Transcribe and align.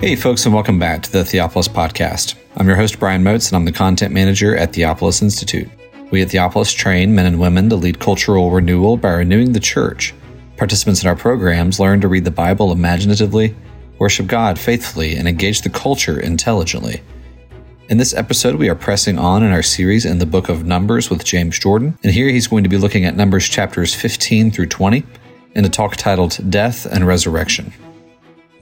Hey, 0.00 0.16
folks, 0.16 0.46
and 0.46 0.54
welcome 0.54 0.78
back 0.78 1.02
to 1.02 1.12
the 1.12 1.24
Theopolis 1.24 1.68
Podcast. 1.68 2.34
I'm 2.56 2.66
your 2.66 2.76
host, 2.76 2.98
Brian 2.98 3.22
Moats, 3.22 3.48
and 3.48 3.56
I'm 3.56 3.66
the 3.66 3.70
content 3.70 4.14
manager 4.14 4.56
at 4.56 4.72
Theopolis 4.72 5.20
Institute. 5.20 5.68
We 6.10 6.22
at 6.22 6.28
Theopolis 6.28 6.74
train 6.74 7.14
men 7.14 7.26
and 7.26 7.38
women 7.38 7.68
to 7.68 7.76
lead 7.76 7.98
cultural 7.98 8.50
renewal 8.50 8.96
by 8.96 9.10
renewing 9.10 9.52
the 9.52 9.60
church. 9.60 10.14
Participants 10.56 11.02
in 11.02 11.08
our 11.10 11.16
programs 11.16 11.78
learn 11.78 12.00
to 12.00 12.08
read 12.08 12.24
the 12.24 12.30
Bible 12.30 12.72
imaginatively, 12.72 13.54
worship 13.98 14.26
God 14.26 14.58
faithfully, 14.58 15.16
and 15.16 15.28
engage 15.28 15.60
the 15.60 15.68
culture 15.68 16.18
intelligently. 16.18 17.02
In 17.90 17.98
this 17.98 18.14
episode, 18.14 18.54
we 18.54 18.70
are 18.70 18.74
pressing 18.74 19.18
on 19.18 19.42
in 19.42 19.52
our 19.52 19.62
series 19.62 20.06
in 20.06 20.18
the 20.18 20.24
book 20.24 20.48
of 20.48 20.64
Numbers 20.64 21.10
with 21.10 21.26
James 21.26 21.58
Jordan, 21.58 21.98
and 22.02 22.10
here 22.10 22.30
he's 22.30 22.46
going 22.46 22.62
to 22.64 22.70
be 22.70 22.78
looking 22.78 23.04
at 23.04 23.16
Numbers 23.16 23.46
chapters 23.46 23.94
15 23.94 24.50
through 24.50 24.68
20 24.68 25.04
in 25.56 25.66
a 25.66 25.68
talk 25.68 25.96
titled 25.96 26.38
Death 26.48 26.86
and 26.86 27.06
Resurrection. 27.06 27.74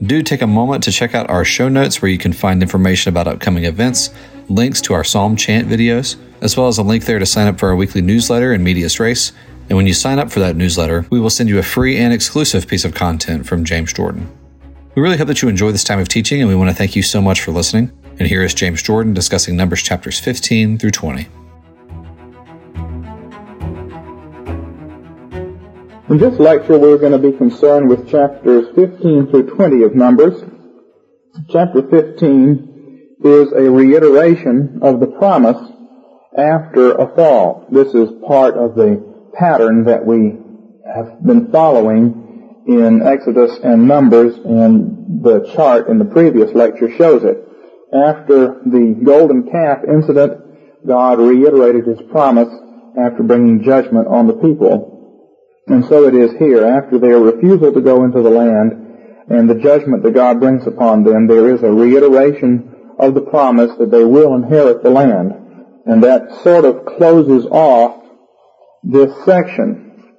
Do 0.01 0.21
take 0.21 0.41
a 0.41 0.47
moment 0.47 0.83
to 0.85 0.93
check 0.93 1.13
out 1.13 1.29
our 1.29 1.43
show 1.43 1.67
notes 1.67 2.01
where 2.01 2.09
you 2.09 2.17
can 2.17 2.31
find 2.31 2.61
information 2.61 3.09
about 3.09 3.27
upcoming 3.27 3.65
events, 3.65 4.11
links 4.47 4.79
to 4.81 4.93
our 4.93 5.03
Psalm 5.03 5.35
chant 5.35 5.67
videos, 5.67 6.15
as 6.39 6.55
well 6.55 6.69
as 6.69 6.77
a 6.77 6.83
link 6.83 7.03
there 7.03 7.19
to 7.19 7.25
sign 7.25 7.47
up 7.47 7.59
for 7.59 7.67
our 7.67 7.75
weekly 7.75 8.01
newsletter 8.01 8.53
in 8.53 8.63
Medias 8.63 8.97
Res. 8.97 9.33
And 9.67 9.75
when 9.75 9.87
you 9.87 9.93
sign 9.93 10.17
up 10.17 10.31
for 10.31 10.39
that 10.39 10.55
newsletter, 10.55 11.05
we 11.09 11.19
will 11.19 11.29
send 11.29 11.49
you 11.49 11.59
a 11.59 11.63
free 11.63 11.97
and 11.97 12.13
exclusive 12.13 12.65
piece 12.65 12.85
of 12.85 12.95
content 12.95 13.45
from 13.45 13.65
James 13.65 13.91
Jordan. 13.91 14.31
We 14.95 15.01
really 15.01 15.17
hope 15.17 15.27
that 15.27 15.41
you 15.41 15.49
enjoy 15.49 15.73
this 15.73 15.83
time 15.83 15.99
of 15.99 16.07
teaching, 16.07 16.39
and 16.39 16.47
we 16.47 16.55
want 16.55 16.69
to 16.69 16.75
thank 16.75 16.95
you 16.95 17.03
so 17.03 17.21
much 17.21 17.41
for 17.41 17.51
listening. 17.51 17.91
And 18.19 18.27
here 18.27 18.41
is 18.41 18.53
James 18.53 18.81
Jordan 18.81 19.13
discussing 19.13 19.57
Numbers 19.57 19.83
chapters 19.83 20.17
15 20.17 20.77
through 20.77 20.91
20. 20.91 21.27
In 26.09 26.17
this 26.17 26.39
lecture, 26.39 26.75
we're 26.79 26.97
going 26.97 27.11
to 27.11 27.19
be 27.19 27.37
concerned 27.37 27.87
with 27.87 28.09
chapters 28.09 28.65
15 28.73 29.27
through 29.27 29.55
20 29.55 29.83
of 29.83 29.93
Numbers. 29.93 30.43
Chapter 31.51 31.87
15 31.87 33.17
is 33.23 33.51
a 33.51 33.69
reiteration 33.69 34.79
of 34.81 34.99
the 34.99 35.05
promise 35.05 35.71
after 36.35 36.93
a 36.93 37.15
fall. 37.15 37.67
This 37.69 37.93
is 37.93 38.09
part 38.25 38.57
of 38.57 38.73
the 38.73 39.29
pattern 39.37 39.83
that 39.83 40.03
we 40.03 40.35
have 40.91 41.23
been 41.23 41.51
following 41.51 42.63
in 42.65 43.03
Exodus 43.05 43.59
and 43.63 43.87
Numbers, 43.87 44.33
and 44.33 45.21
the 45.23 45.51
chart 45.53 45.89
in 45.89 45.99
the 45.99 46.05
previous 46.05 46.51
lecture 46.55 46.89
shows 46.97 47.23
it. 47.23 47.37
After 47.93 48.63
the 48.65 48.99
golden 49.05 49.47
calf 49.51 49.83
incident, 49.87 50.41
God 50.87 51.19
reiterated 51.19 51.85
his 51.85 52.01
promise 52.09 52.49
after 52.99 53.21
bringing 53.21 53.61
judgment 53.61 54.07
on 54.07 54.25
the 54.25 54.33
people. 54.33 54.98
And 55.69 55.85
so 55.85 56.07
it 56.07 56.15
is 56.15 56.31
here. 56.39 56.65
After 56.65 56.97
their 56.97 57.19
refusal 57.19 57.71
to 57.71 57.81
go 57.81 58.03
into 58.03 58.21
the 58.23 58.29
land 58.29 58.73
and 59.29 59.47
the 59.47 59.55
judgment 59.55 60.01
that 60.03 60.15
God 60.15 60.39
brings 60.39 60.65
upon 60.65 61.03
them, 61.03 61.27
there 61.27 61.53
is 61.53 61.61
a 61.61 61.71
reiteration 61.71 62.75
of 62.97 63.13
the 63.13 63.21
promise 63.21 63.71
that 63.77 63.91
they 63.91 64.03
will 64.03 64.33
inherit 64.35 64.81
the 64.81 64.89
land. 64.89 65.31
And 65.85 66.03
that 66.03 66.41
sort 66.43 66.65
of 66.65 66.85
closes 66.85 67.45
off 67.45 68.03
this 68.83 69.13
section. 69.25 70.13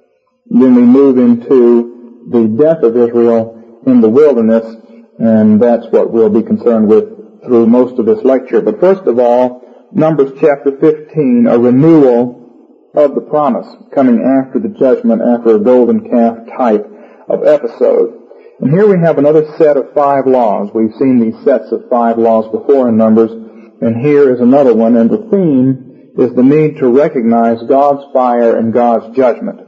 Then 0.49 0.75
we 0.75 0.83
move 0.83 1.17
into 1.17 2.27
the 2.29 2.47
death 2.47 2.83
of 2.83 2.95
Israel 2.95 3.81
in 3.85 3.99
the 3.99 4.09
wilderness, 4.09 4.75
and 5.19 5.61
that's 5.61 5.87
what 5.91 6.11
we'll 6.11 6.29
be 6.29 6.43
concerned 6.43 6.87
with 6.87 7.43
through 7.43 7.67
most 7.67 7.99
of 7.99 8.05
this 8.05 8.23
lecture. 8.23 8.61
But 8.61 8.79
first 8.79 9.03
of 9.03 9.19
all, 9.19 9.61
Numbers 9.91 10.31
chapter 10.39 10.77
15, 10.79 11.47
a 11.49 11.59
renewal 11.59 12.40
of 12.93 13.15
the 13.15 13.21
promise 13.21 13.67
coming 13.93 14.21
after 14.21 14.59
the 14.59 14.75
judgment, 14.77 15.21
after 15.21 15.55
a 15.55 15.59
golden 15.59 16.09
calf 16.09 16.37
type 16.57 16.85
of 17.29 17.45
episode. 17.45 18.17
And 18.59 18.69
here 18.69 18.87
we 18.87 18.99
have 18.99 19.17
another 19.17 19.45
set 19.57 19.77
of 19.77 19.93
five 19.93 20.27
laws. 20.27 20.69
We've 20.73 20.95
seen 20.99 21.19
these 21.19 21.43
sets 21.43 21.71
of 21.71 21.89
five 21.89 22.17
laws 22.17 22.51
before 22.51 22.89
in 22.89 22.97
Numbers, 22.97 23.31
and 23.31 23.95
here 24.05 24.33
is 24.33 24.41
another 24.41 24.73
one, 24.73 24.97
and 24.97 25.09
the 25.09 25.29
theme 25.31 26.11
is 26.17 26.35
the 26.35 26.43
need 26.43 26.77
to 26.77 26.89
recognize 26.89 27.63
God's 27.63 28.11
fire 28.13 28.57
and 28.57 28.73
God's 28.73 29.15
judgment. 29.15 29.59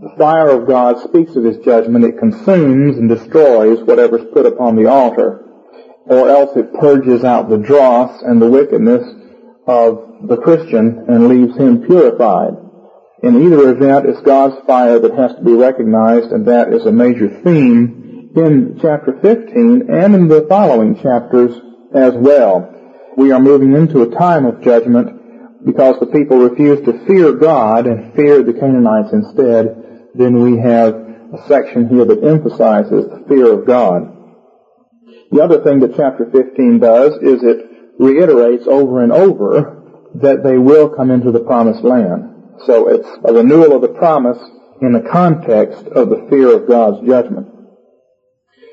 The 0.00 0.14
fire 0.16 0.48
of 0.48 0.68
God 0.68 1.00
speaks 1.00 1.34
of 1.34 1.44
His 1.44 1.58
judgment. 1.58 2.04
It 2.04 2.18
consumes 2.18 2.96
and 2.96 3.08
destroys 3.08 3.80
whatever's 3.82 4.24
put 4.32 4.46
upon 4.46 4.76
the 4.76 4.86
altar, 4.86 5.44
or 6.06 6.28
else 6.28 6.56
it 6.56 6.72
purges 6.74 7.24
out 7.24 7.50
the 7.50 7.58
dross 7.58 8.22
and 8.22 8.40
the 8.40 8.48
wickedness 8.48 9.02
of 9.66 10.26
the 10.26 10.36
Christian 10.38 11.04
and 11.08 11.28
leaves 11.28 11.56
him 11.56 11.86
purified. 11.86 12.54
In 13.22 13.42
either 13.42 13.70
event, 13.70 14.06
it's 14.06 14.20
God's 14.20 14.64
fire 14.64 15.00
that 15.00 15.14
has 15.14 15.34
to 15.34 15.42
be 15.42 15.52
recognized, 15.52 16.30
and 16.30 16.46
that 16.46 16.72
is 16.72 16.86
a 16.86 16.92
major 16.92 17.40
theme 17.42 18.30
in 18.36 18.78
chapter 18.80 19.18
15 19.20 19.88
and 19.90 20.14
in 20.14 20.28
the 20.28 20.46
following 20.48 20.94
chapters 21.02 21.50
as 21.92 22.14
well. 22.14 22.74
We 23.16 23.32
are 23.32 23.40
moving 23.40 23.72
into 23.72 24.02
a 24.02 24.14
time 24.14 24.46
of 24.46 24.62
judgment 24.62 25.66
because 25.66 25.98
the 25.98 26.06
people 26.06 26.38
refuse 26.38 26.84
to 26.84 27.04
fear 27.06 27.32
God 27.32 27.88
and 27.88 28.14
fear 28.14 28.44
the 28.44 28.52
Canaanites 28.52 29.12
instead. 29.12 30.10
Then 30.14 30.40
we 30.40 30.58
have 30.58 30.94
a 30.94 31.44
section 31.48 31.88
here 31.88 32.04
that 32.04 32.22
emphasizes 32.22 33.10
the 33.10 33.24
fear 33.28 33.52
of 33.52 33.66
God. 33.66 34.14
The 35.32 35.42
other 35.42 35.64
thing 35.64 35.80
that 35.80 35.96
chapter 35.96 36.30
15 36.30 36.78
does 36.78 37.14
is 37.14 37.42
it 37.42 37.66
reiterates 37.98 38.68
over 38.68 39.02
and 39.02 39.12
over 39.12 39.82
that 40.14 40.44
they 40.44 40.56
will 40.56 40.88
come 40.88 41.10
into 41.10 41.32
the 41.32 41.40
promised 41.40 41.82
land. 41.82 42.37
So 42.66 42.88
it's 42.88 43.08
a 43.24 43.32
renewal 43.32 43.74
of 43.74 43.82
the 43.82 43.88
promise 43.88 44.38
in 44.80 44.92
the 44.92 45.08
context 45.10 45.86
of 45.86 46.08
the 46.08 46.26
fear 46.30 46.54
of 46.54 46.68
God's 46.68 47.06
judgment. 47.06 47.48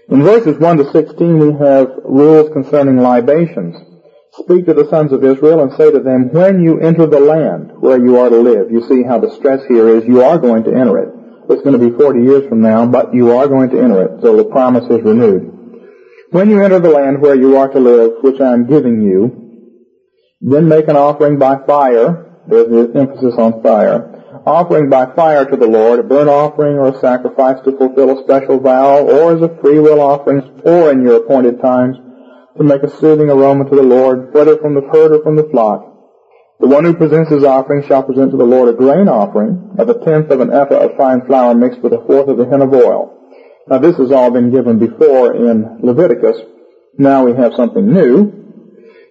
In 0.10 0.22
verses 0.22 0.60
1 0.60 0.78
to 0.78 0.92
16 0.92 1.40
we 1.40 1.52
have 1.66 1.90
rules 2.04 2.52
concerning 2.54 2.98
libations. 2.98 3.76
Speak 4.34 4.66
to 4.66 4.74
the 4.74 4.88
sons 4.90 5.12
of 5.14 5.24
Israel 5.24 5.62
and 5.62 5.72
say 5.74 5.92
to 5.92 6.00
them, 6.00 6.30
when 6.32 6.62
you 6.62 6.80
enter 6.80 7.08
the 7.08 7.20
land 7.20 7.72
where 7.80 7.98
you 7.98 8.20
are 8.20 8.30
to 8.30 8.38
live, 8.38 8.70
you 8.70 8.86
see 8.88 9.02
how 9.02 9.18
the 9.18 9.34
stress 9.36 9.66
here 9.66 9.88
is 9.88 10.06
you 10.06 10.22
are 10.22 10.38
going 10.38 10.64
to 10.66 10.76
enter 10.76 11.00
it. 11.00 11.10
It's 11.50 11.64
going 11.64 11.80
to 11.80 11.90
be 11.90 11.96
40 11.96 12.22
years 12.22 12.50
from 12.50 12.62
now, 12.62 12.86
but 12.86 13.14
you 13.14 13.32
are 13.32 13.48
going 13.48 13.70
to 13.70 13.80
enter 13.80 14.04
it, 14.04 14.22
so 14.22 14.36
the 14.36 14.46
promise 14.46 14.84
is 14.86 15.02
renewed. 15.04 15.52
When 16.32 16.50
you 16.50 16.62
enter 16.62 16.80
the 16.80 16.90
land 16.90 17.22
where 17.22 17.36
you 17.36 17.58
are 17.58 17.70
to 17.70 17.80
live, 17.80 18.24
which 18.24 18.42
I 18.42 18.52
am 18.52 18.68
giving 18.68 19.02
you, 19.02 19.72
then 20.42 20.68
make 20.68 20.88
an 20.88 20.98
offering 20.98 21.40
by 21.40 21.66
fire 21.66 22.25
there's 22.48 22.70
the 22.70 23.00
emphasis 23.00 23.36
on 23.38 23.62
fire. 23.64 24.12
Offering 24.46 24.90
by 24.90 25.08
fire 25.16 25.46
to 25.46 25.56
the 25.56 25.68
Lord, 25.68 26.00
a 26.00 26.04
burnt 26.04 26.30
offering 26.30 26.78
or 26.78 26.90
a 26.90 27.00
sacrifice 27.00 27.64
to 27.64 27.78
fulfill 27.78 28.20
a 28.20 28.24
special 28.24 28.60
vow, 28.60 29.00
or 29.02 29.36
as 29.36 29.42
a 29.42 29.58
free 29.62 29.80
will 29.80 30.00
offering, 30.00 30.62
or 30.64 30.92
in 30.92 31.02
your 31.02 31.18
appointed 31.18 31.60
times, 31.60 31.98
to 32.58 32.64
make 32.64 32.84
a 32.84 32.90
soothing 33.00 33.30
aroma 33.30 33.68
to 33.70 33.76
the 33.76 33.84
Lord, 33.84 34.34
whether 34.34 34.58
from 34.58 34.76
the 34.76 34.82
herd 34.82 35.12
or 35.12 35.24
from 35.24 35.36
the 35.36 35.50
flock. 35.50 35.92
The 36.60 36.68
one 36.68 36.86
who 36.86 36.94
presents 36.94 37.32
his 37.32 37.44
offering 37.44 37.84
shall 37.84 38.04
present 38.04 38.32
to 38.32 38.38
the 38.38 38.46
Lord 38.46 38.70
a 38.70 38.78
grain 38.78 39.10
offering 39.10 39.76
of 39.78 39.90
a 39.90 40.06
tenth 40.06 40.30
of 40.30 40.40
an 40.40 40.54
ephah 40.54 40.86
of 40.86 40.98
fine 40.98 41.26
flour 41.26 41.54
mixed 41.54 41.82
with 41.82 41.94
a 41.94 42.04
fourth 42.06 42.30
of 42.30 42.40
a 42.40 42.46
hin 42.46 42.62
of 42.62 42.74
oil. 42.74 43.12
Now 43.68 43.80
this 43.80 43.98
has 43.98 44.12
all 44.12 44.32
been 44.32 44.52
given 44.52 44.80
before 44.80 45.36
in 45.36 45.80
Leviticus. 45.82 46.38
Now 46.98 47.26
we 47.26 47.34
have 47.34 47.56
something 47.56 47.92
new. 47.92 48.32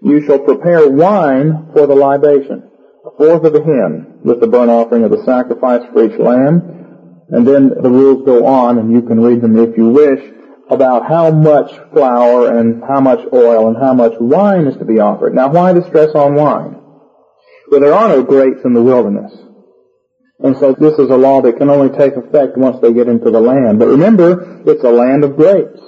You 0.00 0.24
shall 0.24 0.38
prepare 0.38 0.88
wine 0.88 1.70
for 1.74 1.86
the 1.86 1.94
libation 1.94 2.70
a 3.04 3.10
fourth 3.18 3.44
of 3.44 3.54
a 3.54 3.62
hin 3.62 4.20
with 4.24 4.40
the 4.40 4.46
burnt 4.46 4.70
offering 4.70 5.04
of 5.04 5.10
the 5.10 5.22
sacrifice 5.24 5.82
for 5.92 6.04
each 6.04 6.18
lamb. 6.18 7.26
And 7.28 7.46
then 7.46 7.70
the 7.82 7.90
rules 7.90 8.24
go 8.24 8.46
on, 8.46 8.78
and 8.78 8.92
you 8.92 9.02
can 9.02 9.20
read 9.20 9.40
them 9.40 9.58
if 9.58 9.76
you 9.76 9.88
wish, 9.88 10.20
about 10.70 11.06
how 11.06 11.30
much 11.30 11.70
flour 11.92 12.58
and 12.58 12.82
how 12.88 13.00
much 13.00 13.20
oil 13.32 13.68
and 13.68 13.76
how 13.76 13.92
much 13.92 14.12
wine 14.20 14.66
is 14.66 14.76
to 14.78 14.84
be 14.84 15.00
offered. 15.00 15.34
Now, 15.34 15.50
why 15.50 15.72
the 15.72 15.86
stress 15.88 16.14
on 16.14 16.34
wine? 16.34 16.80
Well, 17.70 17.80
there 17.80 17.94
are 17.94 18.08
no 18.08 18.22
grapes 18.22 18.60
in 18.64 18.72
the 18.72 18.82
wilderness. 18.82 19.32
And 20.40 20.56
so 20.58 20.72
this 20.72 20.98
is 20.98 21.10
a 21.10 21.16
law 21.16 21.42
that 21.42 21.58
can 21.58 21.70
only 21.70 21.96
take 21.96 22.16
effect 22.16 22.56
once 22.56 22.80
they 22.80 22.92
get 22.92 23.08
into 23.08 23.30
the 23.30 23.40
land. 23.40 23.78
But 23.78 23.88
remember, 23.88 24.62
it's 24.66 24.84
a 24.84 24.90
land 24.90 25.24
of 25.24 25.36
grapes. 25.36 25.80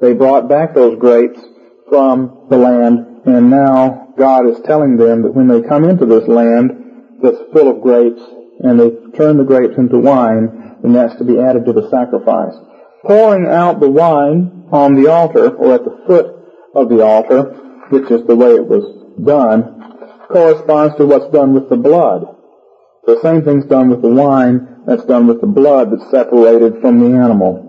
They 0.00 0.14
brought 0.14 0.48
back 0.48 0.74
those 0.74 0.98
grapes 0.98 1.40
from 1.88 2.46
the 2.48 2.56
land, 2.56 3.11
and 3.24 3.50
now 3.50 4.12
God 4.16 4.46
is 4.48 4.60
telling 4.64 4.96
them 4.96 5.22
that 5.22 5.34
when 5.34 5.48
they 5.48 5.62
come 5.62 5.84
into 5.84 6.06
this 6.06 6.26
land 6.26 7.18
that's 7.22 7.38
full 7.52 7.68
of 7.68 7.82
grapes 7.82 8.22
and 8.60 8.78
they 8.78 8.90
turn 9.16 9.36
the 9.36 9.44
grapes 9.44 9.78
into 9.78 9.98
wine, 9.98 10.78
then 10.82 10.92
that's 10.92 11.16
to 11.16 11.24
be 11.24 11.38
added 11.38 11.64
to 11.66 11.72
the 11.72 11.88
sacrifice. 11.88 12.54
Pouring 13.04 13.46
out 13.46 13.80
the 13.80 13.90
wine 13.90 14.68
on 14.72 14.94
the 14.94 15.10
altar 15.10 15.54
or 15.54 15.74
at 15.74 15.84
the 15.84 16.02
foot 16.06 16.26
of 16.74 16.88
the 16.88 17.04
altar, 17.04 17.42
which 17.90 18.10
is 18.10 18.26
the 18.26 18.36
way 18.36 18.54
it 18.54 18.66
was 18.66 18.84
done, 19.22 20.26
corresponds 20.28 20.96
to 20.96 21.06
what's 21.06 21.32
done 21.32 21.52
with 21.52 21.68
the 21.68 21.76
blood. 21.76 22.26
The 23.06 23.20
same 23.22 23.42
thing's 23.42 23.66
done 23.66 23.88
with 23.90 24.02
the 24.02 24.08
wine 24.08 24.82
that's 24.86 25.04
done 25.04 25.26
with 25.26 25.40
the 25.40 25.46
blood 25.46 25.90
that's 25.92 26.10
separated 26.10 26.80
from 26.80 27.00
the 27.00 27.18
animal. 27.18 27.68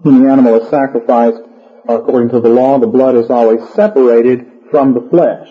When 0.00 0.22
the 0.22 0.30
animal 0.30 0.60
is 0.60 0.68
sacrificed, 0.68 1.40
according 1.88 2.30
to 2.30 2.40
the 2.40 2.48
law, 2.48 2.78
the 2.78 2.86
blood 2.86 3.14
is 3.14 3.30
always 3.30 3.66
separated 3.70 4.51
from 4.72 4.94
the 4.94 5.08
flesh. 5.08 5.48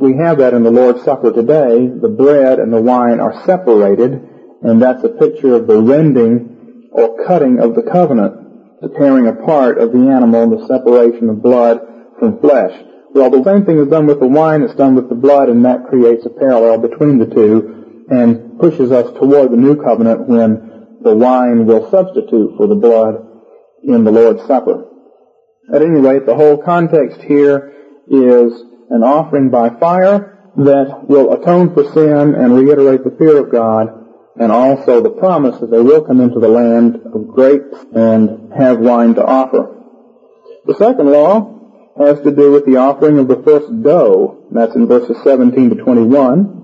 We 0.00 0.16
have 0.16 0.38
that 0.38 0.54
in 0.54 0.64
the 0.64 0.72
Lord's 0.72 1.04
Supper 1.04 1.30
today. 1.30 1.86
The 1.86 2.08
bread 2.08 2.58
and 2.58 2.72
the 2.72 2.82
wine 2.82 3.20
are 3.20 3.44
separated, 3.46 4.10
and 4.62 4.82
that's 4.82 5.04
a 5.04 5.10
picture 5.10 5.54
of 5.54 5.68
the 5.68 5.80
rending 5.80 6.88
or 6.90 7.24
cutting 7.24 7.60
of 7.60 7.76
the 7.76 7.82
covenant, 7.82 8.80
the 8.80 8.88
tearing 8.88 9.28
apart 9.28 9.78
of 9.78 9.92
the 9.92 10.08
animal, 10.08 10.50
the 10.50 10.66
separation 10.66 11.28
of 11.28 11.40
blood 11.40 11.80
from 12.18 12.40
flesh. 12.40 12.72
Well, 13.14 13.30
the 13.30 13.44
same 13.44 13.64
thing 13.64 13.78
is 13.78 13.88
done 13.88 14.06
with 14.06 14.18
the 14.18 14.26
wine, 14.26 14.62
it's 14.62 14.74
done 14.74 14.96
with 14.96 15.08
the 15.08 15.14
blood, 15.14 15.50
and 15.50 15.64
that 15.66 15.86
creates 15.88 16.24
a 16.26 16.30
parallel 16.30 16.78
between 16.78 17.18
the 17.18 17.26
two 17.26 18.06
and 18.10 18.58
pushes 18.58 18.90
us 18.90 19.12
toward 19.18 19.52
the 19.52 19.56
new 19.56 19.76
covenant 19.76 20.26
when 20.26 20.98
the 21.02 21.14
wine 21.14 21.66
will 21.66 21.90
substitute 21.90 22.56
for 22.56 22.66
the 22.66 22.74
blood 22.74 23.26
in 23.84 24.04
the 24.04 24.10
Lord's 24.10 24.44
Supper. 24.46 24.88
At 25.72 25.82
any 25.82 26.00
rate, 26.00 26.26
the 26.26 26.34
whole 26.34 26.58
context 26.58 27.20
here 27.22 27.72
is 28.12 28.52
an 28.90 29.02
offering 29.02 29.50
by 29.50 29.70
fire 29.70 30.52
that 30.56 31.06
will 31.08 31.32
atone 31.32 31.72
for 31.72 31.84
sin 31.92 32.34
and 32.34 32.54
reiterate 32.54 33.04
the 33.04 33.16
fear 33.18 33.38
of 33.38 33.50
God, 33.50 33.88
and 34.36 34.52
also 34.52 35.00
the 35.00 35.10
promise 35.10 35.58
that 35.60 35.70
they 35.70 35.80
will 35.80 36.02
come 36.02 36.20
into 36.20 36.38
the 36.38 36.48
land 36.48 36.96
of 37.12 37.28
grapes 37.28 37.84
and 37.92 38.52
have 38.52 38.78
wine 38.78 39.14
to 39.14 39.24
offer. 39.24 39.78
The 40.66 40.74
second 40.74 41.10
law 41.10 41.60
has 41.98 42.20
to 42.22 42.30
do 42.30 42.52
with 42.52 42.64
the 42.66 42.76
offering 42.76 43.18
of 43.18 43.28
the 43.28 43.42
first 43.42 43.82
dough. 43.82 44.46
That's 44.50 44.74
in 44.74 44.86
verses 44.86 45.16
17 45.24 45.70
to 45.70 45.76
21. 45.76 46.60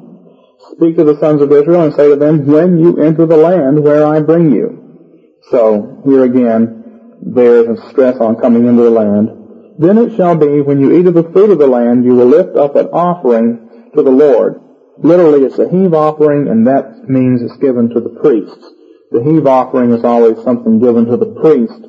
Speak 0.72 0.96
to 0.96 1.04
the 1.04 1.18
sons 1.18 1.40
of 1.40 1.50
Israel 1.52 1.84
and 1.84 1.94
say 1.94 2.08
to 2.08 2.16
them, 2.16 2.46
when 2.46 2.78
you 2.78 2.98
enter 3.02 3.26
the 3.26 3.36
land 3.36 3.82
where 3.82 4.06
I 4.06 4.20
bring 4.20 4.50
you. 4.50 5.40
So, 5.50 6.02
here 6.04 6.24
again, 6.24 7.16
there's 7.22 7.66
a 7.66 7.90
stress 7.90 8.16
on 8.20 8.36
coming 8.36 8.66
into 8.66 8.82
the 8.82 8.90
land. 8.90 9.37
Then 9.78 9.96
it 9.98 10.16
shall 10.16 10.36
be, 10.36 10.60
when 10.60 10.80
you 10.80 10.98
eat 10.98 11.06
of 11.06 11.14
the 11.14 11.30
fruit 11.32 11.50
of 11.50 11.58
the 11.58 11.66
land, 11.66 12.04
you 12.04 12.14
will 12.14 12.26
lift 12.26 12.56
up 12.56 12.74
an 12.76 12.86
offering 12.88 13.90
to 13.94 14.02
the 14.02 14.10
Lord. 14.10 14.60
Literally, 14.98 15.44
it's 15.44 15.58
a 15.58 15.68
heave 15.68 15.94
offering, 15.94 16.48
and 16.48 16.66
that 16.66 17.08
means 17.08 17.40
it's 17.42 17.56
given 17.58 17.88
to 17.90 18.00
the 18.00 18.18
priests. 18.20 18.72
The 19.12 19.22
heave 19.22 19.46
offering 19.46 19.92
is 19.92 20.04
always 20.04 20.42
something 20.42 20.80
given 20.80 21.06
to 21.06 21.16
the 21.16 21.38
priest. 21.40 21.80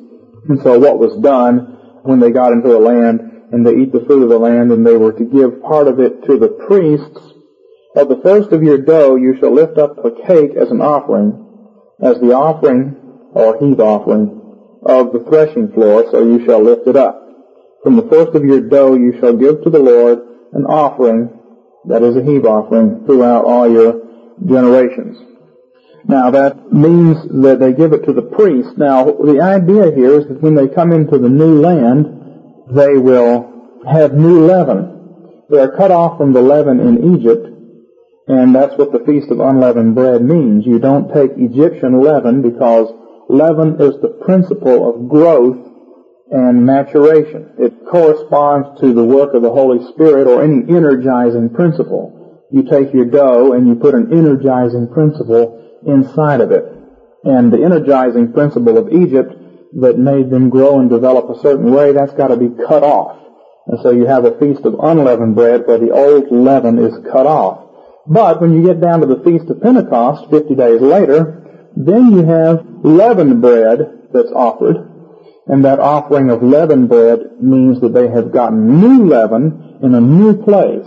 And 0.47 0.61
so 0.61 0.77
what 0.77 0.99
was 0.99 1.21
done 1.21 2.01
when 2.03 2.19
they 2.19 2.31
got 2.31 2.53
into 2.53 2.69
the 2.69 2.79
land 2.79 3.21
and 3.51 3.65
they 3.65 3.73
eat 3.73 3.91
the 3.91 4.05
fruit 4.05 4.23
of 4.23 4.29
the 4.29 4.37
land, 4.37 4.71
and 4.71 4.85
they 4.85 4.95
were 4.95 5.11
to 5.11 5.25
give 5.25 5.61
part 5.63 5.87
of 5.87 5.99
it 5.99 6.23
to 6.25 6.37
the 6.37 6.49
priests. 6.67 7.33
Of 7.95 8.07
the 8.07 8.21
first 8.21 8.51
of 8.51 8.61
your 8.61 8.77
dough 8.77 9.15
you 9.15 9.35
shall 9.39 9.53
lift 9.53 9.77
up 9.79 9.97
a 10.05 10.11
cake 10.11 10.55
as 10.55 10.69
an 10.69 10.81
offering, 10.81 11.33
as 11.99 12.19
the 12.19 12.33
offering, 12.33 12.95
or 13.33 13.57
heave 13.57 13.79
offering, 13.79 14.35
of 14.85 15.11
the 15.11 15.25
threshing 15.27 15.71
floor, 15.71 16.05
so 16.11 16.23
you 16.23 16.45
shall 16.45 16.61
lift 16.63 16.87
it 16.87 16.95
up. 16.95 17.28
From 17.83 17.95
the 17.95 18.07
first 18.09 18.35
of 18.35 18.43
your 18.43 18.61
dough 18.61 18.95
you 18.95 19.13
shall 19.19 19.35
give 19.35 19.63
to 19.63 19.69
the 19.69 19.79
Lord 19.79 20.19
an 20.53 20.65
offering, 20.65 21.29
that 21.85 22.03
is 22.03 22.17
a 22.17 22.23
heave 22.23 22.45
offering, 22.45 23.05
throughout 23.05 23.45
all 23.45 23.71
your 23.71 24.01
generations. 24.45 25.17
Now 26.05 26.31
that 26.31 26.73
means 26.73 27.17
that 27.43 27.59
they 27.59 27.73
give 27.73 27.93
it 27.93 28.05
to 28.05 28.13
the 28.13 28.21
priest. 28.21 28.77
Now 28.77 29.05
the 29.05 29.39
idea 29.41 29.91
here 29.95 30.19
is 30.19 30.27
that 30.27 30.41
when 30.41 30.55
they 30.55 30.67
come 30.67 30.91
into 30.91 31.17
the 31.17 31.29
new 31.29 31.61
land, 31.61 32.05
they 32.71 32.97
will 32.97 33.81
have 33.89 34.13
new 34.13 34.45
leaven. 34.45 35.45
They 35.49 35.59
are 35.59 35.75
cut 35.75 35.91
off 35.91 36.17
from 36.17 36.33
the 36.33 36.41
leaven 36.41 36.79
in 36.79 37.15
Egypt, 37.15 37.47
and 38.27 38.53
that's 38.53 38.77
what 38.77 38.91
the 38.91 39.03
Feast 39.05 39.31
of 39.31 39.39
Unleavened 39.39 39.95
Bread 39.95 40.21
means. 40.21 40.65
You 40.65 40.79
don't 40.79 41.13
take 41.13 41.31
Egyptian 41.37 42.01
leaven 42.01 42.41
because 42.41 42.93
leaven 43.29 43.75
is 43.79 43.99
the 44.01 44.19
principle 44.25 44.89
of 44.89 45.09
growth 45.09 45.68
and 46.31 46.65
maturation. 46.65 47.53
It 47.57 47.85
corresponds 47.89 48.79
to 48.81 48.93
the 48.93 49.03
work 49.03 49.33
of 49.33 49.41
the 49.41 49.51
Holy 49.51 49.85
Spirit 49.93 50.27
or 50.27 50.43
any 50.43 50.61
energizing 50.69 51.49
principle. 51.49 52.45
You 52.51 52.63
take 52.63 52.93
your 52.93 53.05
dough 53.05 53.53
and 53.53 53.67
you 53.67 53.75
put 53.75 53.95
an 53.95 54.11
energizing 54.11 54.87
principle 54.93 55.81
inside 55.85 56.41
of 56.41 56.51
it. 56.51 56.65
And 57.23 57.51
the 57.51 57.63
energizing 57.63 58.31
principle 58.33 58.77
of 58.77 58.93
Egypt 58.93 59.33
that 59.81 59.97
made 59.97 60.29
them 60.29 60.49
grow 60.49 60.79
and 60.79 60.89
develop 60.89 61.29
a 61.29 61.39
certain 61.41 61.71
way, 61.71 61.91
that's 61.91 62.13
got 62.13 62.29
to 62.29 62.37
be 62.37 62.49
cut 62.49 62.83
off. 62.83 63.17
And 63.67 63.79
so 63.81 63.91
you 63.91 64.05
have 64.07 64.25
a 64.25 64.37
feast 64.39 64.65
of 64.65 64.79
unleavened 64.81 65.35
bread 65.35 65.67
where 65.67 65.77
the 65.77 65.91
old 65.91 66.31
leaven 66.31 66.79
is 66.79 66.93
cut 67.11 67.27
off. 67.27 67.69
But 68.07 68.41
when 68.41 68.53
you 68.55 68.65
get 68.65 68.81
down 68.81 69.01
to 69.01 69.05
the 69.05 69.21
feast 69.23 69.49
of 69.51 69.61
Pentecost, 69.61 70.31
50 70.31 70.55
days 70.55 70.81
later, 70.81 71.69
then 71.75 72.11
you 72.11 72.25
have 72.25 72.65
leavened 72.83 73.41
bread 73.41 74.09
that's 74.11 74.31
offered. 74.31 74.88
And 75.49 75.65
that 75.65 75.79
offering 75.79 76.29
of 76.29 76.43
leavened 76.43 76.89
bread 76.89 77.41
means 77.41 77.81
that 77.81 77.93
they 77.93 78.07
have 78.07 78.31
gotten 78.31 78.79
new 78.79 79.09
leaven 79.09 79.79
in 79.81 79.95
a 79.95 80.01
new 80.01 80.37
place. 80.43 80.85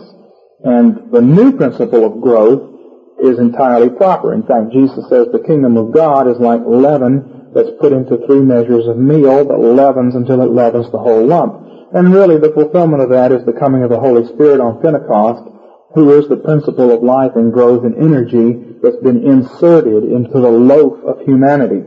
And 0.62 1.11
the 1.11 1.20
new 1.20 1.56
principle 1.56 2.06
of 2.06 2.23
growth 2.23 2.70
is 3.23 3.38
entirely 3.38 3.91
proper. 3.91 4.32
In 4.32 4.44
fact, 4.44 4.73
Jesus 4.73 5.09
says 5.09 5.26
the 5.32 5.43
kingdom 5.44 5.76
of 5.76 5.93
God 5.93 6.29
is 6.29 6.38
like 6.38 6.62
leaven 6.64 7.50
that's 7.55 7.75
put 7.81 7.93
into 7.93 8.25
three 8.25 8.41
measures 8.41 8.87
of 8.87 8.97
meal 8.97 9.44
that 9.44 9.59
leavens 9.59 10.14
until 10.14 10.41
it 10.43 10.50
leavens 10.50 10.91
the 10.91 10.99
whole 10.99 11.26
lump. 11.26 11.91
And 11.93 12.14
really 12.14 12.38
the 12.38 12.53
fulfillment 12.53 13.03
of 13.03 13.11
that 13.11 13.32
is 13.32 13.44
the 13.44 13.53
coming 13.53 13.82
of 13.82 13.91
the 13.91 14.00
Holy 14.00 14.26
Spirit 14.32 14.61
on 14.61 14.81
Pentecost, 14.81 15.43
who 15.94 16.19
is 16.19 16.29
the 16.29 16.38
principle 16.38 16.91
of 16.91 17.03
life 17.03 17.32
and 17.35 17.53
growth 17.53 17.85
and 17.85 17.97
energy 17.97 18.79
that's 18.82 19.03
been 19.03 19.26
inserted 19.26 20.05
into 20.05 20.41
the 20.41 20.50
loaf 20.50 21.03
of 21.05 21.26
humanity. 21.26 21.85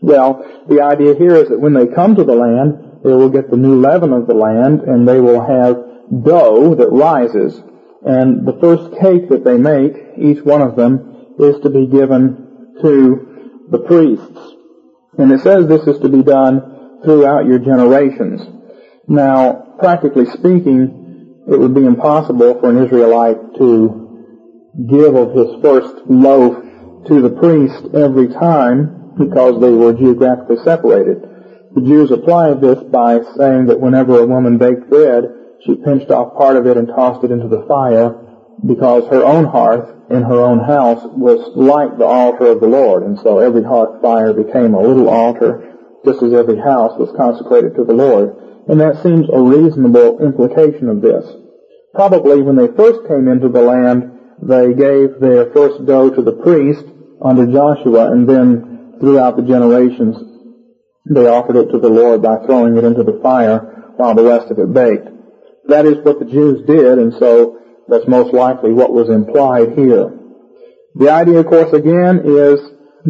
Well, 0.00 0.64
the 0.68 0.82
idea 0.82 1.14
here 1.14 1.34
is 1.36 1.48
that 1.48 1.60
when 1.60 1.74
they 1.74 1.86
come 1.86 2.16
to 2.16 2.24
the 2.24 2.34
land, 2.34 3.02
they 3.02 3.12
will 3.12 3.30
get 3.30 3.50
the 3.50 3.56
new 3.56 3.80
leaven 3.80 4.12
of 4.12 4.26
the 4.26 4.34
land 4.34 4.82
and 4.82 5.08
they 5.08 5.20
will 5.20 5.40
have 5.40 6.24
dough 6.24 6.74
that 6.74 6.90
rises. 6.90 7.60
And 8.04 8.46
the 8.46 8.58
first 8.60 9.00
cake 9.00 9.28
that 9.30 9.44
they 9.44 9.56
make, 9.56 9.94
each 10.18 10.44
one 10.44 10.62
of 10.62 10.76
them, 10.76 11.34
is 11.38 11.60
to 11.62 11.70
be 11.70 11.86
given 11.86 12.76
to 12.82 13.66
the 13.70 13.78
priests. 13.78 14.54
And 15.18 15.32
it 15.32 15.40
says 15.40 15.66
this 15.66 15.86
is 15.86 15.98
to 16.00 16.08
be 16.08 16.22
done 16.22 17.00
throughout 17.04 17.46
your 17.46 17.58
generations. 17.58 18.42
Now, 19.08 19.76
practically 19.78 20.26
speaking, 20.26 21.44
it 21.48 21.58
would 21.58 21.74
be 21.74 21.86
impossible 21.86 22.60
for 22.60 22.70
an 22.70 22.84
Israelite 22.84 23.54
to 23.58 24.02
give 24.88 25.14
of 25.14 25.32
his 25.34 25.62
first 25.62 26.06
loaf 26.06 26.62
to 27.06 27.22
the 27.22 27.30
priest 27.30 27.94
every 27.94 28.28
time 28.28 29.05
because 29.18 29.60
they 29.60 29.70
were 29.70 29.92
geographically 29.92 30.56
separated. 30.64 31.22
The 31.74 31.82
Jews 31.82 32.10
applied 32.10 32.60
this 32.60 32.82
by 32.84 33.20
saying 33.36 33.66
that 33.66 33.80
whenever 33.80 34.18
a 34.18 34.26
woman 34.26 34.58
baked 34.58 34.88
bread, 34.88 35.24
she 35.64 35.74
pinched 35.76 36.10
off 36.10 36.36
part 36.36 36.56
of 36.56 36.66
it 36.66 36.76
and 36.76 36.88
tossed 36.88 37.24
it 37.24 37.30
into 37.30 37.48
the 37.48 37.64
fire 37.66 38.22
because 38.64 39.08
her 39.10 39.24
own 39.24 39.44
hearth 39.44 39.88
in 40.10 40.22
her 40.22 40.40
own 40.40 40.60
house 40.60 41.02
was 41.12 41.52
like 41.56 41.98
the 41.98 42.06
altar 42.06 42.46
of 42.46 42.60
the 42.60 42.66
Lord. 42.66 43.02
And 43.02 43.18
so 43.18 43.38
every 43.38 43.62
hearth 43.62 44.00
fire 44.00 44.32
became 44.32 44.74
a 44.74 44.80
little 44.80 45.08
altar, 45.08 45.76
just 46.04 46.22
as 46.22 46.32
every 46.32 46.58
house 46.58 46.98
was 46.98 47.12
consecrated 47.16 47.74
to 47.76 47.84
the 47.84 47.94
Lord. 47.94 48.36
And 48.68 48.80
that 48.80 49.02
seems 49.02 49.28
a 49.28 49.40
reasonable 49.40 50.20
implication 50.24 50.88
of 50.88 51.02
this. 51.02 51.24
Probably 51.94 52.42
when 52.42 52.56
they 52.56 52.68
first 52.76 53.06
came 53.08 53.28
into 53.28 53.48
the 53.48 53.62
land, 53.62 54.12
they 54.42 54.74
gave 54.74 55.18
their 55.20 55.52
first 55.52 55.84
dough 55.86 56.10
to 56.10 56.22
the 56.22 56.40
priest 56.44 56.84
under 57.22 57.46
Joshua, 57.50 58.12
and 58.12 58.28
then 58.28 58.65
throughout 59.00 59.36
the 59.36 59.42
generations, 59.42 60.16
they 61.08 61.26
offered 61.26 61.56
it 61.56 61.70
to 61.72 61.78
the 61.78 61.88
Lord 61.88 62.22
by 62.22 62.44
throwing 62.44 62.76
it 62.76 62.84
into 62.84 63.02
the 63.02 63.20
fire 63.22 63.92
while 63.96 64.14
the 64.14 64.24
rest 64.24 64.50
of 64.50 64.58
it 64.58 64.72
baked. 64.72 65.08
That 65.68 65.86
is 65.86 66.04
what 66.04 66.18
the 66.18 66.24
Jews 66.26 66.66
did, 66.66 66.98
and 66.98 67.12
so 67.18 67.58
that's 67.88 68.08
most 68.08 68.34
likely 68.34 68.72
what 68.72 68.92
was 68.92 69.08
implied 69.08 69.78
here. 69.78 70.10
The 70.94 71.10
idea, 71.10 71.40
of 71.40 71.46
course, 71.46 71.72
again, 71.72 72.22
is 72.24 72.60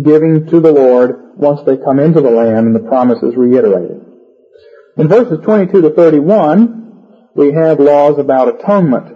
giving 0.03 0.47
to 0.51 0.61
the 0.61 0.73
Lord 0.73 1.37
once 1.37 1.61
they 1.65 1.77
come 1.77 1.99
into 2.01 2.21
the 2.21 2.31
land 2.31 2.67
and 2.67 2.75
the 2.75 2.89
promise 2.89 3.23
is 3.23 3.37
reiterated. 3.37 4.05
In 4.97 5.09
verses 5.09 5.39
22 5.45 5.83
to 5.83 5.91
31, 5.91 7.33
we 7.35 7.53
have 7.53 7.79
laws 7.81 8.19
about 8.19 8.49
atonement. 8.49 9.15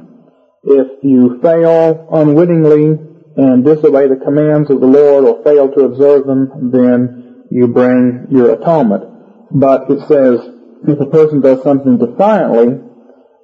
If 0.63 1.03
you 1.03 1.41
fail 1.43 2.09
unwittingly 2.13 3.10
and 3.37 3.65
disobey 3.65 4.09
the 4.09 4.21
commands 4.25 4.71
of 4.71 4.81
the 4.81 4.87
Lord 4.87 5.25
or 5.25 5.43
fail 5.45 5.71
to 5.71 5.85
observe 5.85 6.27
them, 6.27 6.71
then 6.73 7.47
you 7.51 7.69
bring 7.69 8.27
your 8.31 8.53
atonement. 8.53 9.05
But 9.51 9.91
it 9.91 10.01
says, 10.07 10.41
if 10.87 11.01
a 11.01 11.07
person 11.07 11.41
does 11.41 11.63
something 11.63 11.99
defiantly, 11.99 12.81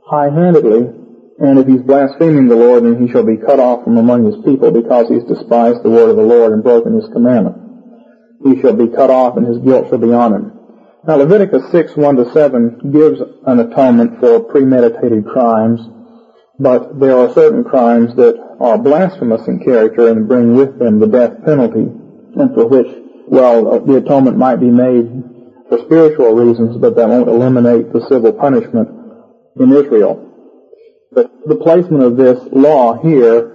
high-handedly, 0.06 1.04
and 1.38 1.58
if 1.58 1.66
he's 1.66 1.82
blaspheming 1.82 2.48
the 2.48 2.56
Lord, 2.56 2.84
then 2.84 3.00
he 3.00 3.12
shall 3.12 3.24
be 3.24 3.36
cut 3.36 3.60
off 3.60 3.84
from 3.84 3.98
among 3.98 4.24
his 4.24 4.42
people 4.44 4.70
because 4.70 5.08
he's 5.08 5.24
despised 5.24 5.82
the 5.82 5.90
word 5.90 6.10
of 6.10 6.16
the 6.16 6.22
Lord 6.22 6.52
and 6.52 6.62
broken 6.62 6.94
his 6.94 7.08
commandment. 7.12 7.56
He 8.42 8.60
shall 8.60 8.74
be 8.74 8.88
cut 8.88 9.10
off 9.10 9.36
and 9.36 9.46
his 9.46 9.58
guilt 9.58 9.88
shall 9.88 9.98
be 9.98 10.12
on 10.12 10.32
him. 10.32 10.52
Now 11.06 11.16
Leviticus 11.16 11.70
6, 11.70 11.96
1 11.96 12.16
to 12.16 12.32
7 12.32 12.90
gives 12.90 13.20
an 13.46 13.60
atonement 13.60 14.18
for 14.20 14.40
premeditated 14.44 15.26
crimes, 15.26 15.80
but 16.58 16.98
there 16.98 17.16
are 17.16 17.32
certain 17.34 17.64
crimes 17.64 18.14
that 18.16 18.36
are 18.60 18.78
blasphemous 18.78 19.46
in 19.46 19.62
character 19.62 20.08
and 20.08 20.28
bring 20.28 20.56
with 20.56 20.78
them 20.78 20.98
the 20.98 21.06
death 21.06 21.44
penalty, 21.44 21.86
and 22.36 22.54
for 22.54 22.66
which, 22.66 22.88
well, 23.28 23.80
the 23.80 23.96
atonement 23.96 24.38
might 24.38 24.56
be 24.56 24.70
made 24.70 25.24
for 25.68 25.78
spiritual 25.84 26.34
reasons, 26.34 26.76
but 26.78 26.96
that 26.96 27.08
won't 27.08 27.28
eliminate 27.28 27.92
the 27.92 28.06
civil 28.08 28.32
punishment 28.32 28.88
in 29.58 29.72
Israel. 29.72 30.22
But 31.12 31.30
the 31.46 31.56
placement 31.56 32.02
of 32.02 32.16
this 32.16 32.38
law 32.52 33.00
here 33.02 33.52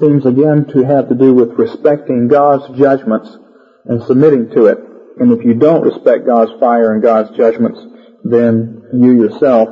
seems 0.00 0.26
again 0.26 0.66
to 0.72 0.82
have 0.84 1.08
to 1.08 1.14
do 1.14 1.34
with 1.34 1.58
respecting 1.58 2.28
God's 2.28 2.76
judgments 2.78 3.36
and 3.84 4.02
submitting 4.02 4.50
to 4.50 4.66
it. 4.66 4.78
And 5.18 5.30
if 5.32 5.44
you 5.44 5.54
don't 5.54 5.82
respect 5.82 6.26
God's 6.26 6.58
fire 6.58 6.92
and 6.92 7.02
God's 7.02 7.36
judgments, 7.36 7.78
then 8.24 8.82
you 8.94 9.12
yourself 9.12 9.68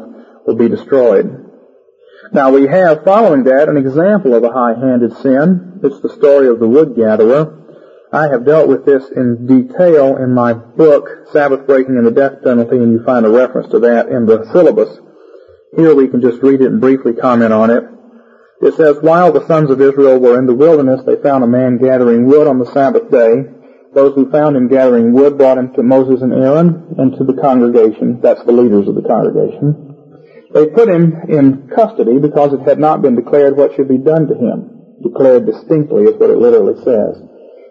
will 0.47 0.57
be 0.57 0.69
destroyed. 0.69 1.40
Now 2.33 2.53
we 2.53 2.69
have, 2.69 3.05
following 3.05 3.45
that, 3.45 3.69
an 3.69 3.77
example 3.77 4.35
of 4.35 4.45
a 4.45 4.53
high-handed 4.53 5.17
sin. 5.19 5.81
It's 5.83 6.01
the 6.01 6.15
story 6.15 6.47
of 6.47 6.61
the 6.61 6.69
wood 6.69 6.95
gatherer. 6.95 7.57
I 8.13 8.29
have 8.29 8.45
dealt 8.45 8.69
with 8.69 8.85
this 8.87 9.09
in 9.11 9.47
detail 9.47 10.17
in 10.17 10.33
my 10.33 10.53
book, 10.53 11.09
Sabbath 11.33 11.67
Breaking 11.67 11.97
and 11.97 12.07
the 12.07 12.13
Death 12.13 12.43
Penalty, 12.45 12.77
and 12.77 12.93
you 12.93 13.05
find 13.05 13.27
a 13.27 13.31
reference 13.31 13.71
to 13.71 13.81
that 13.81 14.09
in 14.09 14.27
the 14.27 14.45
syllabus. 14.53 14.99
Here 15.75 15.95
we 15.95 16.07
can 16.07 16.21
just 16.21 16.43
read 16.43 16.61
it 16.61 16.67
and 16.67 16.81
briefly 16.81 17.15
comment 17.15 17.53
on 17.53 17.71
it. 17.71 17.85
It 18.61 18.75
says, 18.75 18.99
While 19.01 19.33
the 19.33 19.47
sons 19.47 19.71
of 19.71 19.81
Israel 19.81 20.21
were 20.21 20.39
in 20.39 20.47
the 20.47 20.55
wilderness, 20.55 21.03
they 21.05 21.17
found 21.17 21.43
a 21.43 21.49
man 21.49 21.79
gathering 21.79 22.27
wood 22.27 22.47
on 22.47 22.59
the 22.59 22.73
Sabbath 22.73 23.11
day. 23.11 23.43
Those 23.93 24.15
who 24.15 24.31
found 24.31 24.57
him 24.57 24.69
gathering 24.69 25.13
wood 25.13 25.37
brought 25.37 25.59
him 25.59 25.75
to 25.75 25.83
Moses 25.83 26.23
and 26.23 26.33
Aaron 26.33 26.95
and 26.99 27.17
to 27.17 27.25
the 27.25 27.41
congregation. 27.41 28.21
That's 28.21 28.45
the 28.45 28.53
leaders 28.53 28.87
of 28.87 28.95
the 28.95 29.03
congregation. 29.03 29.90
They 30.53 30.67
put 30.67 30.89
him 30.89 31.15
in 31.29 31.71
custody 31.75 32.19
because 32.19 32.53
it 32.53 32.67
had 32.67 32.79
not 32.79 33.03
been 33.03 33.15
declared 33.15 33.57
what 33.57 33.75
should 33.75 33.89
be 33.89 33.99
done 33.99 34.27
to 34.27 34.35
him. 34.35 34.99
Declared 35.03 35.47
distinctly 35.47 36.05
is 36.05 36.19
what 36.19 36.31
it 36.31 36.39
literally 36.39 36.75
says. 36.83 37.23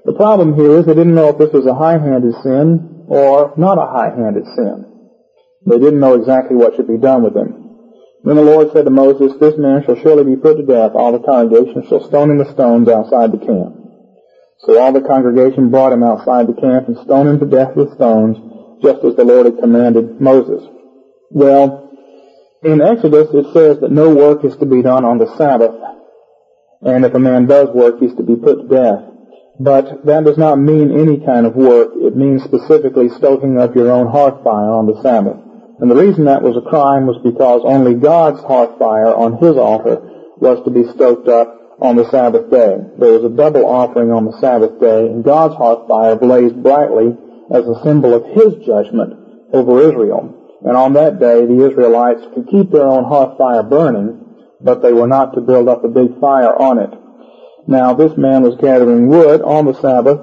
The 0.06 0.16
problem 0.16 0.56
here 0.56 0.80
is 0.80 0.86
they 0.86 0.96
didn't 0.96 1.16
know 1.16 1.30
if 1.30 1.38
this 1.38 1.52
was 1.52 1.68
a 1.68 1.76
high-handed 1.76 2.34
sin 2.42 3.06
or 3.08 3.54
not 3.58 3.78
a 3.78 3.86
high-handed 3.86 4.46
sin. 4.56 4.86
They 5.68 5.78
didn't 5.78 6.00
know 6.00 6.16
exactly 6.16 6.56
what 6.56 6.76
should 6.76 6.88
be 6.88 6.98
done 6.98 7.22
with 7.22 7.36
him. 7.36 7.60
Then 8.24 8.36
the 8.36 8.42
Lord 8.42 8.72
said 8.72 8.86
to 8.86 8.92
Moses, 8.92 9.34
This 9.40 9.58
man 9.58 9.84
shall 9.84 9.96
surely 9.96 10.24
be 10.24 10.42
put 10.42 10.56
to 10.58 10.64
death. 10.64 10.92
All 10.96 11.12
the 11.12 11.20
congregation 11.20 11.84
shall 11.88 12.08
stone 12.08 12.32
him 12.32 12.38
with 12.38 12.52
stones 12.52 12.88
outside 12.88 13.32
the 13.32 13.44
camp. 13.44 13.76
So 14.60 14.80
all 14.80 14.92
the 14.92 15.02
congregation 15.02 15.70
brought 15.70 15.94
him 15.94 16.04
outside 16.04 16.48
the 16.48 16.60
camp 16.60 16.88
and 16.88 16.98
stoned 16.98 17.30
him 17.30 17.40
to 17.40 17.46
death 17.46 17.76
with 17.76 17.94
stones, 17.96 18.38
just 18.82 19.04
as 19.04 19.16
the 19.16 19.24
Lord 19.24 19.46
had 19.46 19.60
commanded 19.60 20.20
Moses. 20.20 20.64
Well, 21.32 21.89
in 22.64 22.82
Exodus, 22.82 23.30
it 23.34 23.54
says 23.54 23.80
that 23.80 23.92
no 23.92 24.14
work 24.14 24.44
is 24.44 24.56
to 24.58 24.66
be 24.66 24.82
done 24.82 25.06
on 25.06 25.18
the 25.18 25.34
Sabbath, 25.38 25.76
and 26.82 27.06
if 27.06 27.14
a 27.14 27.20
man 27.20 27.46
does 27.46 27.70
work, 27.74 28.00
he's 28.00 28.16
to 28.16 28.24
be 28.24 28.36
put 28.36 28.62
to 28.62 28.68
death. 28.68 29.04
But 29.60 30.06
that 30.06 30.24
does 30.24 30.38
not 30.38 30.58
mean 30.58 30.92
any 30.92 31.20
kind 31.26 31.46
of 31.46 31.56
work. 31.56 31.92
It 31.96 32.16
means 32.16 32.44
specifically 32.44 33.10
stoking 33.10 33.60
up 33.60 33.76
your 33.76 33.92
own 33.92 34.08
hearth 34.08 34.44
fire 34.44 34.72
on 34.72 34.88
the 34.88 35.02
Sabbath. 35.02 35.38
And 35.80 35.92
the 35.92 35.96
reason 35.96 36.26
that 36.26 36.42
was 36.42 36.56
a 36.56 36.70
crime 36.70 37.08
was 37.08 37.20
because 37.24 37.62
only 37.64 37.96
God's 37.96 38.42
hearth 38.42 38.80
fire 38.80 39.14
on 39.14 39.38
His 39.38 39.58
altar 39.58 40.00
was 40.38 40.64
to 40.64 40.72
be 40.72 40.88
stoked 40.96 41.28
up 41.28 41.78
on 41.82 41.96
the 41.96 42.10
Sabbath 42.10 42.50
day. 42.50 42.78
There 42.98 43.20
was 43.20 43.24
a 43.24 43.36
double 43.36 43.66
offering 43.66 44.12
on 44.12 44.26
the 44.26 44.40
Sabbath 44.40 44.80
day, 44.80 45.08
and 45.08 45.24
God's 45.24 45.56
hearth 45.56 45.88
fire 45.88 46.16
blazed 46.16 46.64
brightly 46.64 47.16
as 47.52 47.68
a 47.68 47.82
symbol 47.84 48.14
of 48.14 48.26
His 48.36 48.66
judgment 48.66 49.52
over 49.52 49.80
Israel. 49.82 50.39
And 50.66 50.76
on 50.76 50.94
that 50.94 51.20
day, 51.20 51.46
the 51.46 51.70
Israelites 51.70 52.22
could 52.34 52.48
keep 52.48 52.72
their 52.72 52.88
own 52.88 53.06
hearth 53.06 53.38
fire 53.38 53.64
burning, 53.64 54.36
but 54.62 54.82
they 54.82 54.92
were 54.92 55.08
not 55.08 55.34
to 55.34 55.42
build 55.42 55.70
up 55.70 55.84
a 55.84 55.88
big 55.88 56.20
fire 56.20 56.54
on 56.54 56.80
it. 56.80 56.90
Now, 57.68 57.94
this 57.94 58.18
man 58.18 58.42
was 58.42 58.56
gathering 58.56 59.08
wood 59.08 59.42
on 59.42 59.66
the 59.66 59.80
Sabbath, 59.80 60.20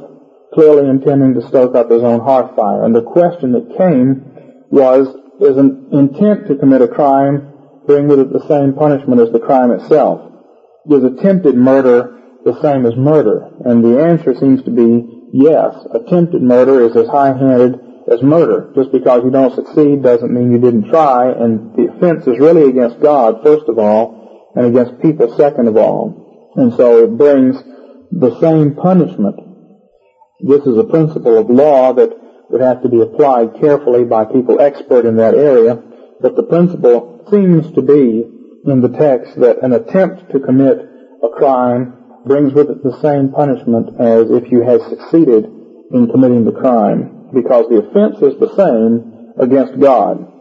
clearly 0.52 0.88
intending 0.88 1.35
to 1.35 1.47
stoke 1.47 1.75
up 1.75 1.90
his 1.90 2.02
own 2.02 2.21
hearth 2.21 2.55
fire. 2.57 2.85
And 2.85 2.95
the 2.95 3.02
question 3.02 3.52
that 3.52 3.76
came 3.76 4.66
was, 4.71 5.09
is 5.40 5.57
an 5.57 5.88
intent 5.93 6.49
to 6.49 6.57
commit 6.57 6.83
a 6.83 6.88
crime 6.88 7.52
bring 7.87 8.09
with 8.09 8.19
it 8.19 8.33
the 8.33 8.47
same 8.49 8.73
punishment 8.75 9.21
as 9.21 9.31
the 9.33 9.38
crime 9.38 9.71
itself? 9.71 10.33
Is 10.90 11.05
attempted 11.05 11.55
murder 11.55 12.19
the 12.45 12.61
same 12.61 12.85
as 12.85 12.97
murder? 12.97 13.49
And 13.64 13.85
the 13.85 14.00
answer 14.02 14.35
seems 14.35 14.62
to 14.64 14.71
be 14.71 15.28
yes. 15.33 15.75
Attempted 15.95 16.43
murder 16.43 16.83
is 16.83 16.97
as 16.97 17.09
high-handed 17.09 17.81
as 18.11 18.23
murder. 18.23 18.73
Just 18.75 18.93
because 18.93 19.25
you 19.25 19.31
don't 19.31 19.55
succeed 19.55 20.03
doesn't 20.03 20.33
mean 20.33 20.53
you 20.53 20.59
didn't 20.59 20.89
try, 20.89 21.31
and 21.31 21.75
the 21.75 21.93
offense 21.93 22.27
is 22.27 22.39
really 22.39 22.69
against 22.69 23.01
God, 23.01 23.43
first 23.43 23.69
of 23.69 23.79
all, 23.79 24.53
and 24.55 24.67
against 24.67 25.03
people, 25.03 25.35
second 25.37 25.69
of 25.69 25.77
all. 25.77 26.53
And 26.57 26.73
so 26.75 27.05
it 27.05 27.19
brings 27.19 27.57
the 28.13 28.39
same 28.41 28.75
punishment. 28.75 29.37
This 30.41 30.63
is 30.67 30.79
a 30.79 30.85
principle 30.85 31.39
of 31.39 31.51
law 31.51 31.93
that 31.95 32.11
would 32.51 32.61
have 32.61 32.83
to 32.83 32.89
be 32.89 33.01
applied 33.01 33.59
carefully 33.61 34.05
by 34.05 34.25
people 34.25 34.61
expert 34.61 35.05
in 35.05 35.17
that 35.17 35.35
area, 35.35 35.83
but 36.21 36.37
the 36.37 36.45
principle 36.45 37.27
seems 37.31 37.73
to 37.73 37.83
be 37.83 38.25
in 38.65 38.81
the 38.81 38.89
text 38.89 39.39
that 39.41 39.63
an 39.63 39.73
attempt 39.73 40.31
to 40.31 40.41
commit 40.41 40.79
a 41.23 41.29
crime 41.29 42.05
brings 42.25 42.53
with 42.53 42.71
it 42.71 42.83
the 42.83 43.01
same 43.01 43.31
punishment 43.31 44.01
as 44.01 44.31
if 44.31 44.51
you 44.51 44.63
had 44.63 44.81
succeeded 44.83 45.45
in 45.93 46.09
committing 46.11 46.45
the 46.45 46.53
crime 46.53 47.16
because 47.33 47.68
the 47.68 47.78
offense 47.78 48.16
is 48.23 48.38
the 48.38 48.54
same 48.56 49.33
against 49.38 49.80
God. 49.80 50.33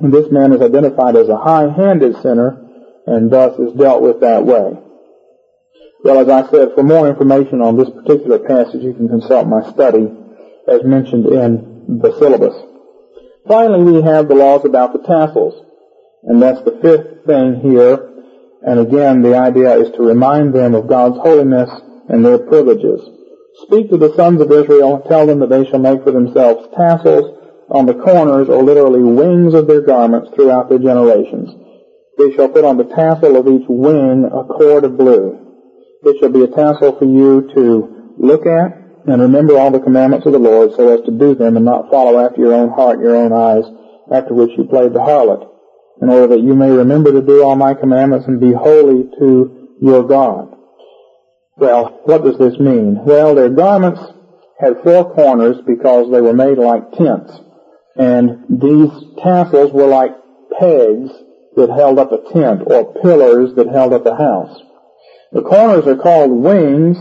And 0.00 0.12
this 0.12 0.30
man 0.30 0.52
is 0.52 0.60
identified 0.60 1.16
as 1.16 1.28
a 1.28 1.36
high-handed 1.36 2.22
sinner 2.22 2.64
and 3.06 3.30
thus 3.30 3.58
is 3.58 3.72
dealt 3.72 4.02
with 4.02 4.20
that 4.20 4.44
way. 4.44 4.78
Well, 6.04 6.20
as 6.20 6.28
I 6.28 6.48
said, 6.50 6.74
for 6.74 6.84
more 6.84 7.08
information 7.08 7.60
on 7.60 7.76
this 7.76 7.90
particular 7.90 8.38
passage, 8.38 8.82
you 8.82 8.94
can 8.94 9.08
consult 9.08 9.48
my 9.48 9.68
study 9.70 10.06
as 10.68 10.84
mentioned 10.84 11.26
in 11.26 11.98
the 12.00 12.16
syllabus. 12.18 12.54
Finally, 13.48 13.92
we 13.92 14.02
have 14.02 14.28
the 14.28 14.34
laws 14.34 14.64
about 14.64 14.92
the 14.92 15.00
tassels. 15.00 15.64
And 16.22 16.42
that's 16.42 16.62
the 16.62 16.78
fifth 16.82 17.26
thing 17.26 17.60
here. 17.60 18.08
And 18.62 18.80
again, 18.80 19.22
the 19.22 19.36
idea 19.36 19.76
is 19.78 19.90
to 19.92 20.02
remind 20.02 20.52
them 20.52 20.74
of 20.74 20.88
God's 20.88 21.16
holiness 21.16 21.70
and 22.08 22.24
their 22.24 22.38
privileges. 22.38 23.00
Speak 23.62 23.90
to 23.90 23.98
the 23.98 24.14
sons 24.14 24.40
of 24.40 24.52
Israel, 24.52 25.02
tell 25.08 25.26
them 25.26 25.40
that 25.40 25.50
they 25.50 25.64
shall 25.64 25.80
make 25.80 26.04
for 26.04 26.12
themselves 26.12 26.68
tassels 26.76 27.34
on 27.70 27.86
the 27.86 27.94
corners, 27.94 28.48
or 28.48 28.62
literally 28.62 29.02
wings 29.02 29.52
of 29.52 29.66
their 29.66 29.80
garments 29.80 30.30
throughout 30.34 30.68
their 30.68 30.78
generations. 30.78 31.50
They 32.16 32.30
shall 32.32 32.48
put 32.48 32.64
on 32.64 32.76
the 32.76 32.84
tassel 32.84 33.36
of 33.36 33.48
each 33.48 33.66
wing 33.68 34.24
a 34.24 34.44
cord 34.44 34.84
of 34.84 34.96
blue. 34.96 35.36
It 36.02 36.16
shall 36.18 36.30
be 36.30 36.44
a 36.44 36.48
tassel 36.48 36.96
for 36.98 37.04
you 37.04 37.42
to 37.54 38.14
look 38.16 38.46
at 38.46 38.72
and 39.06 39.20
remember 39.20 39.58
all 39.58 39.70
the 39.70 39.80
commandments 39.80 40.26
of 40.26 40.32
the 40.32 40.38
Lord 40.38 40.72
so 40.76 40.94
as 40.94 41.00
to 41.06 41.10
do 41.10 41.34
them 41.34 41.56
and 41.56 41.64
not 41.64 41.90
follow 41.90 42.18
after 42.18 42.40
your 42.40 42.54
own 42.54 42.70
heart, 42.70 43.00
your 43.00 43.16
own 43.16 43.32
eyes, 43.32 43.64
after 44.10 44.34
which 44.34 44.50
you 44.56 44.64
played 44.64 44.92
the 44.92 45.00
harlot, 45.00 45.46
in 46.00 46.08
order 46.08 46.28
that 46.28 46.42
you 46.42 46.54
may 46.54 46.70
remember 46.70 47.12
to 47.12 47.22
do 47.22 47.42
all 47.42 47.56
my 47.56 47.74
commandments 47.74 48.26
and 48.26 48.40
be 48.40 48.52
holy 48.52 49.04
to 49.18 49.74
your 49.80 50.04
God. 50.04 50.54
Well, 51.58 52.00
what 52.04 52.22
does 52.22 52.38
this 52.38 52.58
mean? 52.60 53.04
Well, 53.04 53.34
their 53.34 53.48
garments 53.48 54.00
had 54.60 54.82
four 54.84 55.12
corners 55.12 55.56
because 55.66 56.10
they 56.10 56.20
were 56.20 56.32
made 56.32 56.56
like 56.58 56.92
tents. 56.92 57.32
And 57.96 58.44
these 58.48 58.90
tassels 59.22 59.72
were 59.72 59.86
like 59.86 60.12
pegs 60.58 61.10
that 61.56 61.70
held 61.70 61.98
up 61.98 62.12
a 62.12 62.32
tent 62.32 62.62
or 62.66 62.94
pillars 63.02 63.54
that 63.56 63.68
held 63.68 63.92
up 63.92 64.06
a 64.06 64.14
house. 64.14 64.62
The 65.32 65.42
corners 65.42 65.86
are 65.86 65.96
called 65.96 66.30
wings, 66.30 66.96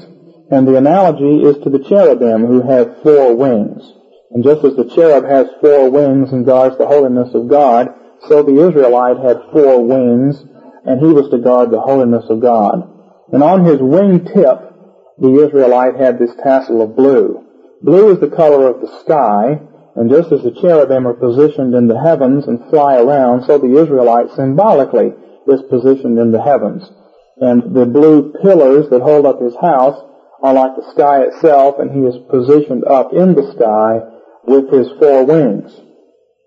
and 0.50 0.68
the 0.68 0.76
analogy 0.76 1.44
is 1.44 1.64
to 1.64 1.70
the 1.70 1.84
cherubim 1.88 2.46
who 2.46 2.62
have 2.64 3.04
four 3.04 3.36
wings. 3.36 3.94
And 4.32 4.44
just 4.44 4.66
as 4.66 4.76
the 4.76 4.90
cherub 4.96 5.24
has 5.26 5.48
four 5.62 5.90
wings 5.92 6.32
and 6.32 6.46
guards 6.46 6.78
the 6.78 6.88
holiness 6.88 7.34
of 7.36 7.48
God, 7.48 7.90
so 8.28 8.42
the 8.42 8.68
Israelite 8.68 9.18
had 9.18 9.52
four 9.54 9.86
wings, 9.86 10.44
and 10.84 11.00
he 11.00 11.14
was 11.14 11.30
to 11.30 11.38
guard 11.38 11.70
the 11.70 11.80
holiness 11.80 12.26
of 12.30 12.42
God. 12.42 12.97
And 13.32 13.44
on 13.44 13.66
his 13.66 13.80
wingtip, 13.80 14.74
the 15.18 15.46
Israelite 15.46 15.96
had 15.96 16.20
this 16.20 16.36
tassel 16.44 16.82
of 16.82 16.96
blue. 16.96 17.44
Blue 17.82 18.12
is 18.12 18.20
the 18.20 18.36
color 18.36 18.68
of 18.68 18.82
the 18.82 19.00
sky, 19.02 19.60
and 19.96 20.10
just 20.10 20.32
as 20.32 20.44
the 20.44 20.52
cherubim 20.62 21.08
are 21.08 21.14
positioned 21.14 21.74
in 21.74 21.88
the 21.88 22.00
heavens 22.00 22.48
and 22.48 22.70
fly 22.70 22.98
around, 22.98 23.46
so 23.46 23.58
the 23.58 23.82
Israelite 23.82 24.30
symbolically 24.36 25.14
is 25.48 25.62
positioned 25.70 26.20
in 26.20 26.32
the 26.32 26.42
heavens. 26.42 26.90
And 27.38 27.76
the 27.76 27.86
blue 27.86 28.34
pillars 28.42 28.90
that 28.90 29.02
hold 29.02 29.26
up 29.26 29.42
his 29.42 29.56
house 29.56 30.00
are 30.42 30.54
like 30.54 30.76
the 30.76 30.92
sky 30.92 31.24
itself, 31.24 31.80
and 31.80 31.92
he 31.92 32.02
is 32.08 32.16
positioned 32.30 32.86
up 32.86 33.12
in 33.14 33.34
the 33.34 33.52
sky 33.54 34.02
with 34.46 34.72
his 34.72 34.88
four 35.00 35.26
wings. 35.26 35.72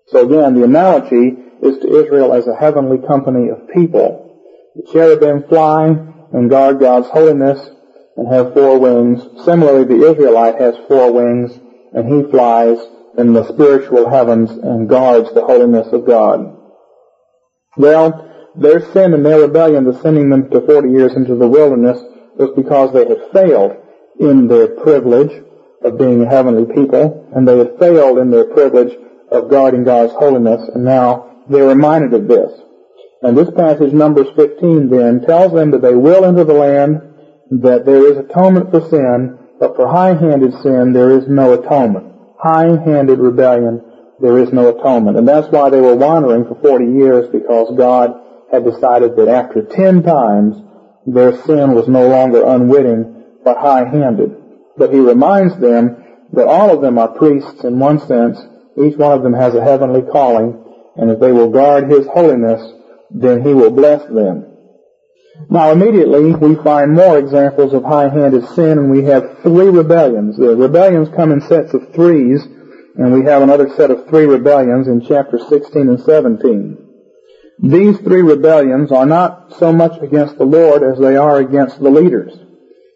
So 0.07 0.25
again, 0.25 0.55
the 0.55 0.63
analogy 0.63 1.37
is 1.61 1.77
to 1.79 2.03
Israel 2.03 2.33
as 2.33 2.47
a 2.47 2.55
heavenly 2.55 2.97
company 3.05 3.49
of 3.49 3.69
people. 3.69 4.39
The 4.75 4.91
cherubim 4.91 5.43
fly, 5.47 6.10
and 6.33 6.49
guard 6.49 6.79
God's 6.79 7.07
holiness 7.09 7.69
and 8.17 8.27
have 8.27 8.53
four 8.53 8.79
wings. 8.79 9.21
Similarly, 9.43 9.85
the 9.85 10.11
Israelite 10.11 10.59
has 10.59 10.75
four 10.87 11.11
wings 11.11 11.57
and 11.93 12.07
he 12.07 12.29
flies 12.31 12.77
in 13.17 13.33
the 13.33 13.47
spiritual 13.47 14.09
heavens 14.09 14.51
and 14.51 14.87
guards 14.87 15.33
the 15.33 15.43
holiness 15.43 15.87
of 15.91 16.05
God. 16.05 16.57
Well, 17.77 18.51
their 18.55 18.79
sin 18.91 19.13
and 19.13 19.25
their 19.25 19.41
rebellion, 19.41 19.85
the 19.85 19.99
sending 20.01 20.29
them 20.29 20.49
to 20.49 20.61
40 20.61 20.89
years 20.89 21.13
into 21.15 21.35
the 21.35 21.47
wilderness, 21.47 22.01
was 22.35 22.51
because 22.55 22.93
they 22.93 23.07
had 23.07 23.31
failed 23.33 23.75
in 24.19 24.47
their 24.47 24.67
privilege 24.67 25.31
of 25.83 25.97
being 25.97 26.21
a 26.21 26.29
heavenly 26.29 26.65
people, 26.73 27.29
and 27.33 27.47
they 27.47 27.57
had 27.57 27.79
failed 27.79 28.17
in 28.17 28.29
their 28.29 28.45
privilege 28.45 28.93
of 29.31 29.49
guarding 29.49 29.83
God's 29.83 30.13
holiness, 30.13 30.69
and 30.73 30.83
now 30.83 31.43
they're 31.49 31.67
reminded 31.67 32.13
of 32.13 32.27
this. 32.27 32.51
And 33.21 33.37
this 33.37 33.51
passage, 33.51 33.93
Numbers 33.93 34.27
15, 34.35 34.89
then, 34.89 35.21
tells 35.21 35.53
them 35.53 35.71
that 35.71 35.81
they 35.81 35.93
will 35.93 36.25
enter 36.25 36.43
the 36.43 36.53
land, 36.53 37.01
that 37.51 37.85
there 37.85 38.11
is 38.11 38.17
atonement 38.17 38.71
for 38.71 38.81
sin, 38.89 39.37
but 39.59 39.75
for 39.75 39.87
high-handed 39.87 40.53
sin 40.63 40.93
there 40.93 41.11
is 41.11 41.27
no 41.27 41.53
atonement. 41.53 42.11
High-handed 42.39 43.19
rebellion, 43.19 43.81
there 44.19 44.39
is 44.39 44.51
no 44.51 44.69
atonement. 44.69 45.17
And 45.17 45.27
that's 45.27 45.47
why 45.49 45.69
they 45.69 45.79
were 45.79 45.95
wandering 45.95 46.45
for 46.45 46.55
40 46.55 46.85
years 46.85 47.29
because 47.31 47.77
God 47.77 48.19
had 48.51 48.65
decided 48.65 49.15
that 49.17 49.27
after 49.27 49.61
10 49.61 50.01
times 50.01 50.55
their 51.05 51.37
sin 51.45 51.73
was 51.73 51.87
no 51.87 52.07
longer 52.07 52.43
unwitting 52.43 53.23
but 53.43 53.57
high-handed. 53.57 54.35
But 54.77 54.91
he 54.91 54.99
reminds 54.99 55.59
them 55.59 56.03
that 56.33 56.47
all 56.47 56.73
of 56.73 56.81
them 56.81 56.97
are 56.97 57.09
priests 57.09 57.63
in 57.63 57.77
one 57.77 57.99
sense. 57.99 58.39
Each 58.81 58.97
one 58.97 59.11
of 59.11 59.21
them 59.21 59.33
has 59.33 59.53
a 59.53 59.63
heavenly 59.63 60.01
calling. 60.01 60.63
And 60.95 61.11
if 61.11 61.19
they 61.19 61.31
will 61.31 61.49
guard 61.49 61.89
his 61.89 62.07
holiness, 62.07 62.61
then 63.13 63.41
he 63.41 63.53
will 63.53 63.71
bless 63.71 64.05
them. 64.05 64.47
Now 65.49 65.71
immediately 65.71 66.33
we 66.33 66.55
find 66.55 66.93
more 66.93 67.17
examples 67.17 67.73
of 67.73 67.83
high-handed 67.83 68.45
sin 68.49 68.77
and 68.77 68.91
we 68.91 69.03
have 69.03 69.39
three 69.41 69.69
rebellions. 69.69 70.37
The 70.37 70.55
rebellions 70.55 71.09
come 71.15 71.31
in 71.31 71.41
sets 71.41 71.73
of 71.73 71.93
threes 71.93 72.45
and 72.95 73.13
we 73.13 73.23
have 73.25 73.41
another 73.41 73.69
set 73.75 73.91
of 73.91 74.07
three 74.07 74.25
rebellions 74.25 74.87
in 74.87 75.01
chapter 75.01 75.39
16 75.39 75.89
and 75.89 75.99
17. 75.99 76.77
These 77.59 77.99
three 77.99 78.21
rebellions 78.21 78.91
are 78.91 79.05
not 79.05 79.53
so 79.57 79.71
much 79.71 80.01
against 80.01 80.37
the 80.37 80.45
Lord 80.45 80.83
as 80.83 80.99
they 80.99 81.15
are 81.15 81.37
against 81.37 81.79
the 81.79 81.89
leaders. 81.89 82.33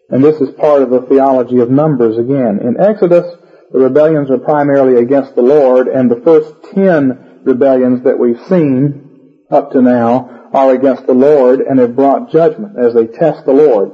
And 0.08 0.22
this 0.22 0.40
is 0.40 0.50
part 0.50 0.82
of 0.82 0.90
the 0.90 1.02
theology 1.02 1.58
of 1.58 1.70
Numbers 1.70 2.18
again. 2.18 2.60
In 2.62 2.80
Exodus, 2.80 3.26
the 3.72 3.78
rebellions 3.78 4.30
are 4.30 4.38
primarily 4.38 5.00
against 5.00 5.34
the 5.34 5.42
Lord, 5.42 5.88
and 5.88 6.10
the 6.10 6.20
first 6.20 6.52
ten 6.72 7.40
rebellions 7.44 8.02
that 8.04 8.18
we've 8.18 8.40
seen 8.46 9.05
up 9.50 9.72
to 9.72 9.82
now 9.82 10.48
are 10.52 10.72
against 10.72 11.06
the 11.06 11.14
Lord 11.14 11.60
and 11.60 11.78
have 11.78 11.96
brought 11.96 12.30
judgment 12.30 12.78
as 12.78 12.94
they 12.94 13.06
test 13.06 13.44
the 13.44 13.52
Lord. 13.52 13.92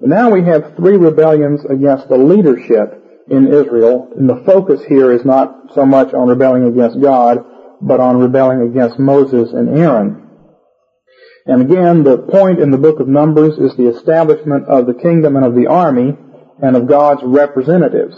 But 0.00 0.08
now 0.08 0.30
we 0.30 0.42
have 0.44 0.76
three 0.76 0.96
rebellions 0.96 1.64
against 1.64 2.08
the 2.08 2.18
leadership 2.18 3.00
in 3.28 3.52
Israel, 3.52 4.12
and 4.16 4.28
the 4.28 4.42
focus 4.44 4.82
here 4.84 5.10
is 5.12 5.24
not 5.24 5.74
so 5.74 5.86
much 5.86 6.12
on 6.12 6.28
rebelling 6.28 6.66
against 6.66 7.00
God, 7.00 7.44
but 7.80 8.00
on 8.00 8.18
rebelling 8.18 8.62
against 8.62 8.98
Moses 8.98 9.52
and 9.52 9.78
Aaron. 9.78 10.24
And 11.46 11.62
again, 11.62 12.04
the 12.04 12.18
point 12.18 12.58
in 12.58 12.70
the 12.70 12.78
book 12.78 13.00
of 13.00 13.08
Numbers 13.08 13.58
is 13.58 13.76
the 13.76 13.88
establishment 13.88 14.66
of 14.66 14.86
the 14.86 14.94
kingdom 14.94 15.36
and 15.36 15.44
of 15.44 15.54
the 15.54 15.66
army 15.66 16.16
and 16.62 16.76
of 16.76 16.86
God's 16.86 17.22
representatives. 17.22 18.16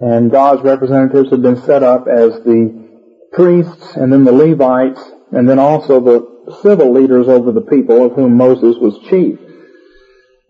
And 0.00 0.30
God's 0.30 0.62
representatives 0.62 1.30
have 1.30 1.42
been 1.42 1.62
set 1.62 1.82
up 1.82 2.06
as 2.08 2.32
the 2.44 2.88
priests 3.32 3.94
and 3.94 4.12
then 4.12 4.24
the 4.24 4.32
Levites 4.32 5.00
and 5.32 5.48
then 5.48 5.58
also 5.58 6.00
the 6.00 6.60
civil 6.62 6.92
leaders 6.92 7.28
over 7.28 7.52
the 7.52 7.62
people 7.62 8.04
of 8.04 8.12
whom 8.12 8.36
Moses 8.36 8.76
was 8.78 8.98
chief. 9.08 9.38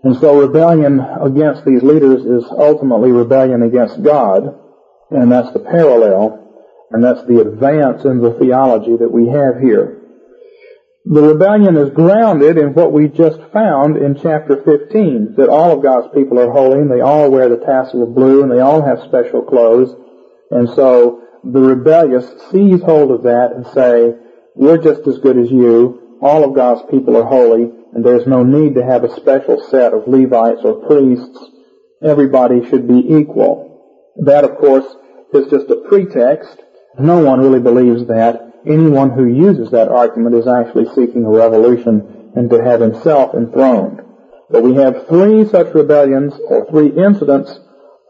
And 0.04 0.16
so 0.16 0.40
rebellion 0.40 1.00
against 1.00 1.64
these 1.64 1.82
leaders 1.82 2.24
is 2.24 2.50
ultimately 2.50 3.12
rebellion 3.12 3.62
against 3.62 4.02
God, 4.02 4.58
and 5.10 5.30
that's 5.30 5.52
the 5.52 5.60
parallel, 5.60 6.38
and 6.90 7.02
that's 7.02 7.24
the 7.26 7.40
advance 7.40 8.04
in 8.04 8.20
the 8.20 8.32
theology 8.32 8.96
that 8.96 9.12
we 9.12 9.28
have 9.28 9.60
here. 9.60 10.02
The 11.04 11.22
rebellion 11.22 11.76
is 11.76 11.90
grounded 11.90 12.58
in 12.58 12.74
what 12.74 12.92
we 12.92 13.08
just 13.08 13.40
found 13.52 13.96
in 13.96 14.16
chapter 14.16 14.62
15, 14.62 15.34
that 15.36 15.48
all 15.48 15.72
of 15.72 15.82
God's 15.82 16.14
people 16.14 16.38
are 16.38 16.50
holy 16.50 16.78
and 16.78 16.90
they 16.90 17.00
all 17.00 17.30
wear 17.30 17.48
the 17.48 17.56
tassel 17.64 18.04
of 18.04 18.14
blue 18.14 18.42
and 18.42 18.50
they 18.50 18.60
all 18.60 18.82
have 18.82 19.02
special 19.02 19.42
clothes. 19.42 19.94
And 20.52 20.68
so 20.68 21.22
the 21.42 21.60
rebellious 21.60 22.26
seize 22.50 22.82
hold 22.82 23.10
of 23.10 23.24
that 23.24 23.50
and 23.52 23.66
say, 23.68 24.14
we're 24.54 24.78
just 24.78 25.06
as 25.06 25.18
good 25.18 25.38
as 25.38 25.50
you. 25.50 26.18
All 26.20 26.44
of 26.44 26.54
God's 26.54 26.82
people 26.90 27.16
are 27.16 27.24
holy 27.24 27.70
and 27.92 28.04
there's 28.04 28.26
no 28.26 28.42
need 28.42 28.74
to 28.74 28.84
have 28.84 29.04
a 29.04 29.14
special 29.16 29.62
set 29.70 29.92
of 29.92 30.06
Levites 30.06 30.60
or 30.64 30.86
priests. 30.86 31.50
Everybody 32.02 32.68
should 32.68 32.88
be 32.88 33.14
equal. 33.16 34.12
That, 34.16 34.44
of 34.44 34.56
course, 34.58 34.86
is 35.32 35.50
just 35.50 35.70
a 35.70 35.76
pretext. 35.88 36.60
No 36.98 37.20
one 37.20 37.40
really 37.40 37.60
believes 37.60 38.06
that 38.08 38.52
anyone 38.66 39.10
who 39.10 39.26
uses 39.26 39.70
that 39.70 39.88
argument 39.88 40.34
is 40.34 40.46
actually 40.46 40.86
seeking 40.94 41.24
a 41.24 41.30
revolution 41.30 42.32
and 42.36 42.50
to 42.50 42.62
have 42.62 42.80
himself 42.80 43.34
enthroned. 43.34 44.00
But 44.50 44.62
we 44.62 44.74
have 44.74 45.06
three 45.08 45.46
such 45.48 45.74
rebellions, 45.74 46.34
or 46.48 46.66
three 46.70 46.88
incidents 46.88 47.58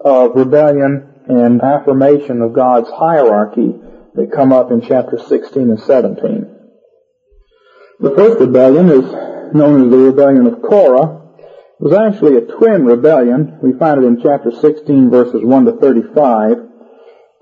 of 0.05 0.35
rebellion 0.35 1.09
and 1.28 1.62
affirmation 1.62 2.42
of 2.42 2.52
God's 2.52 2.88
hierarchy 2.90 3.74
that 4.14 4.33
come 4.33 4.53
up 4.53 4.70
in 4.70 4.83
chapter 4.83 5.18
16 5.18 5.70
and 5.70 5.81
17. 5.81 6.59
The 8.01 8.14
first 8.16 8.40
rebellion 8.40 8.90
is 8.90 9.55
known 9.55 9.85
as 9.85 9.90
the 9.90 9.98
rebellion 9.98 10.46
of 10.46 10.62
Korah. 10.62 11.20
It 11.38 11.85
was 11.85 11.94
actually 11.94 12.37
a 12.37 12.59
twin 12.59 12.85
rebellion. 12.85 13.59
We 13.62 13.79
find 13.79 14.03
it 14.03 14.07
in 14.07 14.20
chapter 14.22 14.51
16 14.51 15.11
verses 15.11 15.42
1 15.44 15.64
to 15.66 15.72
35. 15.72 16.59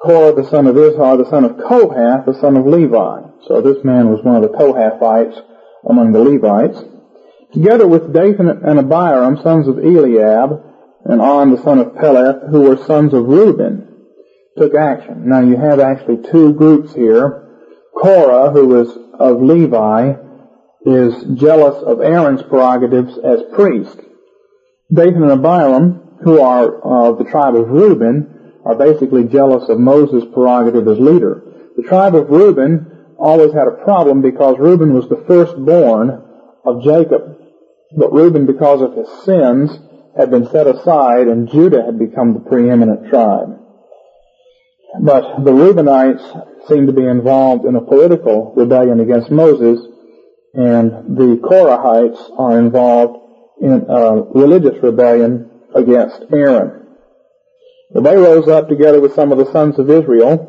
Korah, 0.02 0.32
the 0.32 0.48
son 0.48 0.66
of 0.66 0.76
Izhar, 0.76 1.22
the 1.22 1.28
son 1.28 1.44
of 1.44 1.56
Kohath, 1.58 2.24
the 2.26 2.38
son 2.40 2.56
of 2.56 2.66
Levi. 2.66 3.22
So 3.46 3.60
this 3.60 3.84
man 3.84 4.10
was 4.10 4.24
one 4.24 4.36
of 4.36 4.42
the 4.42 4.56
Kohathites 4.56 5.40
among 5.88 6.12
the 6.12 6.20
Levites. 6.20 6.82
Together 7.52 7.86
with 7.86 8.12
Dathan 8.12 8.48
and 8.48 8.78
Abiram, 8.78 9.42
sons 9.42 9.66
of 9.66 9.78
Eliab, 9.78 10.62
and 11.04 11.20
On, 11.20 11.50
the 11.50 11.62
son 11.62 11.78
of 11.78 11.94
Peleth, 11.94 12.50
who 12.50 12.62
were 12.62 12.76
sons 12.76 13.12
of 13.12 13.26
Reuben, 13.26 13.89
took 14.60 14.74
action. 14.74 15.26
Now 15.26 15.40
you 15.40 15.56
have 15.56 15.80
actually 15.80 16.18
two 16.30 16.52
groups 16.52 16.92
here. 16.92 17.48
Korah, 17.96 18.50
who 18.50 18.80
is 18.80 18.90
of 19.18 19.40
Levi, 19.40 20.12
is 20.84 21.14
jealous 21.34 21.82
of 21.82 22.00
Aaron's 22.00 22.42
prerogatives 22.42 23.18
as 23.18 23.40
priest. 23.54 23.96
Dathan 24.92 25.22
and 25.22 25.32
Abiram, 25.32 26.18
who 26.22 26.40
are 26.40 27.08
of 27.08 27.18
the 27.18 27.24
tribe 27.24 27.54
of 27.54 27.68
Reuben, 27.68 28.52
are 28.64 28.74
basically 28.74 29.24
jealous 29.24 29.68
of 29.70 29.78
Moses' 29.78 30.24
prerogative 30.32 30.86
as 30.88 30.98
leader. 30.98 31.42
The 31.76 31.82
tribe 31.82 32.14
of 32.14 32.28
Reuben 32.28 33.14
always 33.18 33.54
had 33.54 33.66
a 33.66 33.82
problem 33.84 34.20
because 34.20 34.58
Reuben 34.58 34.92
was 34.92 35.08
the 35.08 35.24
firstborn 35.26 36.22
of 36.66 36.82
Jacob. 36.82 37.38
But 37.96 38.12
Reuben, 38.12 38.46
because 38.46 38.82
of 38.82 38.94
his 38.94 39.08
sins, 39.24 39.70
had 40.16 40.30
been 40.30 40.50
set 40.50 40.66
aside 40.66 41.28
and 41.28 41.48
Judah 41.48 41.82
had 41.82 41.98
become 41.98 42.34
the 42.34 42.40
preeminent 42.40 43.08
tribe. 43.08 43.59
But 44.98 45.44
the 45.44 45.52
Reubenites 45.52 46.68
seem 46.68 46.86
to 46.86 46.92
be 46.92 47.06
involved 47.06 47.64
in 47.64 47.76
a 47.76 47.80
political 47.80 48.52
rebellion 48.56 49.00
against 49.00 49.30
Moses 49.30 49.80
and 50.54 51.16
the 51.16 51.38
Korahites 51.42 52.18
are 52.38 52.58
involved 52.58 53.18
in 53.60 53.86
a 53.88 54.22
religious 54.34 54.82
rebellion 54.82 55.48
against 55.74 56.24
Aaron. 56.32 56.88
They 57.94 58.16
rose 58.16 58.48
up 58.48 58.68
together 58.68 59.00
with 59.00 59.14
some 59.14 59.32
of 59.32 59.38
the 59.38 59.50
sons 59.52 59.78
of 59.78 59.90
Israel, 59.90 60.46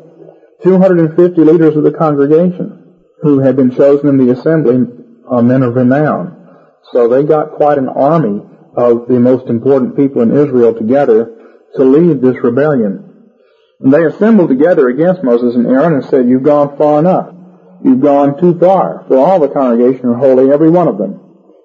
250 0.62 1.40
leaders 1.42 1.76
of 1.76 1.84
the 1.84 1.92
congregation, 1.92 2.94
who 3.22 3.40
had 3.40 3.56
been 3.56 3.70
chosen 3.70 4.08
in 4.08 4.26
the 4.26 4.32
assembly, 4.32 4.78
uh, 5.30 5.42
men 5.42 5.62
of 5.62 5.74
renown. 5.74 6.38
So 6.92 7.08
they 7.08 7.22
got 7.24 7.52
quite 7.52 7.78
an 7.78 7.88
army 7.88 8.42
of 8.76 9.06
the 9.06 9.20
most 9.20 9.46
important 9.46 9.96
people 9.96 10.22
in 10.22 10.32
Israel 10.32 10.74
together 10.74 11.36
to 11.76 11.84
lead 11.84 12.20
this 12.20 12.42
rebellion. 12.42 13.11
And 13.82 13.92
they 13.92 14.04
assembled 14.04 14.48
together 14.48 14.88
against 14.88 15.24
Moses 15.24 15.56
and 15.56 15.66
Aaron 15.66 15.94
and 15.94 16.04
said, 16.04 16.28
You've 16.28 16.44
gone 16.44 16.76
far 16.78 17.00
enough. 17.00 17.34
You've 17.84 18.00
gone 18.00 18.38
too 18.38 18.56
far, 18.58 19.04
for 19.08 19.18
all 19.18 19.40
the 19.40 19.48
congregation 19.48 20.06
are 20.06 20.14
holy, 20.14 20.52
every 20.52 20.70
one 20.70 20.86
of 20.86 20.98
them. 20.98 21.18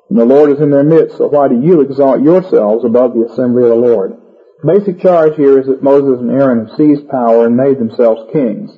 And 0.09 0.17
the 0.17 0.25
Lord 0.25 0.49
is 0.49 0.59
in 0.59 0.71
their 0.71 0.83
midst, 0.83 1.17
so 1.17 1.27
why 1.27 1.47
do 1.47 1.59
you 1.59 1.81
exalt 1.81 2.23
yourselves 2.23 2.83
above 2.83 3.13
the 3.13 3.25
assembly 3.25 3.63
of 3.63 3.69
the 3.69 3.75
Lord? 3.75 4.17
The 4.63 4.73
basic 4.79 4.99
charge 4.99 5.35
here 5.35 5.59
is 5.59 5.67
that 5.67 5.83
Moses 5.83 6.19
and 6.19 6.31
Aaron 6.31 6.65
have 6.65 6.75
seized 6.75 7.07
power 7.07 7.45
and 7.45 7.55
made 7.55 7.77
themselves 7.77 8.31
kings, 8.33 8.71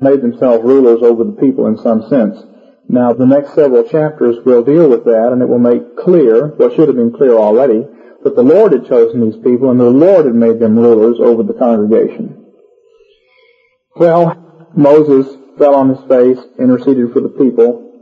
made 0.00 0.20
themselves 0.20 0.64
rulers 0.64 1.00
over 1.02 1.22
the 1.22 1.38
people 1.40 1.68
in 1.68 1.78
some 1.78 2.08
sense. 2.08 2.42
Now, 2.88 3.12
the 3.12 3.26
next 3.26 3.54
several 3.54 3.84
chapters 3.84 4.44
will 4.44 4.64
deal 4.64 4.88
with 4.88 5.04
that, 5.04 5.30
and 5.30 5.42
it 5.42 5.48
will 5.48 5.60
make 5.60 5.96
clear, 5.96 6.48
what 6.56 6.74
should 6.74 6.88
have 6.88 6.96
been 6.96 7.12
clear 7.12 7.34
already, 7.34 7.86
that 8.24 8.34
the 8.34 8.42
Lord 8.42 8.72
had 8.72 8.88
chosen 8.88 9.20
these 9.20 9.40
people, 9.44 9.70
and 9.70 9.78
the 9.78 9.90
Lord 9.90 10.26
had 10.26 10.34
made 10.34 10.58
them 10.58 10.76
rulers 10.76 11.20
over 11.20 11.44
the 11.44 11.54
congregation. 11.54 12.46
Well, 13.98 14.70
Moses 14.74 15.36
fell 15.58 15.74
on 15.74 15.88
his 15.88 16.04
face, 16.08 16.38
interceded 16.58 17.12
for 17.12 17.20
the 17.20 17.28
people, 17.28 17.92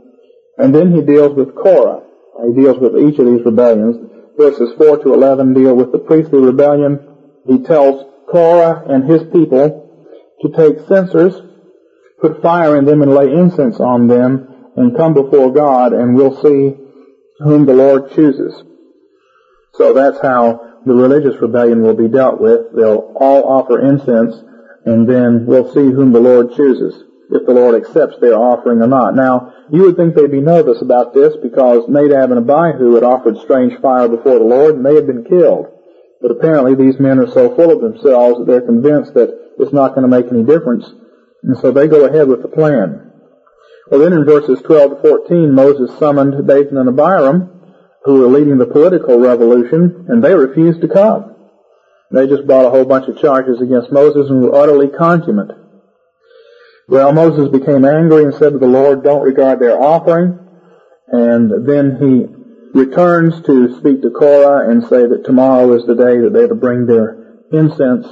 and 0.57 0.73
then 0.73 0.93
he 0.93 1.01
deals 1.01 1.35
with 1.35 1.55
Korah. 1.55 2.03
He 2.45 2.53
deals 2.53 2.77
with 2.79 2.95
each 2.97 3.17
of 3.19 3.25
these 3.25 3.43
rebellions 3.43 4.07
verses 4.37 4.71
4 4.77 5.03
to 5.03 5.13
11 5.13 5.53
deal 5.53 5.75
with 5.75 5.91
the 5.91 5.97
priestly 5.97 6.39
rebellion. 6.39 6.99
He 7.45 7.63
tells 7.63 8.05
Korah 8.29 8.83
and 8.87 9.03
his 9.03 9.23
people 9.31 10.05
to 10.41 10.49
take 10.49 10.87
censers, 10.87 11.33
put 12.21 12.41
fire 12.41 12.77
in 12.77 12.85
them 12.85 13.01
and 13.01 13.13
lay 13.13 13.33
incense 13.33 13.79
on 13.79 14.07
them, 14.07 14.47
and 14.75 14.95
come 14.95 15.15
before 15.15 15.51
God, 15.51 15.91
and 15.93 16.15
we'll 16.15 16.39
see 16.41 16.77
whom 17.39 17.65
the 17.65 17.73
Lord 17.73 18.11
chooses. 18.11 18.63
So 19.73 19.93
that's 19.93 20.21
how 20.21 20.81
the 20.85 20.93
religious 20.93 21.41
rebellion 21.41 21.81
will 21.81 21.95
be 21.95 22.07
dealt 22.07 22.39
with. 22.39 22.75
They'll 22.75 23.13
all 23.19 23.43
offer 23.43 23.79
incense, 23.79 24.35
and 24.87 25.07
then 25.07 25.45
we'll 25.45 25.73
see 25.73 25.91
whom 25.91 26.13
the 26.13 26.21
Lord 26.21 26.55
chooses, 26.55 26.95
if 27.29 27.45
the 27.45 27.53
Lord 27.53 27.75
accepts 27.75 28.15
their 28.21 28.35
offering 28.35 28.81
or 28.81 28.87
not. 28.87 29.15
Now, 29.15 29.53
you 29.69 29.81
would 29.81 29.97
think 29.97 30.15
they'd 30.15 30.31
be 30.31 30.39
nervous 30.39 30.81
about 30.81 31.13
this 31.13 31.35
because 31.43 31.89
Nadab 31.89 32.31
and 32.31 32.39
Abihu 32.39 32.95
had 32.95 33.03
offered 33.03 33.37
strange 33.39 33.77
fire 33.81 34.07
before 34.07 34.39
the 34.39 34.45
Lord 34.45 34.75
and 34.75 34.85
they 34.85 34.95
had 34.95 35.05
been 35.05 35.25
killed. 35.25 35.67
But 36.21 36.31
apparently 36.31 36.73
these 36.73 37.01
men 37.01 37.19
are 37.19 37.27
so 37.27 37.53
full 37.53 37.69
of 37.69 37.81
themselves 37.81 38.39
that 38.39 38.47
they're 38.47 38.61
convinced 38.61 39.13
that 39.15 39.37
it's 39.59 39.73
not 39.73 39.93
going 39.93 40.09
to 40.09 40.15
make 40.15 40.31
any 40.31 40.43
difference 40.43 40.85
And 41.43 41.57
so 41.57 41.71
they 41.71 41.87
go 41.87 42.05
ahead 42.05 42.27
with 42.27 42.41
the 42.41 42.47
plan. 42.47 43.11
Well, 43.91 43.99
then 43.99 44.13
in 44.13 44.25
verses 44.25 44.61
12 44.61 45.01
to 45.01 45.01
14, 45.01 45.51
Moses 45.51 45.97
summoned 45.99 46.47
Dathan 46.47 46.77
and 46.77 46.89
Abiram, 46.89 47.49
who 48.03 48.21
were 48.21 48.27
leading 48.27 48.57
the 48.57 48.65
political 48.65 49.19
revolution, 49.19 50.05
and 50.07 50.23
they 50.23 50.33
refused 50.33 50.81
to 50.81 50.87
come. 50.87 51.35
They 52.11 52.27
just 52.27 52.47
brought 52.47 52.65
a 52.65 52.69
whole 52.69 52.85
bunch 52.85 53.07
of 53.09 53.17
charges 53.19 53.61
against 53.61 53.91
Moses 53.91 54.29
and 54.29 54.41
were 54.41 54.55
utterly 54.55 54.87
contumacious. 54.87 55.57
Well, 56.87 57.11
Moses 57.11 57.49
became 57.49 57.83
angry 57.83 58.23
and 58.23 58.33
said 58.33 58.53
to 58.53 58.59
the 58.59 58.65
Lord, 58.65 59.03
don't 59.03 59.23
regard 59.23 59.59
their 59.59 59.77
offering. 59.77 60.39
And 61.09 61.67
then 61.67 61.97
he 61.97 62.79
returns 62.79 63.41
to 63.41 63.77
speak 63.79 64.01
to 64.01 64.09
Korah 64.09 64.69
and 64.69 64.83
say 64.83 65.05
that 65.05 65.23
tomorrow 65.25 65.73
is 65.73 65.85
the 65.85 65.95
day 65.95 66.19
that 66.19 66.31
they're 66.31 66.47
to 66.47 66.55
bring 66.55 66.85
their 66.85 67.43
incense. 67.51 68.07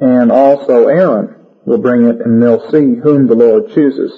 And 0.00 0.32
also 0.32 0.86
Aaron 0.86 1.36
will 1.66 1.78
bring 1.78 2.06
it 2.06 2.20
and 2.24 2.42
they'll 2.42 2.70
see 2.70 2.94
whom 3.02 3.26
the 3.26 3.34
Lord 3.34 3.68
chooses. 3.74 4.12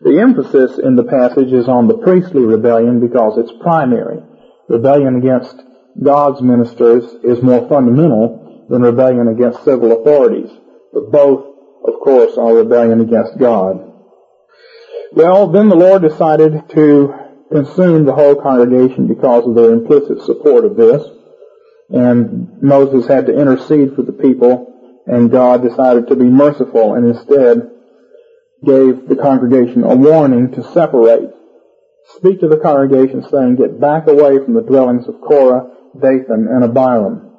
The 0.00 0.20
emphasis 0.20 0.78
in 0.78 0.96
the 0.96 1.04
passage 1.04 1.52
is 1.52 1.68
on 1.68 1.86
the 1.86 1.98
priestly 1.98 2.42
rebellion 2.42 3.00
because 3.00 3.38
it's 3.38 3.62
primary. 3.62 4.22
Rebellion 4.68 5.16
against 5.16 5.62
God's 6.02 6.40
ministers 6.40 7.04
is 7.24 7.42
more 7.42 7.68
fundamental 7.68 8.66
than 8.68 8.82
rebellion 8.82 9.28
against 9.28 9.64
civil 9.64 10.00
authorities. 10.00 10.50
But 10.92 11.10
both 11.10 11.48
of 11.88 12.00
course, 12.00 12.36
are 12.36 12.54
rebellion 12.54 13.00
against 13.00 13.38
God. 13.38 13.84
Well, 15.12 15.48
then 15.48 15.68
the 15.68 15.76
Lord 15.76 16.02
decided 16.02 16.68
to 16.70 17.14
consume 17.50 18.04
the 18.04 18.14
whole 18.14 18.34
congregation 18.34 19.06
because 19.06 19.46
of 19.46 19.54
their 19.54 19.72
implicit 19.72 20.22
support 20.22 20.64
of 20.64 20.76
this. 20.76 21.02
And 21.90 22.62
Moses 22.62 23.06
had 23.06 23.26
to 23.26 23.38
intercede 23.38 23.94
for 23.94 24.02
the 24.02 24.12
people, 24.12 25.02
and 25.06 25.30
God 25.30 25.62
decided 25.62 26.08
to 26.08 26.16
be 26.16 26.24
merciful 26.24 26.94
and 26.94 27.06
instead 27.06 27.70
gave 28.64 29.08
the 29.08 29.16
congregation 29.16 29.84
a 29.84 29.96
warning 29.96 30.52
to 30.52 30.62
separate. 30.72 31.30
Speak 32.16 32.40
to 32.40 32.48
the 32.48 32.58
congregation 32.58 33.26
saying, 33.30 33.56
get 33.56 33.80
back 33.80 34.06
away 34.08 34.38
from 34.44 34.54
the 34.54 34.62
dwellings 34.62 35.08
of 35.08 35.20
Korah, 35.20 35.70
Dathan, 35.94 36.48
and 36.48 36.64
Abiram. 36.64 37.30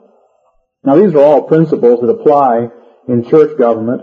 Now 0.84 0.96
these 0.96 1.14
are 1.14 1.24
all 1.24 1.44
principles 1.44 2.02
that 2.02 2.10
apply 2.10 2.70
in 3.08 3.30
church 3.30 3.58
government 3.58 4.02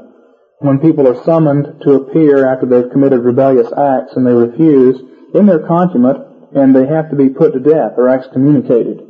when 0.59 0.79
people 0.79 1.07
are 1.07 1.23
summoned 1.25 1.83
to 1.83 1.95
appear 1.95 2.47
after 2.47 2.67
they've 2.67 2.91
committed 2.91 3.21
rebellious 3.21 3.71
acts 3.73 4.17
and 4.17 4.27
they 4.27 4.33
refuse, 4.33 4.97
then 5.33 5.47
they're 5.47 5.67
consummate 5.67 6.17
and 6.55 6.75
they 6.75 6.87
have 6.87 7.11
to 7.11 7.17
be 7.17 7.29
put 7.29 7.53
to 7.53 7.61
death 7.61 7.93
or 7.97 8.09
excommunicated. 8.09 9.01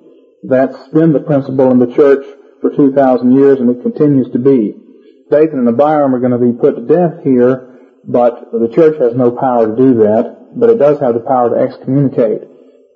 That's 0.43 0.89
been 0.89 1.13
the 1.13 1.21
principle 1.21 1.71
in 1.71 1.79
the 1.79 1.93
church 1.95 2.27
for 2.61 2.75
2,000 2.75 3.33
years 3.33 3.61
and 3.61 3.71
it 3.71 3.83
continues 3.83 4.31
to 4.33 4.39
be. 4.39 4.75
Dathan 5.31 5.61
and 5.61 5.69
Abiram 5.69 6.15
are 6.15 6.21
going 6.21 6.33
to 6.33 6.39
be 6.39 6.59
put 6.59 6.77
to 6.77 6.83
death 6.83 7.23
here, 7.23 7.79
but 8.05 8.51
the 8.53 8.71
church 8.73 8.99
has 8.99 9.15
no 9.15 9.31
power 9.31 9.69
to 9.69 9.77
do 9.77 9.95
that, 9.95 10.51
but 10.57 10.71
it 10.71 10.79
does 10.79 11.01
have 11.01 11.15
the 11.15 11.21
power 11.21 11.51
to 11.51 11.61
excommunicate. 11.61 12.43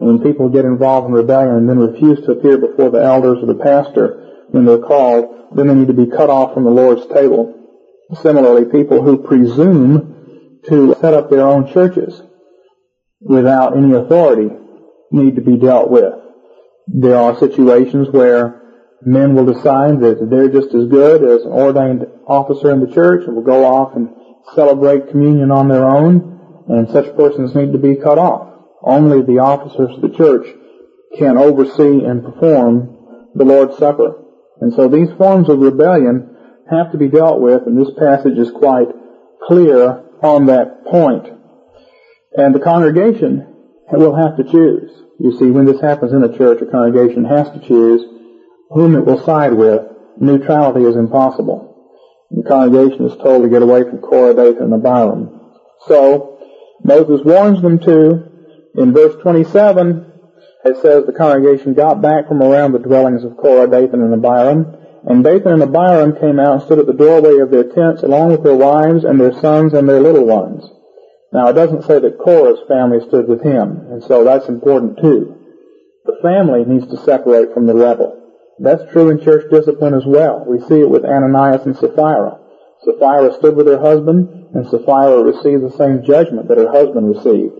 When 0.01 0.23
people 0.23 0.49
get 0.49 0.65
involved 0.65 1.09
in 1.09 1.13
rebellion 1.13 1.57
and 1.57 1.69
then 1.69 1.79
refuse 1.79 2.25
to 2.25 2.33
appear 2.33 2.57
before 2.57 2.89
the 2.89 3.03
elders 3.03 3.43
or 3.43 3.47
the 3.47 3.63
pastor 3.63 4.47
when 4.49 4.65
they're 4.65 4.79
called, 4.79 5.55
then 5.55 5.67
they 5.67 5.75
need 5.75 5.89
to 5.89 5.93
be 5.93 6.07
cut 6.07 6.31
off 6.31 6.55
from 6.55 6.65
the 6.65 6.71
Lord's 6.71 7.07
table. 7.09 7.55
Similarly, 8.23 8.65
people 8.65 9.03
who 9.03 9.19
presume 9.19 10.63
to 10.69 10.97
set 11.03 11.13
up 11.13 11.29
their 11.29 11.47
own 11.47 11.71
churches 11.71 12.23
without 13.21 13.77
any 13.77 13.93
authority 13.93 14.49
need 15.11 15.37
to 15.37 15.43
be 15.43 15.59
dealt 15.59 15.91
with. 15.91 16.15
There 16.87 17.19
are 17.19 17.39
situations 17.39 18.09
where 18.11 18.59
men 19.03 19.35
will 19.35 19.53
decide 19.53 20.01
that 20.01 20.29
they're 20.31 20.49
just 20.49 20.75
as 20.75 20.89
good 20.89 21.23
as 21.23 21.45
an 21.45 21.53
ordained 21.53 22.07
officer 22.27 22.71
in 22.71 22.81
the 22.81 22.93
church 22.93 23.27
and 23.27 23.37
will 23.37 23.43
go 23.43 23.67
off 23.67 23.95
and 23.97 24.09
celebrate 24.55 25.11
communion 25.11 25.51
on 25.51 25.69
their 25.69 25.85
own, 25.85 26.65
and 26.69 26.89
such 26.89 27.15
persons 27.17 27.55
need 27.55 27.73
to 27.73 27.79
be 27.79 27.97
cut 27.97 28.19
off. 28.19 28.50
Only 28.83 29.23
the 29.23 29.41
officers 29.41 29.97
of 29.97 30.01
the 30.03 30.17
church 30.17 30.47
can 31.19 31.37
oversee 31.37 32.05
and 32.05 32.25
perform 32.25 33.31
the 33.35 33.45
Lord's 33.45 33.77
Supper. 33.77 34.25
And 34.61 34.73
so 34.75 34.89
these 34.89 35.11
forms 35.17 35.49
of 35.49 35.59
rebellion 35.59 36.37
have 36.71 36.93
to 36.93 36.99
be 36.99 37.09
dealt 37.09 37.41
with, 37.41 37.67
and 37.67 37.79
this 37.79 37.95
passage 37.99 38.39
is 38.39 38.51
quite 38.51 38.89
clear 39.47 40.05
on 40.23 40.47
that 40.47 40.85
point. 40.87 41.27
And 42.37 42.55
the 42.55 42.61
congregation 42.61 43.47
will 43.91 44.15
have 44.15 44.37
to 44.37 44.45
choose. 44.45 44.91
You 45.19 45.37
see, 45.39 45.51
when 45.51 45.67
this 45.67 45.81
happens 45.81 46.13
in 46.13 46.23
a 46.23 46.37
church, 46.37 46.63
a 46.63 46.67
congregation 46.71 47.25
has 47.25 47.51
to 47.51 47.61
choose 47.67 48.03
whom 48.71 48.95
it 48.95 49.05
will 49.05 49.23
side 49.25 49.53
with. 49.53 49.83
Neutrality 50.19 50.85
is 50.85 50.97
impossible. 50.97 51.67
The 52.31 52.49
congregation 52.49 53.07
is 53.07 53.17
told 53.17 53.43
to 53.43 53.49
get 53.49 53.63
away 53.63 53.83
from 53.83 53.99
Korah, 53.99 54.35
Dathan, 54.35 54.73
and 54.73 54.75
Abiram. 54.75 55.41
So, 55.89 56.39
Moses 56.85 57.21
warns 57.25 57.61
them 57.63 57.79
to. 57.81 58.30
In 58.75 58.93
verse 58.93 59.17
27, 59.23 60.07
it 60.65 60.77
says 60.81 61.05
the 61.05 61.13
congregation 61.13 61.75
got 61.75 62.01
back 62.01 62.29
from 62.29 62.43
around 62.43 62.73
the 62.73 62.79
dwellings 62.79 63.25
of 63.25 63.37
Korah, 63.37 63.67
Dathan, 63.67 64.03
and 64.03 64.15
Abiram, 64.15 64.77
and 65.05 65.25
Dathan 65.25 65.55
and 65.55 65.63
Abiram 65.63 66.21
came 66.21 66.39
out 66.39 66.55
and 66.55 66.63
stood 66.63 66.79
at 66.79 66.87
the 66.87 66.93
doorway 66.93 67.39
of 67.39 67.51
their 67.51 67.65
tents 67.65 68.03
along 68.03 68.31
with 68.31 68.45
their 68.45 68.55
wives 68.55 69.05
and 69.05 69.19
their 69.19 69.33
sons 69.41 69.73
and 69.73 69.89
their 69.89 70.01
little 70.01 70.25
ones. 70.25 70.65
Now 71.33 71.49
it 71.49 71.55
doesn't 71.55 71.85
say 71.85 71.99
that 71.99 72.19
Korah's 72.19 72.61
family 72.69 73.01
stood 73.01 73.27
with 73.27 73.43
him, 73.43 73.87
and 73.91 74.03
so 74.05 74.25
that's 74.25 74.49
important 74.49 74.99
too. 74.99 75.37
The 76.05 76.19
family 76.23 76.65
needs 76.65 76.87
to 76.89 76.97
separate 77.05 77.55
from 77.55 77.67
the 77.67 77.75
rebel. 77.75 78.17
That's 78.59 78.91
true 78.93 79.09
in 79.09 79.21
church 79.21 79.51
discipline 79.51 79.95
as 79.95 80.05
well. 80.05 80.45
We 80.47 80.61
see 80.61 80.81
it 80.81 80.91
with 80.91 81.05
Ananias 81.05 81.67
and 81.67 81.77
Sapphira. 81.77 82.39
Sapphira 82.85 83.33
stood 83.35 83.57
with 83.57 83.67
her 83.67 83.81
husband, 83.81 84.29
and 84.55 84.69
Sapphira 84.69 85.23
received 85.23 85.65
the 85.65 85.77
same 85.77 86.05
judgment 86.05 86.49
that 86.49 86.59
her 86.59 86.71
husband 86.71 87.17
received. 87.17 87.55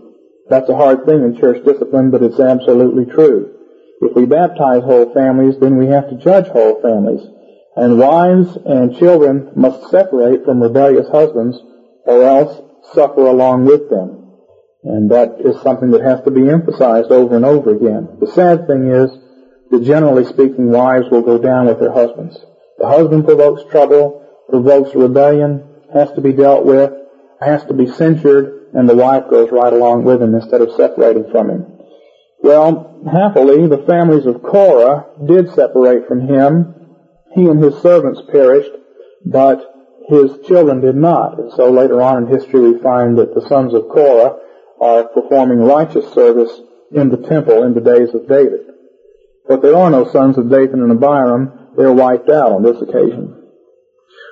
That's 0.51 0.67
a 0.67 0.75
hard 0.75 1.05
thing 1.05 1.23
in 1.23 1.39
church 1.39 1.63
discipline, 1.63 2.11
but 2.11 2.21
it's 2.21 2.37
absolutely 2.37 3.05
true. 3.05 3.55
If 4.01 4.17
we 4.17 4.25
baptize 4.25 4.83
whole 4.83 5.13
families, 5.13 5.55
then 5.61 5.77
we 5.77 5.87
have 5.87 6.09
to 6.09 6.17
judge 6.17 6.47
whole 6.47 6.81
families. 6.81 7.25
And 7.77 7.97
wives 7.97 8.57
and 8.65 8.97
children 8.97 9.53
must 9.55 9.89
separate 9.89 10.43
from 10.43 10.61
rebellious 10.61 11.07
husbands 11.07 11.57
or 12.03 12.23
else 12.23 12.61
suffer 12.93 13.21
along 13.21 13.63
with 13.63 13.89
them. 13.89 14.33
And 14.83 15.09
that 15.11 15.39
is 15.39 15.61
something 15.61 15.91
that 15.91 16.01
has 16.01 16.21
to 16.25 16.31
be 16.31 16.49
emphasized 16.49 17.11
over 17.11 17.37
and 17.37 17.45
over 17.45 17.73
again. 17.73 18.17
The 18.19 18.33
sad 18.33 18.67
thing 18.67 18.91
is 18.91 19.09
that 19.69 19.85
generally 19.85 20.25
speaking, 20.25 20.69
wives 20.69 21.09
will 21.09 21.21
go 21.21 21.37
down 21.37 21.67
with 21.67 21.79
their 21.79 21.93
husbands. 21.93 22.37
The 22.77 22.89
husband 22.89 23.23
provokes 23.23 23.63
trouble, 23.71 24.27
provokes 24.49 24.93
rebellion, 24.95 25.63
has 25.93 26.11
to 26.11 26.19
be 26.19 26.33
dealt 26.33 26.65
with, 26.65 26.91
has 27.39 27.63
to 27.67 27.73
be 27.73 27.89
censured, 27.89 28.60
and 28.73 28.87
the 28.87 28.95
wife 28.95 29.29
goes 29.29 29.51
right 29.51 29.73
along 29.73 30.03
with 30.03 30.21
him 30.21 30.35
instead 30.35 30.61
of 30.61 30.71
separating 30.75 31.29
from 31.31 31.49
him. 31.49 31.65
Well, 32.43 33.01
happily, 33.11 33.67
the 33.67 33.85
families 33.87 34.25
of 34.25 34.41
Korah 34.41 35.05
did 35.25 35.53
separate 35.53 36.07
from 36.07 36.27
him. 36.27 36.75
He 37.33 37.45
and 37.45 37.63
his 37.63 37.75
servants 37.81 38.21
perished, 38.31 38.71
but 39.25 39.63
his 40.09 40.31
children 40.47 40.81
did 40.81 40.95
not. 40.95 41.39
And 41.39 41.51
so 41.53 41.71
later 41.71 42.01
on 42.01 42.23
in 42.23 42.29
history 42.29 42.59
we 42.59 42.79
find 42.79 43.17
that 43.17 43.35
the 43.35 43.47
sons 43.47 43.73
of 43.73 43.89
Korah 43.89 44.39
are 44.79 45.07
performing 45.09 45.59
righteous 45.59 46.11
service 46.13 46.51
in 46.91 47.09
the 47.09 47.17
temple 47.29 47.63
in 47.63 47.73
the 47.73 47.81
days 47.81 48.13
of 48.13 48.27
David. 48.27 48.61
But 49.47 49.61
there 49.61 49.75
are 49.75 49.89
no 49.89 50.09
sons 50.11 50.37
of 50.37 50.49
Dathan 50.49 50.81
and 50.81 50.91
Abiram. 50.91 51.69
They're 51.77 51.93
wiped 51.93 52.29
out 52.29 52.51
on 52.51 52.63
this 52.63 52.81
occasion. 52.81 53.49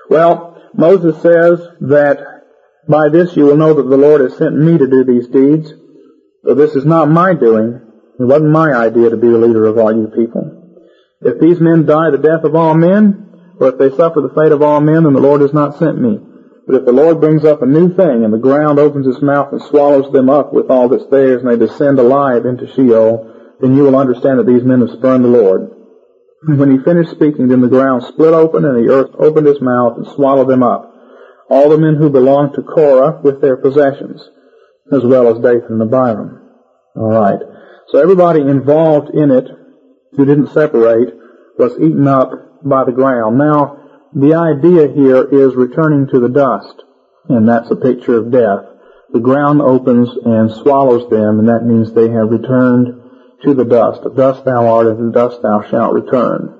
Well, 0.09 0.61
Moses 0.73 1.21
says 1.21 1.59
that 1.81 2.38
by 2.89 3.09
this 3.09 3.37
you 3.37 3.45
will 3.45 3.55
know 3.55 3.73
that 3.73 3.87
the 3.87 3.97
Lord 3.97 4.21
has 4.21 4.35
sent 4.37 4.57
me 4.57 4.77
to 4.77 4.87
do 4.87 5.03
these 5.05 5.27
deeds. 5.27 5.71
So 6.43 6.55
this 6.55 6.75
is 6.75 6.85
not 6.85 7.09
my 7.09 7.35
doing, 7.35 7.79
it 8.19 8.25
wasn't 8.25 8.51
my 8.51 8.73
idea 8.73 9.11
to 9.11 9.17
be 9.17 9.29
the 9.29 9.37
leader 9.37 9.65
of 9.65 9.77
all 9.77 9.95
you 9.95 10.07
people. 10.07 10.59
If 11.21 11.39
these 11.39 11.59
men 11.59 11.85
die 11.85 12.11
the 12.11 12.17
death 12.17 12.43
of 12.43 12.55
all 12.55 12.75
men, 12.75 13.29
or 13.59 13.69
if 13.69 13.77
they 13.77 13.89
suffer 13.89 14.21
the 14.21 14.33
fate 14.35 14.51
of 14.51 14.61
all 14.61 14.81
men, 14.81 15.03
then 15.03 15.13
the 15.13 15.21
Lord 15.21 15.41
has 15.41 15.53
not 15.53 15.77
sent 15.77 16.01
me. 16.01 16.19
But 16.65 16.75
if 16.75 16.85
the 16.85 16.91
Lord 16.91 17.19
brings 17.19 17.45
up 17.45 17.61
a 17.61 17.65
new 17.65 17.95
thing, 17.95 18.23
and 18.23 18.33
the 18.33 18.37
ground 18.37 18.79
opens 18.79 19.07
its 19.07 19.21
mouth 19.21 19.51
and 19.51 19.61
swallows 19.61 20.11
them 20.11 20.29
up 20.29 20.53
with 20.53 20.69
all 20.69 20.87
that's 20.87 21.07
theirs, 21.07 21.41
and 21.41 21.51
they 21.51 21.57
descend 21.57 21.99
alive 21.99 22.45
into 22.45 22.67
Sheol, 22.67 23.57
then 23.59 23.75
you 23.75 23.83
will 23.83 23.97
understand 23.97 24.39
that 24.39 24.47
these 24.47 24.63
men 24.63 24.79
have 24.81 24.97
spurned 24.97 25.23
the 25.23 25.29
Lord. 25.29 25.71
And 26.47 26.59
when 26.59 26.71
he 26.71 26.83
finished 26.83 27.11
speaking, 27.11 27.47
then 27.47 27.61
the 27.61 27.67
ground 27.67 28.03
split 28.03 28.33
open, 28.33 28.65
and 28.65 28.77
the 28.77 28.91
earth 28.91 29.11
opened 29.17 29.47
its 29.47 29.61
mouth 29.61 29.97
and 29.97 30.07
swallowed 30.07 30.47
them 30.47 30.63
up. 30.63 30.93
All 31.49 31.69
the 31.69 31.77
men 31.77 31.95
who 31.95 32.09
belonged 32.09 32.53
to 32.55 32.61
Korah 32.61 33.21
with 33.23 33.41
their 33.41 33.57
possessions, 33.57 34.21
as 34.91 35.03
well 35.03 35.27
as 35.27 35.41
Dathan 35.41 35.81
and 35.81 35.81
Abiram. 35.81 36.41
All 36.95 37.09
right. 37.09 37.39
So 37.89 37.99
everybody 37.99 38.41
involved 38.41 39.09
in 39.15 39.31
it 39.31 39.47
who 40.13 40.25
didn't 40.25 40.53
separate 40.53 41.13
was 41.57 41.73
eaten 41.73 42.07
up 42.07 42.31
by 42.63 42.83
the 42.85 42.91
ground. 42.91 43.37
Now, 43.37 43.77
the 44.13 44.35
idea 44.35 44.87
here 44.93 45.23
is 45.23 45.55
returning 45.55 46.07
to 46.07 46.19
the 46.19 46.29
dust, 46.29 46.83
and 47.27 47.47
that's 47.47 47.69
a 47.71 47.75
picture 47.75 48.17
of 48.17 48.31
death. 48.31 48.65
The 49.11 49.19
ground 49.19 49.61
opens 49.61 50.09
and 50.23 50.51
swallows 50.51 51.09
them, 51.09 51.39
and 51.39 51.49
that 51.49 51.65
means 51.65 51.93
they 51.93 52.09
have 52.09 52.29
returned 52.29 52.87
to 53.43 53.53
the 53.53 53.65
dust. 53.65 54.01
Dust 54.15 54.45
thou 54.45 54.67
art, 54.67 54.87
and 54.87 55.13
dust 55.13 55.41
thou 55.41 55.61
shalt 55.61 55.93
return. 55.93 56.58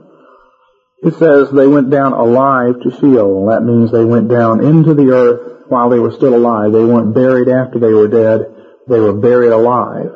It 1.02 1.14
says 1.16 1.50
they 1.52 1.68
went 1.68 1.90
down 1.90 2.12
alive 2.12 2.82
to 2.82 2.92
Sheol. 2.92 3.48
That 3.48 3.64
means 3.64 3.92
they 3.92 4.04
went 4.04 4.28
down 4.28 4.64
into 4.64 4.94
the 4.94 5.12
earth 5.12 5.64
while 5.70 5.90
they 5.90 6.00
were 6.00 6.12
still 6.12 6.36
alive. 6.36 6.74
They 6.74 6.84
weren't 6.84 7.14
buried 7.14 7.48
after 7.48 7.80
they 7.80 7.94
were 7.94 8.08
dead. 8.08 8.42
They 8.88 9.00
were 9.00 9.14
buried 9.14 9.52
alive. 9.52 10.12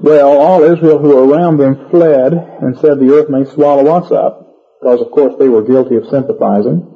Well, 0.00 0.38
all 0.38 0.62
Israel 0.62 0.98
who 0.98 1.14
were 1.14 1.26
around 1.26 1.58
them 1.58 1.88
fled 1.90 2.32
and 2.32 2.76
said 2.78 2.98
the 2.98 3.14
earth 3.14 3.28
may 3.28 3.44
swallow 3.44 3.86
us 3.94 4.10
up, 4.10 4.40
because 4.80 5.00
of 5.00 5.10
course 5.12 5.34
they 5.38 5.48
were 5.48 5.62
guilty 5.62 5.96
of 5.96 6.06
sympathizing. 6.06 6.94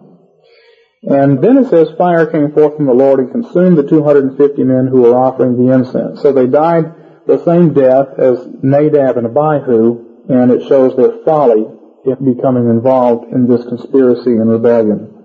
And 1.03 1.43
then 1.43 1.59
it 1.59 1.69
says 1.69 1.89
fire 1.99 2.27
came 2.27 2.53
forth 2.53 2.77
from 2.77 2.87
the 2.87 2.95
Lord 2.95 3.21
and 3.21 3.31
consumed 3.31 3.77
the 3.77 3.89
250 3.89 4.65
men 4.65 4.87
who 4.87 5.03
were 5.03 5.17
offering 5.17 5.57
the 5.57 5.73
incense. 5.73 6.23
So 6.23 6.33
they 6.33 6.47
died 6.47 6.95
the 7.27 7.43
same 7.45 7.73
death 7.73 8.19
as 8.19 8.47
Nadab 8.63 9.17
and 9.17 9.27
Abihu, 9.27 10.25
and 10.29 10.51
it 10.51 10.67
shows 10.69 10.97
their 10.97 11.23
folly 11.25 11.67
becoming 12.05 12.69
involved 12.69 13.33
in 13.33 13.47
this 13.47 13.65
conspiracy 13.67 14.31
and 14.31 14.51
rebellion. 14.51 15.25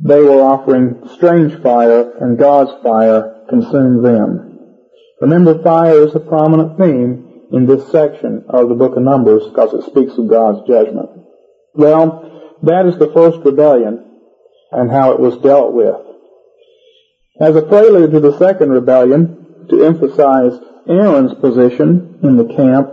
They 0.00 0.20
were 0.20 0.42
offering 0.42 1.08
strange 1.16 1.60
fire, 1.62 2.12
and 2.20 2.38
God's 2.38 2.70
fire 2.82 3.44
consumed 3.48 4.04
them. 4.04 4.58
Remember, 5.20 5.62
fire 5.62 6.06
is 6.06 6.14
a 6.14 6.20
prominent 6.20 6.78
theme 6.78 7.28
in 7.52 7.66
this 7.66 7.90
section 7.90 8.44
of 8.48 8.68
the 8.68 8.74
book 8.74 8.96
of 8.96 9.02
Numbers 9.02 9.44
because 9.48 9.74
it 9.74 9.90
speaks 9.90 10.16
of 10.16 10.28
God's 10.28 10.66
judgment. 10.68 11.10
Well, 11.74 12.56
that 12.62 12.86
is 12.86 12.98
the 12.98 13.12
first 13.12 13.38
rebellion 13.44 14.04
and 14.70 14.90
how 14.90 15.12
it 15.12 15.20
was 15.20 15.38
dealt 15.38 15.72
with. 15.72 15.96
As 17.40 17.56
a 17.56 17.62
prelude 17.62 18.12
to 18.12 18.20
the 18.20 18.36
second 18.38 18.70
rebellion, 18.70 19.66
to 19.70 19.84
emphasize 19.84 20.58
Aaron's 20.88 21.34
position 21.34 22.20
in 22.22 22.36
the 22.36 22.54
camp, 22.54 22.90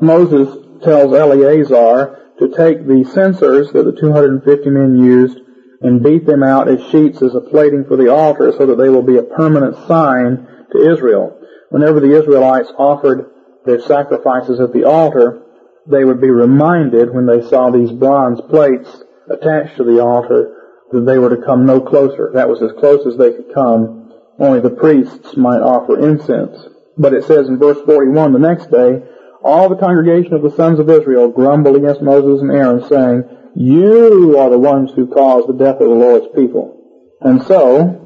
Moses 0.00 0.56
tells 0.82 1.14
Eleazar 1.14 2.34
to 2.38 2.48
take 2.48 2.86
the 2.86 3.04
censers 3.12 3.70
that 3.72 3.84
the 3.84 3.98
250 4.00 4.70
men 4.70 4.96
used 4.96 5.38
and 5.82 6.02
beat 6.02 6.26
them 6.26 6.42
out 6.42 6.68
as 6.68 6.80
sheets 6.90 7.22
as 7.22 7.34
a 7.34 7.40
plating 7.40 7.84
for 7.84 7.96
the 7.96 8.12
altar 8.12 8.52
so 8.56 8.66
that 8.66 8.76
they 8.76 8.88
will 8.88 9.02
be 9.02 9.16
a 9.16 9.22
permanent 9.22 9.76
sign 9.86 10.46
to 10.72 10.92
Israel. 10.92 11.38
Whenever 11.70 12.00
the 12.00 12.18
Israelites 12.18 12.70
offered 12.76 13.30
their 13.64 13.80
sacrifices 13.80 14.60
at 14.60 14.72
the 14.72 14.84
altar, 14.84 15.42
they 15.86 16.04
would 16.04 16.20
be 16.20 16.30
reminded 16.30 17.14
when 17.14 17.26
they 17.26 17.46
saw 17.48 17.70
these 17.70 17.92
bronze 17.92 18.40
plates 18.48 19.02
attached 19.30 19.76
to 19.76 19.84
the 19.84 20.00
altar 20.00 20.56
that 20.92 21.06
they 21.06 21.18
were 21.18 21.34
to 21.34 21.42
come 21.42 21.64
no 21.66 21.80
closer. 21.80 22.30
That 22.34 22.48
was 22.48 22.62
as 22.62 22.72
close 22.78 23.06
as 23.06 23.16
they 23.16 23.32
could 23.32 23.54
come. 23.54 24.12
Only 24.38 24.60
the 24.60 24.70
priests 24.70 25.36
might 25.36 25.60
offer 25.60 25.98
incense. 25.98 26.58
But 26.98 27.14
it 27.14 27.24
says 27.24 27.48
in 27.48 27.58
verse 27.58 27.78
41, 27.86 28.32
the 28.32 28.38
next 28.38 28.70
day, 28.70 29.02
all 29.42 29.68
the 29.68 29.76
congregation 29.76 30.34
of 30.34 30.42
the 30.42 30.54
sons 30.56 30.78
of 30.78 30.90
Israel 30.90 31.28
grumbled 31.28 31.76
against 31.76 32.02
Moses 32.02 32.42
and 32.42 32.50
Aaron, 32.50 32.86
saying, 32.88 33.24
You 33.54 34.38
are 34.38 34.50
the 34.50 34.58
ones 34.58 34.92
who 34.92 35.06
caused 35.06 35.48
the 35.48 35.54
death 35.54 35.80
of 35.80 35.88
the 35.88 35.94
Lord's 35.94 36.26
people. 36.34 36.76
And 37.20 37.42
so, 37.42 38.00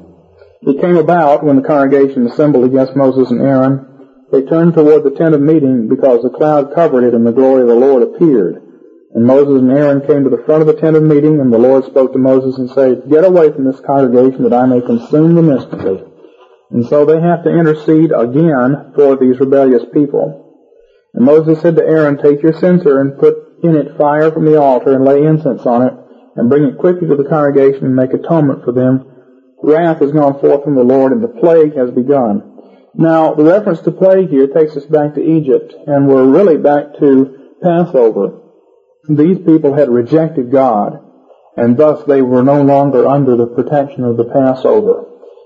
it 0.61 0.81
came 0.81 0.97
about 0.97 1.43
when 1.43 1.57
the 1.57 1.67
congregation 1.67 2.27
assembled 2.27 2.65
against 2.65 2.95
Moses 2.95 3.29
and 3.31 3.41
Aaron, 3.41 3.85
they 4.31 4.41
turned 4.41 4.73
toward 4.73 5.03
the 5.03 5.11
tent 5.11 5.35
of 5.35 5.41
meeting 5.41 5.87
because 5.87 6.23
the 6.23 6.29
cloud 6.29 6.73
covered 6.73 7.03
it 7.03 7.13
and 7.13 7.25
the 7.25 7.31
glory 7.31 7.61
of 7.61 7.67
the 7.67 7.75
Lord 7.75 8.01
appeared. 8.01 8.61
And 9.13 9.25
Moses 9.25 9.61
and 9.61 9.71
Aaron 9.71 10.05
came 10.05 10.23
to 10.23 10.29
the 10.29 10.43
front 10.43 10.61
of 10.61 10.67
the 10.67 10.73
tent 10.73 10.97
of 10.97 11.03
meeting, 11.03 11.39
and 11.39 11.53
the 11.53 11.57
Lord 11.57 11.85
spoke 11.85 12.11
to 12.13 12.19
Moses 12.19 12.57
and 12.57 12.69
said, 12.69 13.09
Get 13.09 13.23
away 13.23 13.51
from 13.51 13.63
this 13.63 13.79
congregation 13.79 14.43
that 14.43 14.53
I 14.53 14.65
may 14.65 14.81
consume 14.81 15.35
them 15.35 15.49
instantly. 15.49 16.03
And 16.71 16.85
so 16.85 17.05
they 17.05 17.21
have 17.21 17.43
to 17.43 17.49
intercede 17.49 18.11
again 18.11 18.91
for 18.95 19.15
these 19.15 19.39
rebellious 19.39 19.83
people. 19.93 20.44
And 21.15 21.25
Moses 21.25 21.61
said 21.61 21.77
to 21.77 21.85
Aaron, 21.85 22.17
Take 22.17 22.43
your 22.43 22.53
censer 22.53 22.99
and 22.99 23.17
put 23.17 23.35
in 23.63 23.75
it 23.75 23.97
fire 23.97 24.31
from 24.31 24.45
the 24.45 24.59
altar 24.59 24.93
and 24.93 25.05
lay 25.05 25.23
incense 25.23 25.65
on 25.65 25.81
it, 25.81 25.93
and 26.35 26.49
bring 26.49 26.65
it 26.65 26.77
quickly 26.77 27.07
to 27.07 27.15
the 27.15 27.29
congregation 27.29 27.85
and 27.85 27.95
make 27.95 28.13
atonement 28.13 28.65
for 28.65 28.73
them. 28.73 29.11
Wrath 29.63 29.99
has 29.99 30.11
gone 30.11 30.39
forth 30.41 30.65
from 30.65 30.75
the 30.75 30.83
Lord, 30.83 31.13
and 31.13 31.23
the 31.23 31.29
plague 31.29 31.75
has 31.77 31.89
begun. 31.89 32.51
Now, 32.93 33.33
the 33.33 33.45
reference 33.45 33.79
to 33.81 33.91
plague 33.91 34.29
here 34.29 34.47
takes 34.47 34.75
us 34.75 34.85
back 34.85 35.15
to 35.15 35.23
Egypt, 35.23 35.73
and 35.87 36.07
we're 36.07 36.29
really 36.29 36.57
back 36.57 36.99
to 36.99 37.55
Passover. 37.63 38.41
These 39.07 39.39
people 39.39 39.73
had 39.73 39.89
rejected 39.89 40.51
God, 40.51 40.99
and 41.55 41.77
thus 41.77 42.03
they 42.05 42.21
were 42.21 42.43
no 42.43 42.61
longer 42.61 43.07
under 43.07 43.37
the 43.37 43.47
protection 43.47 44.03
of 44.03 44.17
the 44.17 44.25
Passover. 44.25 45.05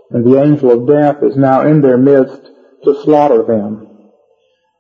And 0.10 0.26
the 0.26 0.42
angel 0.42 0.72
of 0.72 0.88
death 0.88 1.22
is 1.22 1.38
now 1.38 1.62
in 1.62 1.82
their 1.82 1.98
midst 1.98 2.50
to 2.84 3.04
slaughter 3.04 3.44
them. 3.44 3.89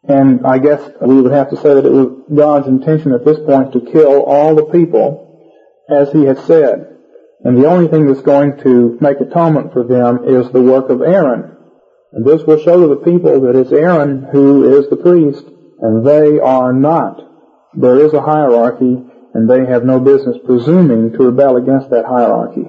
And 0.08 0.46
I 0.46 0.60
guess 0.60 0.82
we 1.02 1.22
would 1.22 1.32
have 1.32 1.50
to 1.50 1.58
say 1.58 1.74
that 1.74 1.86
it 1.86 1.92
was 1.92 2.24
God's 2.34 2.68
intention 2.68 3.12
at 3.14 3.26
this 3.26 3.40
point 3.40 3.74
to 3.74 3.82
kill 3.82 4.24
all 4.24 4.56
the 4.56 4.66
people 4.66 5.26
as 5.90 6.12
he 6.12 6.24
had 6.24 6.40
said. 6.40 6.98
And 7.44 7.58
the 7.58 7.68
only 7.68 7.88
thing 7.88 8.08
that's 8.08 8.22
going 8.22 8.58
to 8.64 8.98
make 9.02 9.20
atonement 9.20 9.74
for 9.74 9.84
them 9.84 10.24
is 10.26 10.52
the 10.52 10.62
work 10.62 10.90
of 10.90 11.02
Aaron. 11.02 11.56
And 12.12 12.26
this 12.26 12.44
will 12.44 12.60
show 12.60 12.82
to 12.82 12.88
the 12.88 13.04
people 13.04 13.42
that 13.42 13.56
it's 13.56 13.72
Aaron 13.72 14.24
who 14.32 14.80
is 14.80 14.90
the 14.90 14.98
priest 14.98 15.46
and 15.80 16.06
they 16.06 16.40
are 16.40 16.74
not. 16.74 17.22
There 17.74 18.00
is 18.00 18.14
a 18.14 18.22
hierarchy 18.22 18.98
and 19.34 19.50
they 19.50 19.66
have 19.66 19.84
no 19.84 20.00
business 20.00 20.38
presuming 20.46 21.12
to 21.14 21.24
rebel 21.24 21.58
against 21.58 21.90
that 21.92 22.06
hierarchy. 22.06 22.68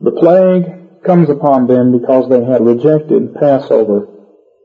The 0.00 0.10
plague 0.12 1.02
comes 1.04 1.30
upon 1.30 1.68
them 1.68 1.98
because 1.98 2.28
they 2.28 2.44
had 2.44 2.66
rejected 2.66 3.34
Passover 3.34 4.08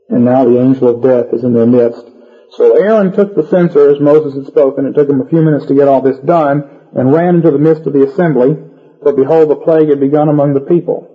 and 0.08 0.24
now 0.24 0.44
the 0.44 0.60
angel 0.60 0.88
of 0.88 1.02
death 1.02 1.32
is 1.32 1.44
in 1.44 1.54
their 1.54 1.66
midst. 1.66 2.04
So 2.52 2.76
Aaron 2.76 3.12
took 3.12 3.34
the 3.34 3.48
censer 3.48 3.90
as 3.90 4.00
Moses 4.00 4.34
had 4.34 4.46
spoken. 4.46 4.86
It 4.86 4.94
took 4.94 5.08
him 5.08 5.20
a 5.20 5.28
few 5.28 5.40
minutes 5.40 5.66
to 5.66 5.74
get 5.74 5.88
all 5.88 6.02
this 6.02 6.18
done 6.18 6.62
and 6.94 7.12
ran 7.12 7.36
into 7.36 7.50
the 7.50 7.58
midst 7.58 7.86
of 7.86 7.94
the 7.94 8.04
assembly. 8.04 8.56
For 9.02 9.12
behold, 9.12 9.50
the 9.50 9.56
plague 9.56 9.88
had 9.88 10.00
begun 10.00 10.28
among 10.28 10.52
the 10.52 10.60
people. 10.60 11.08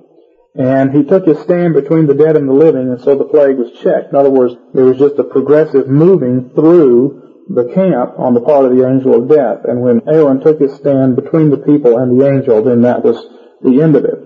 And 0.56 0.91
he 0.91 1.04
took 1.04 1.26
his 1.26 1.39
stand 1.39 1.76
between 1.76 2.08
the 2.08 2.15
dead 2.15 2.36
and 2.36 2.50
the 2.50 2.54
living, 2.54 2.89
and 2.89 3.00
so 3.00 3.15
the 3.15 3.26
plague 3.26 3.58
was 3.58 3.71
checked. 3.84 4.10
In 4.10 4.15
other 4.15 4.32
words, 4.32 4.56
there 4.73 4.86
was 4.86 4.97
just 4.97 5.19
a 5.19 5.23
progressive 5.23 5.88
moving 5.88 6.50
through 6.56 7.45
the 7.50 7.71
camp 7.76 8.17
on 8.17 8.34
the 8.34 8.41
part 8.41 8.65
of 8.65 8.76
the 8.76 8.88
angel 8.88 9.13
of 9.13 9.30
death. 9.30 9.63
And 9.65 9.82
when 9.82 10.02
Aaron 10.10 10.41
took 10.41 10.60
his 10.60 10.73
stand 10.73 11.15
between 11.15 11.52
the 11.52 11.58
people 11.62 12.00
and 12.00 12.19
the 12.19 12.28
angel, 12.28 12.63
then 12.63 12.82
that 12.82 13.04
was 13.04 13.23
the 13.62 13.82
end 13.82 13.95
of 13.95 14.06
it. 14.06 14.19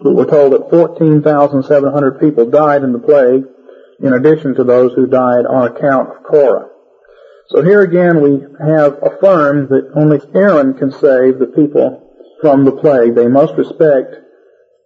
We're 0.00 0.28
told 0.28 0.52
that 0.52 0.68
14,700 0.68 2.20
people 2.20 2.50
died 2.50 2.82
in 2.82 2.92
the 2.92 2.98
plague, 2.98 3.44
in 4.02 4.12
addition 4.12 4.54
to 4.54 4.64
those 4.64 4.92
who 4.94 5.06
died 5.06 5.46
on 5.46 5.68
account 5.68 6.10
of 6.10 6.22
Korah. 6.24 6.68
So 7.48 7.62
here 7.62 7.82
again 7.82 8.22
we 8.22 8.40
have 8.66 8.98
affirmed 9.02 9.68
that 9.68 9.92
only 9.94 10.18
Aaron 10.34 10.74
can 10.74 10.90
save 10.90 11.38
the 11.38 11.52
people 11.54 12.00
from 12.40 12.64
the 12.64 12.72
plague. 12.72 13.14
They 13.14 13.28
must 13.28 13.54
respect 13.54 14.16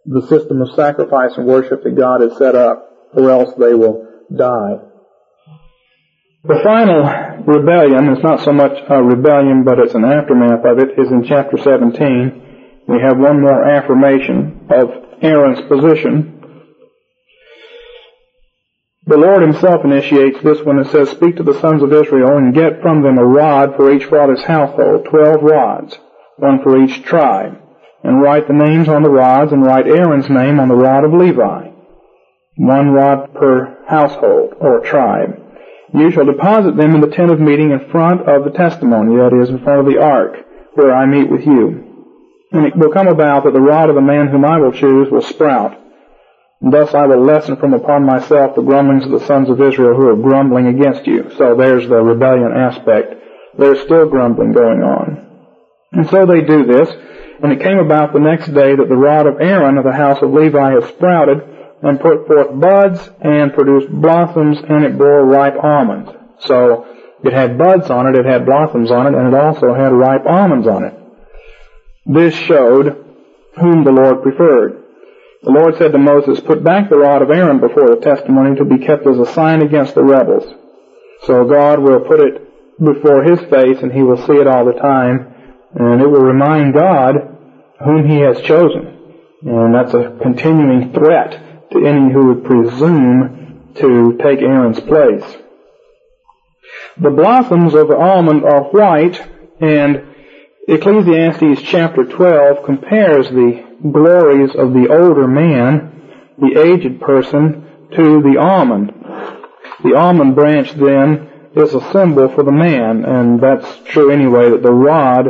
the 0.05 0.27
system 0.27 0.62
of 0.62 0.75
sacrifice 0.75 1.33
and 1.37 1.47
worship 1.47 1.83
that 1.85 1.97
God 1.97 2.21
has 2.23 2.37
set 2.38 2.55
up, 2.55 2.90
or 3.14 3.31
else 3.31 3.55
they 3.59 3.75
will 3.75 4.07
die. 4.35 4.79
The 6.44 6.61
final 6.64 7.03
rebellion 7.44 8.09
is 8.16 8.23
not 8.23 8.44
so 8.44 8.53
much 8.53 8.73
a 8.88 9.03
rebellion, 9.03 9.64
but 9.64 9.79
it's 9.79 9.94
an 9.94 10.05
aftermath 10.05 10.64
of 10.64 10.79
it, 10.79 10.99
is 10.99 11.11
in 11.11 11.25
chapter 11.25 11.59
17. 11.59 12.87
We 12.88 13.01
have 13.01 13.18
one 13.18 13.42
more 13.42 13.68
affirmation 13.68 14.66
of 14.71 14.88
Aaron's 15.21 15.61
position 15.68 16.38
the 19.09 19.16
Lord 19.16 19.40
himself 19.40 19.87
initiates 19.87 20.42
this 20.42 20.62
one 20.62 20.79
it 20.79 20.90
says, 20.90 21.09
Speak 21.09 21.37
to 21.37 21.42
the 21.42 21.59
sons 21.61 21.83
of 21.83 21.94
Israel 21.94 22.37
and 22.37 22.55
get 22.55 22.83
from 22.83 23.03
them 23.03 23.16
a 23.16 23.25
rod 23.25 23.75
for 23.75 23.90
each 23.90 24.05
father's 24.05 24.42
household, 24.44 25.07
twelve 25.07 25.42
rods, 25.42 25.97
one 26.37 26.62
for 26.62 26.77
each 26.83 27.03
tribe, 27.05 27.59
and 28.05 28.21
write 28.21 28.47
the 28.47 28.53
names 28.53 28.87
on 28.87 29.03
the 29.03 29.09
rods 29.09 29.51
and 29.51 29.64
write 29.64 29.87
Aaron's 29.87 30.29
name 30.29 30.61
on 30.61 30.68
the 30.68 30.75
rod 30.75 31.05
of 31.05 31.14
Levi, 31.14 31.71
one 32.57 32.90
rod 32.90 33.33
per 33.33 33.79
household 33.88 34.53
or 34.61 34.81
tribe. 34.81 35.40
You 35.94 36.11
shall 36.11 36.27
deposit 36.27 36.77
them 36.77 36.94
in 36.94 37.01
the 37.01 37.09
tent 37.09 37.31
of 37.31 37.40
meeting 37.40 37.71
in 37.71 37.88
front 37.90 38.29
of 38.29 38.44
the 38.44 38.51
testimony, 38.51 39.16
that 39.16 39.33
is, 39.42 39.49
in 39.49 39.64
front 39.64 39.81
of 39.81 39.87
the 39.87 40.03
ark, 40.03 40.37
where 40.75 40.94
I 40.94 41.07
meet 41.07 41.31
with 41.31 41.47
you. 41.47 42.07
And 42.53 42.66
it 42.66 42.77
will 42.77 42.92
come 42.92 43.09
about 43.09 43.44
that 43.44 43.55
the 43.55 43.61
rod 43.61 43.88
of 43.88 43.94
the 43.94 44.03
man 44.03 44.29
whom 44.29 44.44
I 44.44 44.59
will 44.59 44.73
choose 44.73 45.11
will 45.11 45.23
sprout 45.23 45.88
Thus 46.61 46.92
I 46.92 47.07
will 47.07 47.25
lessen 47.25 47.57
from 47.57 47.73
upon 47.73 48.05
myself 48.05 48.57
the 48.57 48.62
grumblings 48.62 49.05
of 49.05 49.12
the 49.12 49.27
sons 49.27 49.49
of 49.49 49.61
Israel 49.61 49.94
who 49.94 50.09
are 50.09 50.16
grumbling 50.16 50.66
against 50.66 51.07
you. 51.07 51.31
So 51.37 51.55
there's 51.55 51.88
the 51.88 52.03
rebellion 52.03 52.53
aspect. 52.53 53.14
There's 53.57 53.81
still 53.83 54.09
grumbling 54.09 54.53
going 54.53 54.83
on. 54.83 55.27
And 55.92 56.09
so 56.11 56.27
they 56.27 56.42
do 56.42 56.66
this, 56.66 56.90
and 57.42 57.53
it 57.53 57.61
came 57.61 57.79
about 57.79 58.12
the 58.12 58.21
next 58.21 58.47
day 58.49 58.75
that 58.75 58.88
the 58.88 58.97
rod 58.97 59.27
of 59.27 59.40
Aaron 59.40 59.79
of 59.79 59.85
the 59.85 59.92
house 59.92 60.18
of 60.21 60.33
Levi 60.33 60.73
had 60.73 60.88
sprouted 60.88 61.38
and 61.83 62.01
put 62.01 62.27
forth 62.27 62.61
buds 62.61 63.09
and 63.21 63.55
produced 63.55 63.88
blossoms 63.90 64.59
and 64.59 64.85
it 64.85 64.99
bore 64.99 65.25
ripe 65.25 65.55
almonds. 65.62 66.11
So 66.40 66.87
it 67.23 67.33
had 67.33 67.57
buds 67.57 67.88
on 67.88 68.09
it, 68.09 68.18
it 68.18 68.27
had 68.27 68.47
blossoms 68.47 68.90
on 68.90 69.07
it, 69.07 69.14
and 69.14 69.29
it 69.29 69.35
also 69.35 69.75
had 69.75 69.92
ripe 69.92 70.27
almonds 70.27 70.66
on 70.66 70.85
it. 70.85 70.94
This 72.07 72.35
showed 72.35 73.05
whom 73.61 73.85
the 73.85 73.92
Lord 73.92 74.23
preferred. 74.23 74.85
The 75.42 75.53
Lord 75.53 75.77
said 75.79 75.92
to 75.92 75.98
Moses, 75.98 76.40
Put 76.40 76.64
back 76.64 76.90
the 76.90 76.98
rod 76.98 77.22
of 77.22 77.31
Aaron 77.31 77.61
before 77.61 77.94
the 77.94 78.01
testimony 78.01 78.57
to 78.57 78.64
be 78.64 78.85
kept 78.85 79.07
as 79.07 79.18
a 79.18 79.33
sign 79.33 79.62
against 79.62 79.94
the 79.94 80.03
rebels. 80.03 80.53
So 81.24 81.44
God 81.44 81.79
will 81.79 82.01
put 82.01 82.20
it 82.20 82.42
before 82.79 83.22
his 83.22 83.40
face 83.51 83.83
and 83.83 83.92
he 83.92 84.03
will 84.03 84.16
see 84.27 84.35
it 84.35 84.46
all 84.46 84.64
the 84.64 84.72
time 84.72 85.35
and 85.74 86.01
it 86.01 86.07
will 86.07 86.22
remind 86.22 86.74
God 86.74 87.14
whom 87.85 88.09
he 88.09 88.18
has 88.20 88.40
chosen. 88.42 88.96
And 89.42 89.74
that's 89.74 89.94
a 89.94 90.18
continuing 90.20 90.92
threat 90.92 91.70
to 91.70 91.87
any 91.87 92.12
who 92.12 92.35
would 92.35 92.44
presume 92.44 93.72
to 93.77 94.18
take 94.20 94.40
Aaron's 94.40 94.81
place. 94.81 95.24
The 97.01 97.11
blossoms 97.11 97.74
of 97.74 97.87
the 97.87 97.96
almond 97.96 98.44
are 98.44 98.64
white 98.64 99.20
and 99.61 100.05
Ecclesiastes 100.66 101.62
chapter 101.62 102.05
12 102.05 102.64
compares 102.64 103.29
the 103.31 103.67
glories 103.83 104.55
of 104.55 104.73
the 104.73 104.88
older 104.91 105.27
man, 105.27 106.35
the 106.38 106.61
aged 106.61 107.01
person, 107.01 107.64
to 107.95 108.23
the 108.23 108.38
almond. 108.38 108.93
The 109.83 109.95
almond 109.97 110.35
branch 110.35 110.73
then 110.73 111.31
is 111.55 111.75
a 111.75 111.93
symbol 111.93 112.29
for 112.29 112.43
the 112.43 112.53
man, 112.53 113.05
and 113.05 113.41
that's 113.41 113.88
true 113.88 114.11
anyway, 114.11 114.51
that 114.51 114.62
the 114.62 114.73
rod 114.73 115.27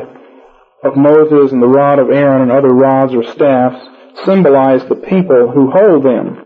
of 0.83 0.97
Moses 0.97 1.53
and 1.53 1.63
the 1.63 1.69
rod 1.69 1.99
of 1.99 2.11
Aaron 2.11 2.43
and 2.43 2.53
other 2.53 2.73
rods 2.73 3.15
or 3.15 3.25
staffs 3.25 3.87
symbolize 4.25 4.85
the 4.85 4.97
people 4.97 5.51
who 5.51 5.71
hold 5.71 6.05
them. 6.05 6.45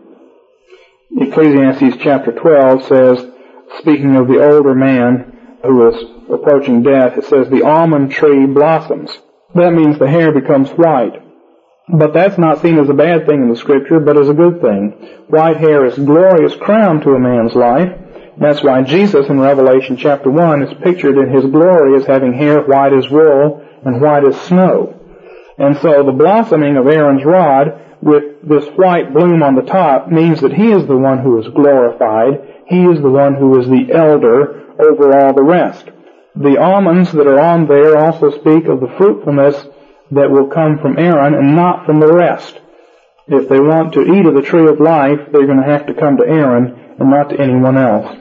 Ecclesiastes 1.15 1.97
chapter 2.01 2.31
12 2.31 2.83
says, 2.85 3.31
speaking 3.79 4.15
of 4.15 4.27
the 4.27 4.43
older 4.43 4.75
man 4.75 5.57
who 5.63 5.87
is 5.89 6.03
approaching 6.29 6.83
death, 6.83 7.17
it 7.17 7.25
says, 7.25 7.49
the 7.49 7.63
almond 7.63 8.11
tree 8.11 8.45
blossoms. 8.45 9.11
That 9.55 9.71
means 9.71 9.97
the 9.97 10.09
hair 10.09 10.31
becomes 10.31 10.69
white. 10.71 11.22
But 11.89 12.13
that's 12.13 12.37
not 12.37 12.61
seen 12.61 12.79
as 12.79 12.89
a 12.89 12.93
bad 12.93 13.25
thing 13.25 13.41
in 13.41 13.49
the 13.49 13.57
scripture, 13.57 13.99
but 13.99 14.17
as 14.17 14.29
a 14.29 14.33
good 14.33 14.61
thing. 14.61 14.91
White 15.27 15.57
hair 15.57 15.85
is 15.85 15.95
glorious 15.95 16.55
crown 16.55 17.01
to 17.01 17.11
a 17.11 17.19
man's 17.19 17.55
life. 17.55 17.91
That's 18.37 18.63
why 18.63 18.81
Jesus 18.83 19.27
in 19.27 19.39
Revelation 19.39 19.97
chapter 19.97 20.31
1 20.31 20.63
is 20.63 20.73
pictured 20.81 21.17
in 21.17 21.29
his 21.29 21.45
glory 21.51 21.99
as 21.99 22.07
having 22.07 22.33
hair 22.33 22.61
white 22.61 22.93
as 22.93 23.09
wool 23.09 23.67
and 23.85 24.01
white 24.01 24.23
as 24.25 24.39
snow. 24.41 24.99
And 25.57 25.77
so 25.77 26.03
the 26.03 26.13
blossoming 26.17 26.77
of 26.77 26.87
Aaron's 26.87 27.25
rod 27.25 27.79
with 28.01 28.47
this 28.47 28.65
white 28.75 29.13
bloom 29.13 29.43
on 29.43 29.55
the 29.55 29.61
top 29.61 30.09
means 30.09 30.41
that 30.41 30.53
he 30.53 30.71
is 30.71 30.87
the 30.87 30.97
one 30.97 31.19
who 31.19 31.39
is 31.39 31.47
glorified. 31.53 32.63
He 32.67 32.83
is 32.85 33.01
the 33.01 33.09
one 33.09 33.35
who 33.35 33.59
is 33.59 33.67
the 33.67 33.93
elder 33.93 34.73
over 34.79 35.17
all 35.17 35.33
the 35.33 35.43
rest. 35.43 35.89
The 36.35 36.59
almonds 36.59 37.11
that 37.11 37.27
are 37.27 37.39
on 37.39 37.67
there 37.67 37.97
also 37.97 38.31
speak 38.31 38.65
of 38.65 38.79
the 38.79 38.93
fruitfulness 38.97 39.67
that 40.15 40.31
will 40.31 40.47
come 40.47 40.79
from 40.79 40.97
Aaron 40.97 41.33
and 41.33 41.55
not 41.55 41.85
from 41.85 41.99
the 41.99 42.11
rest. 42.11 42.59
If 43.27 43.47
they 43.47 43.59
want 43.59 43.93
to 43.93 44.01
eat 44.01 44.25
of 44.25 44.35
the 44.35 44.41
tree 44.41 44.67
of 44.67 44.79
life, 44.79 45.19
they're 45.31 45.47
going 45.47 45.61
to 45.61 45.71
have 45.71 45.87
to 45.87 45.93
come 45.93 46.17
to 46.17 46.27
Aaron 46.27 46.95
and 46.99 47.09
not 47.09 47.29
to 47.29 47.39
anyone 47.39 47.77
else. 47.77 48.17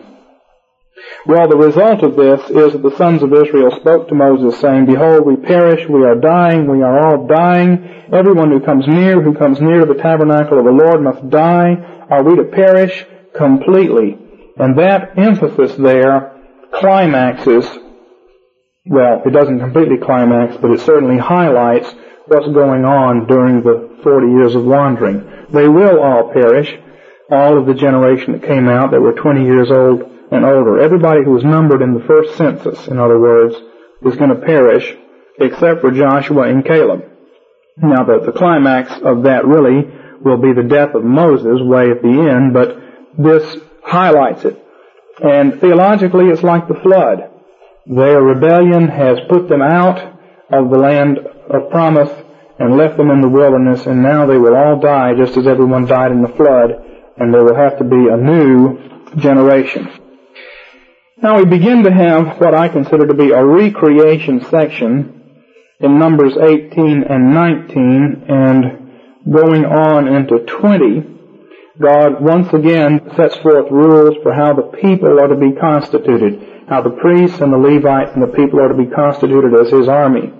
Well, 1.26 1.48
the 1.48 1.56
result 1.56 2.02
of 2.02 2.16
this 2.16 2.40
is 2.50 2.72
that 2.72 2.82
the 2.82 2.96
sons 2.96 3.22
of 3.22 3.32
Israel 3.32 3.70
spoke 3.80 4.08
to 4.08 4.14
Moses 4.14 4.60
saying, 4.60 4.86
Behold, 4.86 5.26
we 5.26 5.36
perish, 5.36 5.88
we 5.88 6.04
are 6.04 6.14
dying, 6.14 6.68
we 6.68 6.82
are 6.82 6.98
all 6.98 7.26
dying. 7.26 8.06
Everyone 8.12 8.50
who 8.50 8.60
comes 8.60 8.86
near, 8.86 9.20
who 9.20 9.34
comes 9.34 9.60
near 9.60 9.80
to 9.80 9.86
the 9.86 10.00
tabernacle 10.00 10.58
of 10.58 10.64
the 10.64 10.70
Lord 10.70 11.02
must 11.02 11.28
die. 11.30 11.74
Are 12.10 12.22
we 12.22 12.36
to 12.36 12.44
perish 12.44 13.04
completely? 13.36 14.18
And 14.56 14.78
that 14.78 15.18
emphasis 15.18 15.74
there 15.76 16.32
climaxes 16.72 17.66
well, 18.86 19.22
it 19.24 19.30
doesn't 19.30 19.60
completely 19.60 19.98
climax, 19.98 20.56
but 20.60 20.72
it 20.72 20.80
certainly 20.80 21.18
highlights 21.18 21.88
what's 22.26 22.48
going 22.48 22.84
on 22.84 23.26
during 23.26 23.62
the 23.62 23.98
40 24.02 24.26
years 24.28 24.54
of 24.54 24.64
wandering. 24.64 25.46
They 25.50 25.68
will 25.68 26.00
all 26.00 26.32
perish, 26.32 26.74
all 27.30 27.58
of 27.58 27.66
the 27.66 27.74
generation 27.74 28.32
that 28.32 28.42
came 28.42 28.68
out 28.68 28.90
that 28.90 29.00
were 29.00 29.12
20 29.12 29.44
years 29.44 29.70
old 29.70 30.02
and 30.32 30.44
older. 30.44 30.80
Everybody 30.80 31.24
who 31.24 31.32
was 31.32 31.44
numbered 31.44 31.82
in 31.82 31.94
the 31.94 32.04
first 32.06 32.36
census, 32.36 32.88
in 32.88 32.98
other 32.98 33.20
words, 33.20 33.54
is 34.02 34.16
going 34.16 34.30
to 34.30 34.46
perish, 34.46 34.92
except 35.38 35.80
for 35.80 35.90
Joshua 35.90 36.48
and 36.48 36.64
Caleb. 36.64 37.04
Now, 37.76 38.04
the, 38.04 38.20
the 38.26 38.32
climax 38.32 38.90
of 39.02 39.24
that 39.24 39.46
really 39.46 39.88
will 40.24 40.38
be 40.38 40.52
the 40.52 40.68
death 40.68 40.94
of 40.94 41.04
Moses 41.04 41.60
way 41.60 41.90
at 41.90 42.02
the 42.02 42.30
end, 42.30 42.52
but 42.52 42.78
this 43.16 43.56
highlights 43.84 44.44
it. 44.44 44.58
And 45.22 45.60
theologically, 45.60 46.26
it's 46.26 46.42
like 46.42 46.68
the 46.68 46.80
flood. 46.82 47.31
Their 47.86 48.22
rebellion 48.22 48.88
has 48.88 49.18
put 49.28 49.48
them 49.48 49.62
out 49.62 49.98
of 50.50 50.70
the 50.70 50.78
land 50.78 51.18
of 51.18 51.70
promise 51.70 52.10
and 52.58 52.76
left 52.76 52.96
them 52.96 53.10
in 53.10 53.20
the 53.20 53.28
wilderness, 53.28 53.86
and 53.86 54.02
now 54.02 54.26
they 54.26 54.38
will 54.38 54.54
all 54.54 54.78
die 54.78 55.14
just 55.14 55.36
as 55.36 55.46
everyone 55.46 55.86
died 55.86 56.12
in 56.12 56.22
the 56.22 56.28
flood, 56.28 56.70
and 57.16 57.34
there 57.34 57.42
will 57.44 57.56
have 57.56 57.78
to 57.78 57.84
be 57.84 58.08
a 58.08 58.16
new 58.16 58.78
generation. 59.16 59.88
Now 61.20 61.38
we 61.38 61.44
begin 61.44 61.82
to 61.84 61.92
have 61.92 62.40
what 62.40 62.54
I 62.54 62.68
consider 62.68 63.06
to 63.06 63.14
be 63.14 63.30
a 63.30 63.44
recreation 63.44 64.44
section 64.44 65.20
in 65.80 65.98
Numbers 65.98 66.36
18 66.36 67.04
and 67.08 67.34
19, 67.34 68.24
and 68.28 69.32
going 69.32 69.64
on 69.64 70.06
into 70.06 70.38
20, 70.46 71.12
God 71.80 72.22
once 72.22 72.52
again 72.52 73.00
sets 73.16 73.36
forth 73.38 73.70
rules 73.70 74.16
for 74.22 74.32
how 74.32 74.52
the 74.52 74.76
people 74.80 75.18
are 75.18 75.28
to 75.28 75.36
be 75.36 75.52
constituted 75.58 76.61
how 76.72 76.80
the 76.80 76.96
priests 77.04 77.38
and 77.40 77.52
the 77.52 77.58
Levites 77.58 78.12
and 78.14 78.22
the 78.22 78.32
people 78.32 78.58
are 78.58 78.68
to 78.68 78.74
be 78.74 78.88
constituted 78.88 79.52
as 79.60 79.70
his 79.70 79.88
army. 79.88 80.32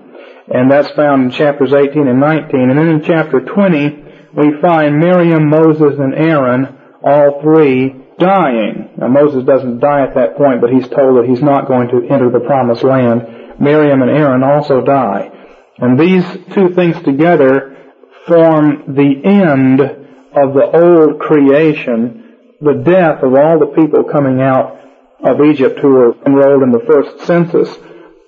And 0.51 0.69
that's 0.69 0.89
found 0.91 1.25
in 1.25 1.31
chapters 1.31 1.73
18 1.73 2.07
and 2.07 2.19
19. 2.19 2.69
And 2.71 2.77
then 2.77 2.87
in 2.87 3.03
chapter 3.03 3.39
20, 3.39 4.03
we 4.35 4.59
find 4.59 4.97
Miriam, 4.97 5.47
Moses, 5.47 5.93
and 5.99 6.15
Aaron, 6.15 6.75
all 7.03 7.39
three, 7.43 7.93
dying. 8.17 8.89
Now 8.97 9.09
Moses 9.09 9.45
doesn't 9.45 9.79
die 9.79 10.07
at 10.07 10.15
that 10.15 10.35
point, 10.35 10.59
but 10.59 10.71
he's 10.71 10.87
told 10.89 11.21
that 11.21 11.29
he's 11.29 11.43
not 11.43 11.67
going 11.67 11.89
to 11.89 12.07
enter 12.11 12.31
the 12.31 12.39
promised 12.39 12.83
land. 12.83 13.59
Miriam 13.59 14.01
and 14.01 14.09
Aaron 14.09 14.41
also 14.41 14.81
die. 14.81 15.29
And 15.77 15.99
these 15.99 16.25
two 16.53 16.73
things 16.73 16.99
together 17.03 17.77
form 18.25 18.95
the 18.95 19.21
end 19.23 19.81
of 19.81 20.53
the 20.55 20.65
old 20.73 21.19
creation, 21.19 22.33
the 22.59 22.81
death 22.83 23.21
of 23.21 23.35
all 23.35 23.59
the 23.59 23.73
people 23.75 24.05
coming 24.05 24.41
out 24.41 24.79
of 25.23 25.41
Egypt 25.41 25.79
who 25.79 25.89
were 25.89 26.15
enrolled 26.25 26.63
in 26.63 26.71
the 26.71 26.83
first 26.85 27.25
census 27.25 27.69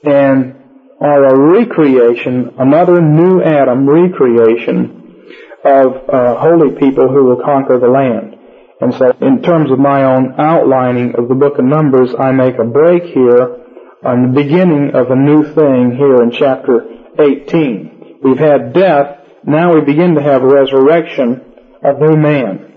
and 0.04 0.56
are 1.02 1.26
a 1.26 1.38
recreation, 1.38 2.54
another 2.58 3.02
new 3.02 3.42
Adam 3.42 3.88
recreation 3.88 5.26
of 5.66 6.10
uh, 6.10 6.40
holy 6.40 6.76
people 6.80 7.10
who 7.10 7.26
will 7.26 7.44
conquer 7.44 7.80
the 7.80 7.88
land. 7.88 8.36
And 8.80 8.94
so 8.94 9.12
in 9.22 9.42
terms 9.42 9.72
of 9.72 9.80
my 9.80 10.04
own 10.04 10.36
outlining 10.38 11.16
of 11.16 11.28
the 11.28 11.36
book 11.36 11.58
of 11.58 11.66
Numbers, 11.66 12.14
I 12.18 12.32
make 12.32 12.58
a 12.60 12.64
break 12.64 13.04
here 13.04 13.64
on 14.04 14.22
the 14.22 14.42
beginning 14.42 14.92
of 14.94 15.12
a 15.12 15.16
new 15.16 15.44
thing 15.54 15.96
here 15.98 16.22
in 16.22 16.32
chapter 16.32 16.86
18. 17.20 18.20
We've 18.24 18.38
had 18.38 18.74
death, 18.74 19.20
now 19.44 19.74
we 19.74 19.82
begin 19.82 20.16
to 20.16 20.22
have 20.22 20.44
resurrection 20.44 21.42
of 21.84 22.00
new 22.00 22.16
man. 22.16 22.75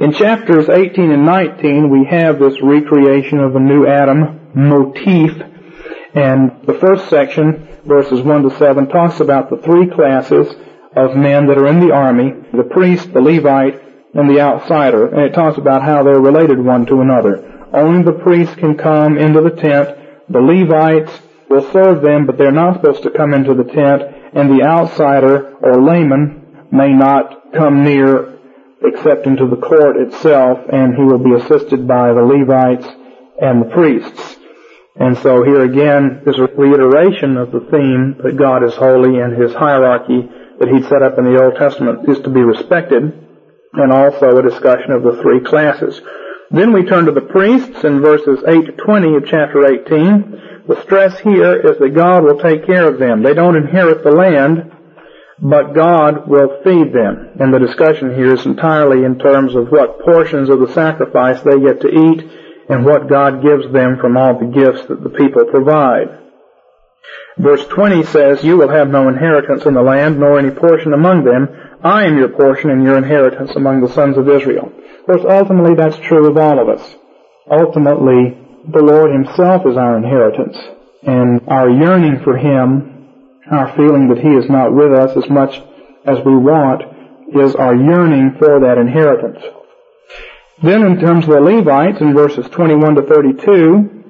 In 0.00 0.12
chapters 0.12 0.68
18 0.68 1.10
and 1.10 1.24
19, 1.24 1.90
we 1.90 2.06
have 2.06 2.38
this 2.38 2.60
recreation 2.62 3.40
of 3.40 3.56
a 3.56 3.60
new 3.60 3.86
Adam 3.86 4.52
motif. 4.54 5.32
And 6.14 6.62
the 6.66 6.78
first 6.80 7.08
section, 7.10 7.68
verses 7.84 8.22
1 8.22 8.42
to 8.44 8.56
7, 8.56 8.88
talks 8.88 9.20
about 9.20 9.50
the 9.50 9.58
three 9.58 9.88
classes 9.88 10.54
of 10.96 11.16
men 11.16 11.46
that 11.46 11.58
are 11.58 11.66
in 11.66 11.80
the 11.80 11.92
army, 11.92 12.32
the 12.52 12.68
priest, 12.70 13.12
the 13.12 13.20
Levite, 13.20 13.82
and 14.14 14.30
the 14.30 14.40
outsider. 14.40 15.08
And 15.08 15.22
it 15.22 15.34
talks 15.34 15.58
about 15.58 15.82
how 15.82 16.02
they're 16.02 16.20
related 16.20 16.58
one 16.64 16.86
to 16.86 17.00
another. 17.00 17.68
Only 17.72 18.04
the 18.04 18.18
priest 18.18 18.56
can 18.56 18.76
come 18.76 19.18
into 19.18 19.42
the 19.42 19.50
tent. 19.50 19.98
The 20.28 20.40
Levites 20.40 21.12
will 21.50 21.70
serve 21.72 22.02
them, 22.02 22.26
but 22.26 22.38
they're 22.38 22.52
not 22.52 22.80
supposed 22.80 23.02
to 23.02 23.10
come 23.10 23.34
into 23.34 23.54
the 23.54 23.64
tent. 23.64 24.02
And 24.32 24.50
the 24.50 24.64
outsider, 24.64 25.56
or 25.56 25.82
layman, 25.82 26.66
may 26.70 26.92
not 26.92 27.52
come 27.52 27.84
near 27.84 28.37
except 28.82 29.26
into 29.26 29.46
the 29.46 29.56
court 29.56 29.96
itself, 29.96 30.58
and 30.72 30.94
he 30.94 31.02
will 31.02 31.18
be 31.18 31.34
assisted 31.34 31.86
by 31.86 32.12
the 32.12 32.22
Levites 32.22 32.86
and 33.40 33.62
the 33.62 33.70
priests. 33.74 34.36
And 34.96 35.16
so 35.18 35.44
here 35.44 35.62
again 35.62 36.22
is 36.26 36.38
a 36.38 36.46
reiteration 36.56 37.36
of 37.36 37.52
the 37.52 37.66
theme 37.70 38.18
that 38.22 38.36
God 38.36 38.64
is 38.64 38.74
holy 38.74 39.20
and 39.20 39.40
his 39.40 39.54
hierarchy 39.54 40.28
that 40.58 40.68
he 40.68 40.82
set 40.82 41.02
up 41.02 41.18
in 41.18 41.24
the 41.24 41.40
Old 41.40 41.54
Testament 41.56 42.08
is 42.08 42.18
to 42.20 42.30
be 42.30 42.40
respected, 42.40 43.02
and 43.74 43.92
also 43.92 44.36
a 44.36 44.42
discussion 44.42 44.90
of 44.90 45.02
the 45.02 45.22
three 45.22 45.40
classes. 45.40 46.00
Then 46.50 46.72
we 46.72 46.84
turn 46.84 47.06
to 47.06 47.12
the 47.12 47.20
priests 47.20 47.84
in 47.84 48.00
verses 48.00 48.42
8 48.46 48.66
to 48.66 48.72
20 48.72 49.16
of 49.16 49.26
chapter 49.26 49.66
18. 49.66 50.64
The 50.66 50.82
stress 50.82 51.18
here 51.20 51.60
is 51.60 51.78
that 51.78 51.94
God 51.94 52.24
will 52.24 52.40
take 52.40 52.66
care 52.66 52.88
of 52.88 52.98
them. 52.98 53.22
They 53.22 53.34
don't 53.34 53.56
inherit 53.56 54.02
the 54.02 54.10
land, 54.10 54.72
but 55.40 55.74
God 55.74 56.28
will 56.28 56.60
feed 56.64 56.92
them. 56.92 57.30
And 57.38 57.54
the 57.54 57.58
discussion 57.58 58.14
here 58.14 58.34
is 58.34 58.44
entirely 58.44 59.04
in 59.04 59.18
terms 59.18 59.54
of 59.54 59.68
what 59.68 60.00
portions 60.00 60.48
of 60.48 60.60
the 60.60 60.72
sacrifice 60.74 61.40
they 61.42 61.60
get 61.60 61.80
to 61.82 61.88
eat 61.88 62.28
and 62.68 62.84
what 62.84 63.08
God 63.08 63.42
gives 63.42 63.72
them 63.72 63.98
from 64.00 64.16
all 64.16 64.38
the 64.38 64.52
gifts 64.52 64.86
that 64.88 65.02
the 65.02 65.10
people 65.10 65.44
provide. 65.46 66.18
Verse 67.38 67.64
20 67.68 68.02
says, 68.04 68.42
You 68.42 68.56
will 68.56 68.68
have 68.68 68.88
no 68.88 69.08
inheritance 69.08 69.64
in 69.64 69.74
the 69.74 69.82
land, 69.82 70.18
nor 70.18 70.38
any 70.38 70.50
portion 70.50 70.92
among 70.92 71.24
them. 71.24 71.48
I 71.82 72.04
am 72.04 72.18
your 72.18 72.30
portion 72.30 72.70
and 72.70 72.82
your 72.82 72.98
inheritance 72.98 73.52
among 73.54 73.80
the 73.80 73.94
sons 73.94 74.18
of 74.18 74.28
Israel. 74.28 74.72
Of 75.00 75.06
course, 75.06 75.24
ultimately 75.28 75.76
that's 75.76 75.96
true 75.98 76.28
of 76.28 76.36
all 76.36 76.58
of 76.60 76.68
us. 76.68 76.96
Ultimately, 77.50 78.36
the 78.70 78.82
Lord 78.82 79.12
Himself 79.12 79.62
is 79.66 79.76
our 79.76 79.96
inheritance. 79.96 80.58
And 81.02 81.48
our 81.48 81.70
yearning 81.70 82.20
for 82.24 82.36
Him, 82.36 82.97
our 83.50 83.74
feeling 83.76 84.08
that 84.08 84.18
He 84.18 84.28
is 84.28 84.48
not 84.48 84.74
with 84.74 84.92
us 84.92 85.16
as 85.16 85.28
much 85.30 85.60
as 86.04 86.18
we 86.24 86.36
want, 86.36 86.82
is 87.34 87.54
our 87.54 87.74
yearning 87.74 88.36
for 88.38 88.60
that 88.60 88.78
inheritance. 88.78 89.42
Then 90.62 90.84
in 90.84 90.98
terms 90.98 91.24
of 91.24 91.30
the 91.30 91.40
Levites 91.40 92.00
in 92.00 92.14
verses 92.14 92.46
21 92.50 92.96
to 92.96 93.02
32, 93.02 94.04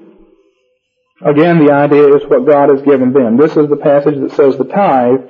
again 1.24 1.64
the 1.64 1.72
idea 1.72 2.14
is 2.14 2.22
what 2.26 2.46
God 2.46 2.70
has 2.70 2.82
given 2.82 3.12
them. 3.12 3.36
This 3.36 3.56
is 3.56 3.68
the 3.68 3.76
passage 3.76 4.18
that 4.20 4.32
says 4.32 4.56
the 4.56 4.64
tithe 4.64 5.20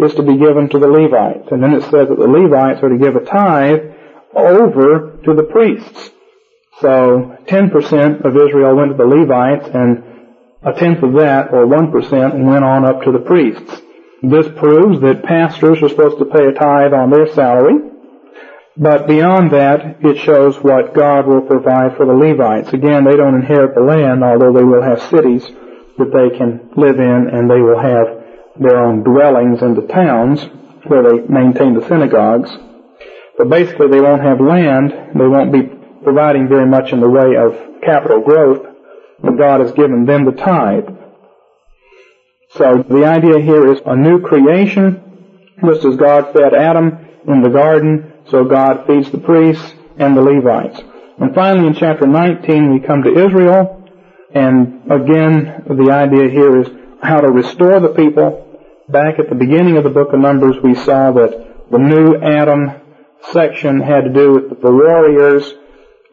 is 0.00 0.14
to 0.14 0.22
be 0.22 0.36
given 0.36 0.68
to 0.68 0.78
the 0.78 0.86
Levites. 0.86 1.48
And 1.50 1.62
then 1.62 1.74
it 1.74 1.82
says 1.82 2.08
that 2.08 2.18
the 2.18 2.28
Levites 2.28 2.82
are 2.82 2.90
to 2.90 2.98
give 2.98 3.16
a 3.16 3.24
tithe 3.24 3.80
over 4.34 5.18
to 5.24 5.34
the 5.34 5.42
priests. 5.42 6.10
So 6.80 7.36
10% 7.46 8.24
of 8.24 8.36
Israel 8.36 8.76
went 8.76 8.92
to 8.92 8.96
the 8.96 9.04
Levites 9.04 9.68
and 9.74 10.04
a 10.62 10.72
tenth 10.72 11.02
of 11.02 11.14
that, 11.14 11.52
or 11.52 11.66
1%, 11.66 12.34
and 12.34 12.46
went 12.46 12.64
on 12.64 12.84
up 12.84 13.02
to 13.02 13.12
the 13.12 13.20
priests. 13.20 13.82
This 14.22 14.48
proves 14.56 15.00
that 15.00 15.22
pastors 15.22 15.82
are 15.82 15.88
supposed 15.88 16.18
to 16.18 16.24
pay 16.24 16.46
a 16.46 16.52
tithe 16.52 16.92
on 16.92 17.10
their 17.10 17.32
salary. 17.32 17.92
But 18.76 19.06
beyond 19.06 19.52
that, 19.52 19.98
it 20.00 20.18
shows 20.18 20.56
what 20.56 20.94
God 20.94 21.26
will 21.26 21.42
provide 21.42 21.96
for 21.96 22.06
the 22.06 22.12
Levites. 22.12 22.72
Again, 22.72 23.04
they 23.04 23.16
don't 23.16 23.34
inherit 23.34 23.74
the 23.74 23.80
land, 23.80 24.22
although 24.22 24.52
they 24.52 24.64
will 24.64 24.82
have 24.82 25.02
cities 25.10 25.44
that 25.98 26.12
they 26.14 26.36
can 26.36 26.70
live 26.76 26.98
in 26.98 27.28
and 27.32 27.50
they 27.50 27.60
will 27.60 27.78
have 27.78 28.18
their 28.58 28.78
own 28.78 29.02
dwellings 29.02 29.62
in 29.62 29.74
the 29.74 29.86
towns 29.86 30.42
where 30.86 31.02
they 31.02 31.26
maintain 31.26 31.74
the 31.74 31.86
synagogues. 31.88 32.50
But 33.36 33.50
basically 33.50 33.88
they 33.88 34.00
won't 34.00 34.22
have 34.22 34.40
land, 34.40 34.92
they 35.14 35.26
won't 35.26 35.52
be 35.52 35.62
providing 36.02 36.48
very 36.48 36.66
much 36.66 36.92
in 36.92 37.00
the 37.00 37.10
way 37.10 37.36
of 37.36 37.82
capital 37.82 38.20
growth, 38.20 38.66
but 39.22 39.36
God 39.36 39.60
has 39.60 39.72
given 39.72 40.06
them 40.06 40.24
the 40.24 40.32
tithe. 40.32 40.88
So 42.50 42.82
the 42.88 43.04
idea 43.04 43.40
here 43.40 43.72
is 43.72 43.80
a 43.84 43.96
new 43.96 44.20
creation, 44.20 45.02
just 45.64 45.84
as 45.84 45.96
God 45.96 46.32
fed 46.32 46.54
Adam 46.54 47.06
in 47.26 47.42
the 47.42 47.50
garden, 47.50 48.12
so 48.30 48.44
God 48.44 48.86
feeds 48.86 49.10
the 49.10 49.18
priests 49.18 49.74
and 49.98 50.16
the 50.16 50.22
Levites. 50.22 50.80
And 51.18 51.34
finally 51.34 51.66
in 51.66 51.74
chapter 51.74 52.06
19 52.06 52.72
we 52.72 52.80
come 52.80 53.02
to 53.02 53.26
Israel, 53.26 53.84
and 54.34 54.90
again 54.90 55.64
the 55.66 55.90
idea 55.90 56.30
here 56.30 56.60
is 56.60 56.68
how 57.02 57.20
to 57.20 57.30
restore 57.30 57.80
the 57.80 57.88
people. 57.88 58.46
Back 58.88 59.18
at 59.18 59.28
the 59.28 59.34
beginning 59.34 59.76
of 59.76 59.84
the 59.84 59.90
book 59.90 60.12
of 60.12 60.20
Numbers 60.20 60.56
we 60.62 60.74
saw 60.74 61.12
that 61.12 61.70
the 61.70 61.78
new 61.78 62.16
Adam 62.16 62.80
section 63.32 63.80
had 63.80 64.04
to 64.04 64.12
do 64.12 64.32
with 64.32 64.62
the 64.62 64.70
warriors 64.70 65.52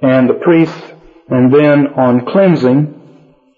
and 0.01 0.29
the 0.29 0.33
priests, 0.33 0.81
and 1.29 1.53
then 1.53 1.87
on 1.95 2.25
cleansing, 2.25 3.01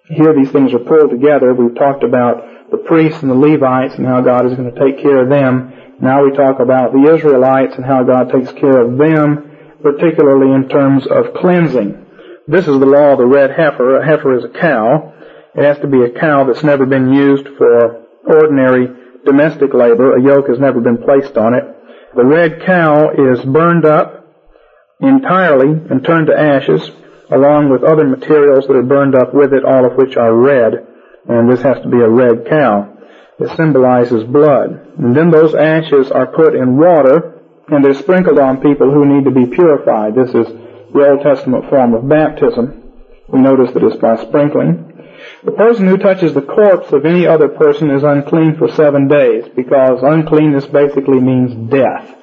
here 0.09 0.33
these 0.33 0.51
things 0.51 0.73
are 0.73 0.79
pulled 0.79 1.11
together. 1.11 1.53
We've 1.53 1.75
talked 1.75 2.03
about 2.03 2.71
the 2.71 2.77
priests 2.77 3.21
and 3.21 3.31
the 3.31 3.35
Levites 3.35 3.95
and 3.95 4.05
how 4.05 4.21
God 4.21 4.45
is 4.45 4.55
going 4.55 4.73
to 4.73 4.79
take 4.79 5.01
care 5.01 5.23
of 5.23 5.29
them. 5.29 5.73
Now 5.99 6.23
we 6.23 6.31
talk 6.31 6.59
about 6.59 6.93
the 6.93 7.13
Israelites 7.13 7.75
and 7.75 7.85
how 7.85 8.03
God 8.03 8.31
takes 8.31 8.51
care 8.53 8.81
of 8.81 8.97
them, 8.97 9.51
particularly 9.81 10.53
in 10.53 10.69
terms 10.69 11.07
of 11.07 11.33
cleansing. 11.33 12.05
This 12.47 12.67
is 12.67 12.79
the 12.79 12.85
law 12.85 13.13
of 13.13 13.17
the 13.17 13.25
red 13.25 13.51
heifer. 13.51 13.99
A 13.99 14.05
heifer 14.05 14.37
is 14.37 14.45
a 14.45 14.49
cow. 14.49 15.13
It 15.55 15.63
has 15.63 15.79
to 15.79 15.87
be 15.87 16.03
a 16.03 16.17
cow 16.17 16.45
that's 16.45 16.63
never 16.63 16.85
been 16.85 17.11
used 17.11 17.47
for 17.57 18.05
ordinary 18.25 18.87
domestic 19.25 19.73
labor. 19.73 20.15
A 20.15 20.23
yoke 20.23 20.47
has 20.47 20.59
never 20.59 20.79
been 20.79 20.99
placed 21.03 21.37
on 21.37 21.53
it. 21.53 21.63
The 22.15 22.25
red 22.25 22.63
cow 22.65 23.09
is 23.09 23.43
burned 23.43 23.85
up 23.85 24.25
entirely 25.01 25.69
and 25.69 26.03
turned 26.03 26.27
to 26.27 26.39
ashes, 26.39 26.89
along 27.31 27.69
with 27.69 27.83
other 27.83 28.05
materials 28.05 28.65
that 28.67 28.75
are 28.75 28.83
burned 28.83 29.15
up 29.15 29.33
with 29.33 29.53
it, 29.53 29.65
all 29.65 29.85
of 29.85 29.97
which 29.97 30.15
are 30.17 30.33
red. 30.33 30.73
And 31.27 31.51
this 31.51 31.61
has 31.61 31.81
to 31.81 31.89
be 31.89 31.99
a 31.99 32.09
red 32.09 32.47
cow. 32.47 32.97
It 33.39 33.55
symbolizes 33.55 34.23
blood. 34.23 34.95
And 34.97 35.15
then 35.15 35.29
those 35.29 35.53
ashes 35.53 36.09
are 36.11 36.27
put 36.27 36.55
in 36.55 36.77
water 36.77 37.41
and 37.67 37.83
they're 37.83 37.93
sprinkled 37.93 38.39
on 38.39 38.61
people 38.61 38.89
who 38.91 39.05
need 39.05 39.25
to 39.25 39.31
be 39.31 39.53
purified. 39.53 40.15
This 40.15 40.29
is 40.29 40.47
the 40.93 41.07
Old 41.09 41.21
Testament 41.21 41.69
form 41.69 41.93
of 41.93 42.07
baptism. 42.07 42.83
We 43.27 43.39
notice 43.41 43.73
that 43.73 43.83
it's 43.83 43.97
by 43.97 44.15
sprinkling. 44.23 44.93
The 45.43 45.51
person 45.51 45.87
who 45.87 45.97
touches 45.97 46.33
the 46.33 46.41
corpse 46.41 46.91
of 46.93 47.05
any 47.05 47.27
other 47.27 47.49
person 47.49 47.91
is 47.91 48.03
unclean 48.03 48.55
for 48.57 48.69
seven 48.69 49.07
days 49.07 49.45
because 49.55 49.99
uncleanness 50.01 50.65
basically 50.65 51.19
means 51.19 51.69
death. 51.69 52.15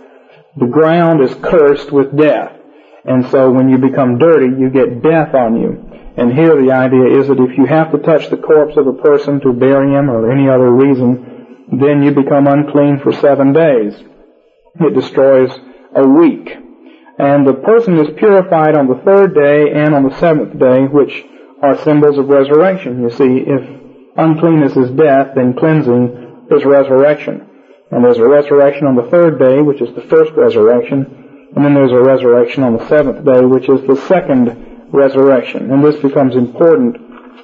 The 0.57 0.66
ground 0.66 1.22
is 1.22 1.34
cursed 1.42 1.92
with 1.92 2.16
death. 2.16 2.57
And 3.05 3.26
so 3.30 3.50
when 3.50 3.68
you 3.68 3.78
become 3.78 4.18
dirty, 4.18 4.46
you 4.59 4.70
get 4.70 5.02
death 5.02 5.34
on 5.34 5.61
you. 5.61 5.94
And 6.16 6.32
here 6.32 6.61
the 6.61 6.72
idea 6.72 7.20
is 7.20 7.28
that 7.28 7.40
if 7.40 7.59
you 7.59 7.66
have 7.66 7.92
to 7.92 7.98
touch 7.98 8.30
the 8.30 8.36
corpse 8.36 8.76
of 8.76 8.86
a 8.86 8.92
person 8.92 9.40
to 9.40 9.52
bury 9.52 9.92
him 9.92 10.09
or 10.09 10.30
any 10.30 10.48
other 10.48 10.70
reason, 10.70 11.68
then 11.72 12.02
you 12.02 12.12
become 12.12 12.46
unclean 12.46 13.00
for 13.00 13.12
seven 13.12 13.52
days. 13.52 13.94
It 14.80 14.94
destroys 14.94 15.50
a 15.94 16.07
week. 16.07 16.48
And 17.18 17.46
the 17.46 17.55
person 17.55 17.98
is 17.98 18.16
purified 18.16 18.76
on 18.76 18.88
the 18.88 19.00
third 19.05 19.34
day 19.34 19.72
and 19.72 19.94
on 19.94 20.09
the 20.09 20.18
seventh 20.18 20.59
day, 20.59 20.82
which 20.84 21.24
are 21.62 21.78
symbols 21.82 22.18
of 22.18 22.28
resurrection. 22.28 23.02
You 23.02 23.11
see, 23.11 23.44
if 23.46 23.62
uncleanness 24.16 24.76
is 24.76 24.90
death, 24.90 25.34
then 25.34 25.55
cleansing 25.55 26.46
is 26.50 26.64
resurrection. 26.64 27.48
And 27.90 28.05
there's 28.05 28.18
a 28.18 28.28
resurrection 28.28 28.86
on 28.86 28.96
the 28.96 29.09
third 29.11 29.38
day, 29.38 29.62
which 29.62 29.80
is 29.80 29.94
the 29.94 30.02
first 30.02 30.32
resurrection. 30.32 31.24
And 31.55 31.64
then 31.64 31.74
there's 31.74 31.92
a 31.92 32.02
resurrection 32.02 32.64
on 32.64 32.76
the 32.76 32.88
seventh 32.88 33.24
day, 33.24 33.40
which 33.44 33.68
is 33.68 33.86
the 33.86 33.96
second 34.09 34.88
resurrection. 34.92 35.70
And 35.70 35.84
this 35.84 36.00
becomes 36.00 36.34
important 36.34 36.96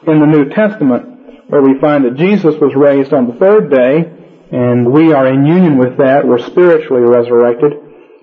in 0.06 0.20
the 0.20 0.26
New 0.26 0.48
Testament 0.50 1.48
where 1.48 1.62
we 1.62 1.78
find 1.80 2.04
that 2.04 2.16
Jesus 2.16 2.54
was 2.60 2.74
raised 2.74 3.12
on 3.12 3.26
the 3.26 3.34
third 3.34 3.70
day 3.70 4.16
and 4.52 4.92
we 4.92 5.12
are 5.12 5.26
in 5.26 5.46
union 5.46 5.78
with 5.78 5.98
that. 5.98 6.26
We're 6.26 6.38
spiritually 6.38 7.02
resurrected. 7.02 7.72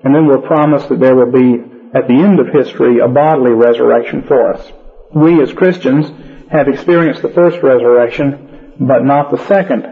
And 0.03 0.13
then 0.13 0.27
we're 0.27 0.45
promised 0.45 0.89
that 0.89 0.99
there 0.99 1.15
will 1.15 1.31
be, 1.31 1.55
at 1.93 2.07
the 2.07 2.13
end 2.13 2.39
of 2.39 2.47
history, 2.47 2.99
a 2.99 3.07
bodily 3.07 3.51
resurrection 3.51 4.23
for 4.23 4.53
us. 4.53 4.71
We 5.13 5.41
as 5.41 5.53
Christians 5.53 6.07
have 6.51 6.67
experienced 6.67 7.21
the 7.21 7.29
first 7.29 7.61
resurrection, 7.63 8.75
but 8.79 9.03
not 9.03 9.31
the 9.31 9.45
second. 9.47 9.85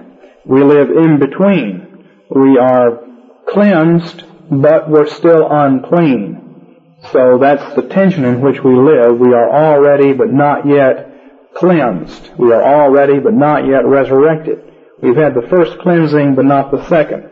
We 0.46 0.64
live 0.64 0.90
in 0.92 1.20
between. 1.20 2.06
We 2.30 2.58
are 2.58 3.00
cleansed, 3.48 4.24
but 4.50 4.90
we're 4.90 5.08
still 5.08 5.48
unclean. 5.50 6.46
So 7.12 7.38
that's 7.40 7.76
the 7.76 7.84
tension 7.84 8.26
in 8.26 8.42
which 8.42 8.64
we 8.64 8.76
live. 8.76 9.18
We 9.20 9.34
are 9.34 9.50
already 9.50 10.14
but 10.14 10.32
not 10.32 10.68
yet 10.68 11.12
cleansed. 11.56 12.32
We 12.38 12.52
are 12.52 12.64
already 12.64 13.20
but 13.20 13.34
not 13.34 13.68
yet 13.68 13.86
resurrected. 13.86 14.62
We've 15.02 15.16
had 15.16 15.34
the 15.34 15.48
first 15.50 15.80
cleansing 15.80 16.36
but 16.36 16.46
not 16.46 16.72
the 16.72 16.88
second. 16.88 17.30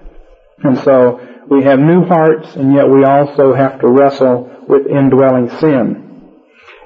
And 0.64 0.78
so 0.80 1.20
we 1.50 1.64
have 1.64 1.80
new 1.80 2.06
hearts 2.06 2.56
and 2.56 2.74
yet 2.74 2.90
we 2.90 3.04
also 3.04 3.54
have 3.54 3.80
to 3.82 3.88
wrestle 3.88 4.66
with 4.68 4.88
indwelling 4.88 5.50
sin. 5.60 6.32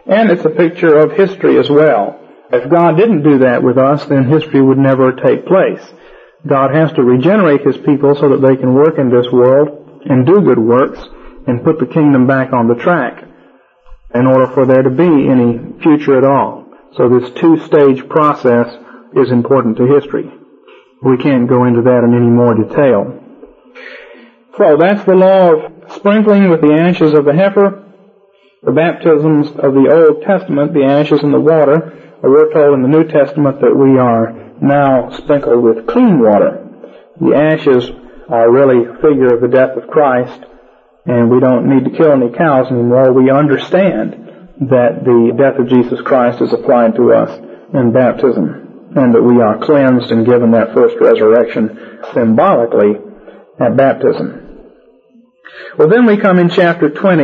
And 0.06 0.32
it's 0.32 0.46
a 0.46 0.50
picture 0.50 0.98
of 0.98 1.12
history 1.12 1.60
as 1.60 1.70
well. 1.70 2.20
If 2.52 2.70
God 2.70 2.96
didn't 2.96 3.24
do 3.24 3.40
that 3.40 3.62
with 3.62 3.78
us, 3.78 4.06
then 4.06 4.30
history 4.30 4.62
would 4.62 4.78
never 4.78 5.12
take 5.12 5.46
place. 5.46 5.82
God 6.46 6.74
has 6.74 6.94
to 6.94 7.04
regenerate 7.04 7.62
His 7.62 7.78
people 7.78 8.16
so 8.16 8.30
that 8.30 8.42
they 8.42 8.56
can 8.56 8.74
work 8.74 8.98
in 8.98 9.10
this 9.10 9.30
world 9.32 9.87
and 10.10 10.26
do 10.26 10.42
good 10.42 10.60
works 10.60 11.00
and 11.48 11.64
put 11.64 11.80
the 11.80 11.86
kingdom 11.86 12.28
back 12.28 12.54
on 12.54 12.68
the 12.68 12.76
track 12.76 13.24
in 14.14 14.26
order 14.26 14.48
for 14.48 14.66
there 14.66 14.84
to 14.84 14.90
be 14.90 15.30
any 15.30 15.80
future 15.82 16.18
at 16.18 16.24
all. 16.24 16.66
So 16.96 17.10
this 17.10 17.30
two-stage 17.40 18.08
process 18.10 18.74
is 19.14 19.32
important 19.32 19.78
to 19.78 19.86
history. 19.86 20.32
We 21.04 21.18
can't 21.18 21.48
go 21.48 21.66
into 21.66 21.82
that 21.84 22.04
in 22.04 22.16
any 22.16 22.30
more 22.30 22.56
detail. 22.56 23.24
So 24.58 24.78
that's 24.80 25.04
the 25.06 25.16
law 25.16 25.54
of 25.54 25.92
sprinkling 25.94 26.50
with 26.50 26.62
the 26.62 26.74
ashes 26.74 27.14
of 27.14 27.26
the 27.26 27.34
heifer, 27.34 27.84
the 28.64 28.72
baptisms 28.72 29.50
of 29.50 29.74
the 29.74 29.88
Old 29.92 30.24
Testament, 30.24 30.74
the 30.74 30.86
ashes 30.86 31.22
and 31.22 31.34
the 31.34 31.40
water. 31.40 31.94
We're 32.24 32.52
told 32.52 32.74
in 32.74 32.82
the 32.82 32.88
New 32.88 33.08
Testament 33.08 33.62
that 33.62 33.76
we 33.76 34.00
are 34.00 34.34
now 34.60 35.12
sprinkled 35.12 35.64
with 35.64 35.86
clean 35.86 36.20
water. 36.20 36.66
The 37.22 37.36
ashes 37.36 37.92
are 38.30 38.52
really 38.52 38.86
a 38.86 38.94
figure 38.96 39.34
of 39.34 39.42
the 39.42 39.48
death 39.48 39.78
of 39.78 39.90
Christ 39.90 40.44
and 41.08 41.32
we 41.32 41.40
don't 41.40 41.70
need 41.70 41.86
to 41.86 41.98
kill 41.98 42.12
any 42.12 42.30
cows 42.30 42.68
anymore. 42.68 43.14
We 43.14 43.32
understand 43.32 44.28
that 44.70 45.06
the 45.06 45.34
death 45.38 45.58
of 45.58 45.70
Jesus 45.70 46.02
Christ 46.02 46.42
is 46.42 46.52
applied 46.52 46.96
to 46.96 47.14
us 47.14 47.32
in 47.74 47.94
baptism, 47.94 48.92
and 48.96 49.16
that 49.16 49.22
we 49.22 49.42
are 49.42 49.64
cleansed 49.64 50.12
and 50.12 50.26
given 50.26 50.52
that 50.52 50.74
first 50.74 50.98
resurrection 51.00 52.00
symbolically 52.14 52.96
at 53.60 53.78
baptism. 53.78 54.74
Well, 55.78 55.90
then 55.90 56.06
we 56.06 56.18
come 56.18 56.40
in 56.40 56.50
chapter 56.50 56.90
20 56.90 57.24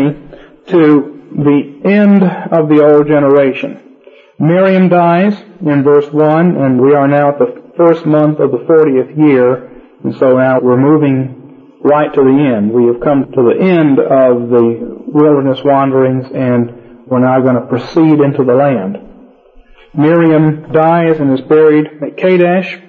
to 0.67 1.31
the 1.35 1.81
end 1.83 2.23
of 2.23 2.69
the 2.69 2.81
old 2.85 3.07
generation. 3.07 3.97
Miriam 4.39 4.87
dies 4.87 5.33
in 5.59 5.83
verse 5.83 6.09
1, 6.11 6.55
and 6.55 6.79
we 6.79 6.93
are 6.93 7.07
now 7.07 7.29
at 7.29 7.39
the 7.39 7.71
first 7.75 8.05
month 8.05 8.39
of 8.39 8.51
the 8.51 8.59
40th 8.59 9.17
year, 9.17 9.72
and 10.03 10.15
so 10.17 10.37
now 10.37 10.59
we're 10.59 10.77
moving 10.77 11.79
right 11.83 12.13
to 12.13 12.21
the 12.21 12.55
end. 12.55 12.71
We 12.71 12.87
have 12.87 13.01
come 13.01 13.31
to 13.31 13.41
the 13.43 13.57
end 13.59 13.99
of 13.99 14.49
the 14.49 15.03
wilderness 15.07 15.59
wanderings 15.63 16.25
and 16.33 17.07
we're 17.07 17.19
now 17.19 17.39
going 17.41 17.55
to 17.55 17.67
proceed 17.67 18.19
into 18.19 18.43
the 18.43 18.53
land. 18.53 18.97
Miriam 19.93 20.71
dies 20.71 21.19
and 21.19 21.37
is 21.37 21.45
buried 21.45 21.87
at 22.01 22.17
Kadesh. 22.17 22.79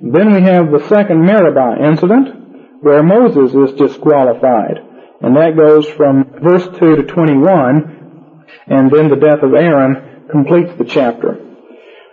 Then 0.00 0.32
we 0.32 0.42
have 0.42 0.70
the 0.70 0.86
second 0.88 1.24
Meribah 1.24 1.84
incident 1.84 2.82
where 2.82 3.02
Moses 3.02 3.54
is 3.54 3.76
disqualified. 3.76 4.78
And 5.20 5.36
that 5.36 5.56
goes 5.56 5.86
from 5.88 6.24
verse 6.42 6.66
2 6.78 6.96
to 6.96 7.02
21 7.02 8.44
and 8.66 8.90
then 8.90 9.08
the 9.08 9.16
death 9.16 9.42
of 9.42 9.54
Aaron 9.54 10.26
completes 10.30 10.72
the 10.78 10.84
chapter. 10.84 11.51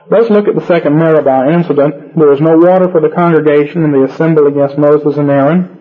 Let's 0.09 0.29
look 0.29 0.47
at 0.47 0.55
the 0.55 0.65
second 0.65 0.97
Meribah 0.97 1.53
incident. 1.53 2.17
There 2.17 2.33
was 2.33 2.41
no 2.41 2.57
water 2.57 2.89
for 2.89 2.99
the 2.99 3.13
congregation 3.13 3.83
and 3.83 3.93
the 3.93 4.09
assembly 4.09 4.49
against 4.49 4.77
Moses 4.77 5.17
and 5.17 5.29
Aaron. 5.29 5.77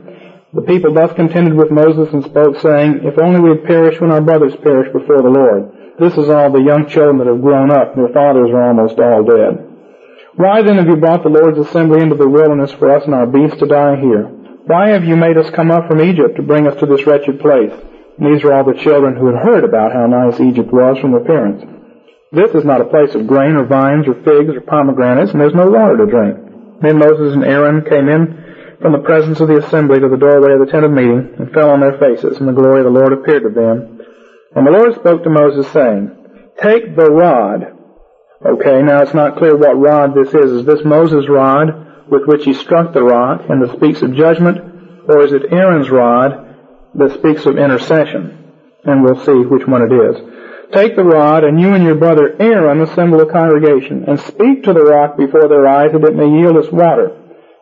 The 0.52 0.68
people 0.68 0.92
thus 0.92 1.16
contended 1.16 1.56
with 1.56 1.70
Moses 1.70 2.12
and 2.12 2.24
spoke, 2.24 2.60
saying, 2.60 3.08
If 3.08 3.18
only 3.18 3.40
we 3.40 3.56
had 3.56 3.64
perished 3.64 4.00
when 4.00 4.12
our 4.12 4.20
brothers 4.20 4.52
perished 4.62 4.92
before 4.92 5.22
the 5.22 5.32
Lord. 5.32 5.72
This 5.98 6.12
is 6.16 6.28
all 6.28 6.52
the 6.52 6.60
young 6.60 6.88
children 6.88 7.16
that 7.18 7.26
have 7.26 7.40
grown 7.40 7.70
up. 7.70 7.96
Their 7.96 8.12
fathers 8.12 8.50
are 8.52 8.68
almost 8.68 9.00
all 9.00 9.24
dead. 9.24 9.64
Why 10.36 10.60
then 10.60 10.76
have 10.76 10.86
you 10.86 10.96
brought 10.96 11.22
the 11.22 11.32
Lord's 11.32 11.58
assembly 11.58 12.00
into 12.00 12.14
the 12.14 12.28
wilderness 12.28 12.72
for 12.72 12.92
us 12.92 13.04
and 13.04 13.14
our 13.14 13.26
beasts 13.26 13.58
to 13.60 13.66
die 13.66 13.96
here? 13.96 14.28
Why 14.68 14.90
have 14.90 15.04
you 15.04 15.16
made 15.16 15.38
us 15.38 15.48
come 15.56 15.70
up 15.70 15.88
from 15.88 16.02
Egypt 16.02 16.36
to 16.36 16.42
bring 16.42 16.66
us 16.66 16.78
to 16.80 16.86
this 16.86 17.06
wretched 17.06 17.40
place? 17.40 17.72
And 17.72 18.28
these 18.28 18.44
are 18.44 18.52
all 18.52 18.64
the 18.64 18.78
children 18.78 19.16
who 19.16 19.32
had 19.32 19.42
heard 19.42 19.64
about 19.64 19.92
how 19.92 20.06
nice 20.06 20.38
Egypt 20.38 20.70
was 20.70 20.98
from 20.98 21.12
their 21.12 21.24
parents. 21.24 21.77
This 22.30 22.54
is 22.54 22.64
not 22.64 22.82
a 22.82 22.92
place 22.92 23.14
of 23.14 23.26
grain 23.26 23.56
or 23.56 23.64
vines 23.64 24.06
or 24.06 24.14
figs 24.14 24.52
or 24.52 24.60
pomegranates, 24.60 25.32
and 25.32 25.40
there's 25.40 25.54
no 25.54 25.70
water 25.70 25.96
to 25.96 26.06
drink. 26.06 26.80
Then 26.82 26.98
Moses 26.98 27.32
and 27.34 27.44
Aaron 27.44 27.84
came 27.88 28.08
in 28.08 28.76
from 28.80 28.92
the 28.92 29.06
presence 29.06 29.40
of 29.40 29.48
the 29.48 29.58
assembly 29.58 29.98
to 29.98 30.08
the 30.08 30.20
doorway 30.20 30.52
of 30.52 30.60
the 30.60 30.70
tent 30.70 30.84
of 30.84 30.92
meeting 30.92 31.34
and 31.38 31.50
fell 31.52 31.70
on 31.70 31.80
their 31.80 31.98
faces, 31.98 32.38
and 32.38 32.46
the 32.46 32.52
glory 32.52 32.80
of 32.80 32.84
the 32.84 32.98
Lord 32.98 33.12
appeared 33.12 33.42
to 33.42 33.48
them. 33.48 34.00
And 34.54 34.66
the 34.66 34.70
Lord 34.70 34.94
spoke 34.94 35.24
to 35.24 35.30
Moses 35.30 35.72
saying, 35.72 36.14
Take 36.60 36.96
the 36.96 37.10
rod. 37.10 37.74
Okay, 38.44 38.82
now 38.82 39.02
it's 39.02 39.14
not 39.14 39.36
clear 39.36 39.56
what 39.56 39.78
rod 39.78 40.14
this 40.14 40.34
is. 40.34 40.52
Is 40.52 40.66
this 40.66 40.84
Moses' 40.84 41.28
rod 41.28 42.08
with 42.08 42.26
which 42.26 42.44
he 42.44 42.52
struck 42.52 42.92
the 42.92 43.02
rock 43.02 43.42
and 43.48 43.62
that 43.62 43.76
speaks 43.76 44.02
of 44.02 44.14
judgment? 44.14 44.58
Or 45.08 45.24
is 45.24 45.32
it 45.32 45.50
Aaron's 45.50 45.90
rod 45.90 46.56
that 46.94 47.14
speaks 47.14 47.46
of 47.46 47.56
intercession? 47.56 48.52
And 48.84 49.02
we'll 49.02 49.24
see 49.24 49.32
which 49.32 49.66
one 49.66 49.82
it 49.82 49.92
is. 49.92 50.16
Take 50.72 50.96
the 50.96 51.04
rod, 51.04 51.44
and 51.44 51.58
you 51.58 51.72
and 51.72 51.84
your 51.84 51.94
brother 51.94 52.36
Aaron 52.38 52.82
assemble 52.82 53.18
the 53.18 53.32
congregation, 53.32 54.04
and 54.04 54.20
speak 54.20 54.64
to 54.64 54.74
the 54.74 54.84
rock 54.84 55.16
before 55.16 55.48
their 55.48 55.66
eyes 55.66 55.92
that 55.92 56.04
it 56.04 56.14
may 56.14 56.28
yield 56.28 56.56
us 56.58 56.70
water. 56.70 57.16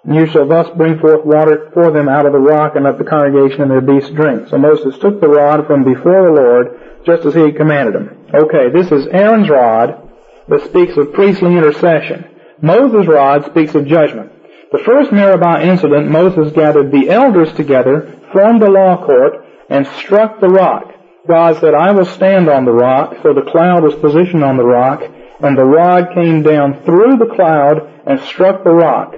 And 0.05 0.15
you 0.15 0.27
shall 0.27 0.47
thus 0.47 0.69
bring 0.77 0.99
forth 0.99 1.25
water 1.25 1.71
for 1.73 1.91
them 1.93 2.09
out 2.09 2.27
of 2.27 2.33
the 2.33 2.39
rock, 2.39 2.75
and 2.75 2.85
let 2.85 2.99
the 2.99 3.05
congregation 3.05 3.63
and 3.63 3.71
their 3.71 3.81
beasts 3.81 4.11
drink. 4.11 4.49
So 4.49 4.59
Moses 4.59 4.99
took 4.99 5.21
the 5.21 5.29
rod 5.29 5.67
from 5.67 5.85
before 5.85 6.25
the 6.25 6.41
Lord, 6.41 6.81
just 7.05 7.25
as 7.25 7.35
he 7.35 7.43
had 7.43 7.57
commanded 7.57 7.95
him. 7.95 8.27
Okay, 8.35 8.71
this 8.73 8.91
is 8.91 9.07
Aaron's 9.07 9.49
rod 9.49 10.11
that 10.49 10.65
speaks 10.65 10.97
of 10.97 11.13
priestly 11.13 11.57
intercession. 11.57 12.25
Moses' 12.61 13.07
rod 13.07 13.45
speaks 13.47 13.75
of 13.75 13.87
judgment. 13.87 14.33
The 14.73 14.83
first 14.85 15.13
Meribah 15.13 15.63
incident, 15.63 16.11
Moses 16.11 16.53
gathered 16.53 16.91
the 16.91 17.09
elders 17.11 17.53
together, 17.53 18.21
formed 18.33 18.63
a 18.63 18.71
law 18.71 19.05
court, 19.05 19.47
and 19.71 19.87
struck 19.99 20.41
the 20.41 20.49
rock. 20.49 20.93
God 21.27 21.61
said, 21.61 21.75
I 21.75 21.93
will 21.93 22.07
stand 22.07 22.49
on 22.49 22.65
the 22.65 22.73
rock. 22.73 23.17
So 23.23 23.33
the 23.33 23.51
cloud 23.51 23.83
was 23.83 23.95
positioned 23.95 24.45
on 24.45 24.57
the 24.57 24.65
rock, 24.65 25.03
and 25.41 25.57
the 25.57 25.65
rod 25.65 26.15
came 26.15 26.43
down 26.43 26.83
through 26.85 27.17
the 27.19 27.33
cloud 27.35 28.03
and 28.07 28.21
struck 28.21 28.65
the 28.65 28.71
rock, 28.71 29.15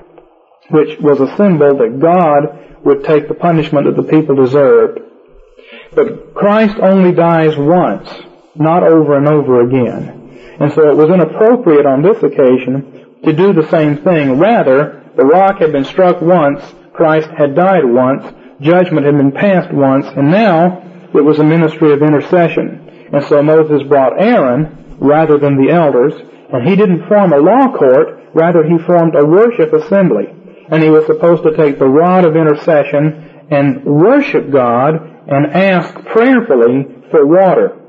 which 0.70 0.98
was 1.00 1.20
a 1.20 1.36
symbol 1.36 1.76
that 1.76 2.00
God 2.00 2.84
would 2.84 3.04
take 3.04 3.28
the 3.28 3.34
punishment 3.34 3.86
that 3.86 4.00
the 4.00 4.08
people 4.08 4.36
deserved. 4.36 5.00
But 5.94 6.34
Christ 6.34 6.78
only 6.80 7.12
dies 7.12 7.56
once, 7.56 8.08
not 8.54 8.82
over 8.82 9.16
and 9.16 9.28
over 9.28 9.60
again. 9.62 10.56
And 10.60 10.72
so 10.72 10.90
it 10.90 10.96
was 10.96 11.10
inappropriate 11.10 11.86
on 11.86 12.02
this 12.02 12.22
occasion 12.22 13.16
to 13.24 13.32
do 13.32 13.52
the 13.52 13.68
same 13.70 13.98
thing. 13.98 14.38
Rather, 14.38 15.04
the 15.16 15.24
rock 15.24 15.58
had 15.60 15.72
been 15.72 15.84
struck 15.84 16.20
once, 16.20 16.62
Christ 16.92 17.28
had 17.30 17.54
died 17.54 17.84
once, 17.84 18.24
judgment 18.60 19.06
had 19.06 19.16
been 19.16 19.32
passed 19.32 19.72
once, 19.72 20.06
and 20.06 20.30
now 20.30 20.87
it 21.14 21.24
was 21.24 21.38
a 21.38 21.44
ministry 21.44 21.92
of 21.92 22.02
intercession. 22.02 23.08
And 23.12 23.24
so 23.24 23.42
Moses 23.42 23.86
brought 23.88 24.20
Aaron 24.20 24.96
rather 25.00 25.38
than 25.38 25.56
the 25.56 25.72
elders, 25.72 26.14
and 26.52 26.68
he 26.68 26.76
didn't 26.76 27.08
form 27.08 27.32
a 27.32 27.38
law 27.38 27.76
court, 27.76 28.32
rather 28.34 28.62
he 28.62 28.78
formed 28.78 29.14
a 29.14 29.26
worship 29.26 29.72
assembly. 29.72 30.26
And 30.70 30.82
he 30.82 30.90
was 30.90 31.06
supposed 31.06 31.44
to 31.44 31.56
take 31.56 31.78
the 31.78 31.88
rod 31.88 32.26
of 32.26 32.36
intercession 32.36 33.46
and 33.50 33.84
worship 33.84 34.50
God 34.50 34.96
and 35.26 35.46
ask 35.46 35.94
prayerfully 36.06 36.86
for 37.10 37.26
water. 37.26 37.80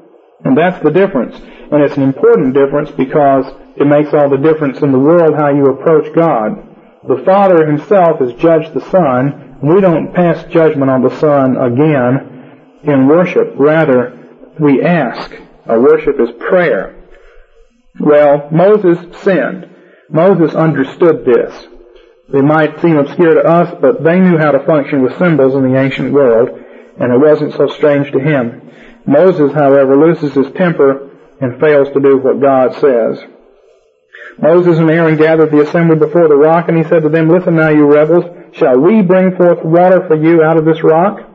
And 0.46 0.58
that's 0.58 0.82
the 0.82 0.92
difference. 0.92 1.36
And 1.38 1.84
it's 1.84 1.98
an 1.98 2.04
important 2.04 2.54
difference 2.54 2.90
because 2.92 3.46
it 3.76 3.86
makes 3.86 4.14
all 4.14 4.30
the 4.30 4.38
difference 4.38 4.82
in 4.82 4.92
the 4.92 5.00
world 5.00 5.36
how 5.36 5.50
you 5.50 5.66
approach 5.66 6.14
God. 6.16 6.66
The 7.08 7.22
Father 7.26 7.66
himself 7.66 8.20
has 8.20 8.34
judged 8.34 8.74
the 8.74 8.90
Son. 8.90 9.58
We 9.62 9.82
don't 9.82 10.14
pass 10.14 10.44
judgment 10.46 10.90
on 10.90 11.02
the 11.02 11.18
Son 11.20 11.58
again 11.58 12.39
in 12.84 13.08
worship. 13.08 13.54
Rather, 13.56 14.18
we 14.60 14.82
ask. 14.82 15.32
Our 15.66 15.80
worship 15.80 16.20
is 16.20 16.30
prayer. 16.40 16.96
Well, 18.00 18.50
Moses 18.52 18.98
sinned. 19.22 19.70
Moses 20.10 20.56
understood 20.56 21.26
this. 21.26 21.68
They 22.32 22.42
might 22.42 22.80
seem 22.82 22.98
obscure 22.98 23.36
to 23.36 23.48
us, 23.48 23.76
but 23.82 24.04
they 24.04 24.20
knew 24.20 24.38
how 24.38 24.52
to 24.52 24.66
function 24.66 25.02
with 25.04 25.18
symbols 25.18 25.56
in 25.56 25.64
the 25.64 25.80
ancient 25.80 26.14
world, 26.14 26.50
and 27.00 27.12
it 27.12 27.20
wasn't 27.20 27.54
so 27.54 27.68
strange 27.68 28.12
to 28.12 28.20
him. 28.20 28.72
Moses, 29.06 29.52
however, 29.54 29.98
loses 29.98 30.34
his 30.34 30.52
temper 30.54 31.10
and 31.42 31.60
fails 31.60 31.88
to 31.90 32.00
do 32.00 32.18
what 32.18 32.42
God 32.42 32.74
says. 32.76 33.20
Moses 34.38 34.78
and 34.78 34.90
Aaron 34.90 35.18
gathered 35.18 35.52
the 35.52 35.62
assembly 35.62 35.98
before 35.98 36.28
the 36.28 36.36
rock, 36.36 36.70
and 36.70 36.78
he 36.78 36.84
said 36.84 37.04
to 37.04 37.10
them, 37.10 37.30
Listen 37.30 37.56
now, 37.56 37.70
you 37.70 37.86
rebels, 37.86 38.26
shall 38.54 38.80
we 38.80 39.02
bring 39.02 39.36
forth 39.36 39.64
water 39.64 40.08
for 40.08 40.16
you 40.16 40.44
out 40.44 40.58
of 40.58 40.66
this 40.66 40.84
rock? 40.84 41.29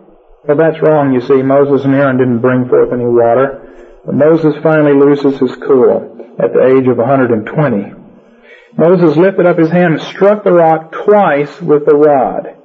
Well, 0.46 0.58
that's 0.58 0.80
wrong, 0.82 1.12
you 1.12 1.20
see. 1.20 1.42
Moses 1.42 1.84
and 1.84 1.94
Aaron 1.94 2.18
didn't 2.18 2.40
bring 2.40 2.68
forth 2.68 2.92
any 2.92 3.06
water. 3.06 3.64
But 4.04 4.14
Moses 4.14 4.54
finally 4.62 4.92
loses 4.92 5.38
his 5.38 5.56
cool 5.56 6.36
at 6.38 6.52
the 6.52 6.76
age 6.76 6.86
of 6.88 6.98
120. 6.98 7.94
Moses 8.76 9.16
lifted 9.16 9.46
up 9.46 9.56
his 9.56 9.70
hand 9.70 9.94
and 9.94 10.02
struck 10.02 10.44
the 10.44 10.52
rock 10.52 10.92
twice 10.92 11.60
with 11.62 11.86
the 11.86 11.96
rod. 11.96 12.56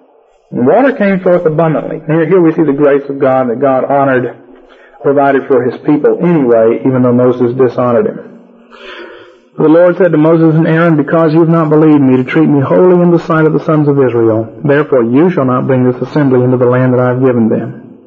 And 0.51 0.67
water 0.67 0.95
came 0.97 1.21
forth 1.21 1.45
abundantly. 1.45 2.01
Here, 2.05 2.27
here 2.27 2.41
we 2.41 2.51
see 2.53 2.63
the 2.63 2.73
grace 2.73 3.07
of 3.09 3.19
God 3.19 3.49
that 3.49 3.61
God 3.61 3.85
honored, 3.85 4.35
provided 5.01 5.47
for 5.47 5.63
his 5.63 5.79
people 5.81 6.17
anyway, 6.19 6.81
even 6.85 7.03
though 7.03 7.13
Moses 7.13 7.55
dishonored 7.55 8.07
him. 8.07 8.29
The 9.59 9.67
Lord 9.67 9.97
said 9.97 10.13
to 10.13 10.17
Moses 10.17 10.55
and 10.55 10.65
Aaron, 10.65 10.95
Because 10.95 11.33
you 11.33 11.41
have 11.41 11.49
not 11.49 11.67
believed 11.67 11.99
me 11.99 12.15
to 12.15 12.23
treat 12.23 12.47
me 12.47 12.61
holy 12.61 12.95
in 13.03 13.11
the 13.11 13.19
sight 13.19 13.43
of 13.43 13.51
the 13.51 13.65
sons 13.65 13.89
of 13.89 13.99
Israel, 13.99 14.47
therefore 14.63 15.03
you 15.03 15.29
shall 15.29 15.43
not 15.43 15.67
bring 15.67 15.83
this 15.83 16.01
assembly 16.01 16.45
into 16.45 16.55
the 16.55 16.71
land 16.71 16.93
that 16.93 17.01
I 17.01 17.09
have 17.09 17.19
given 17.19 17.49
them. 17.49 17.99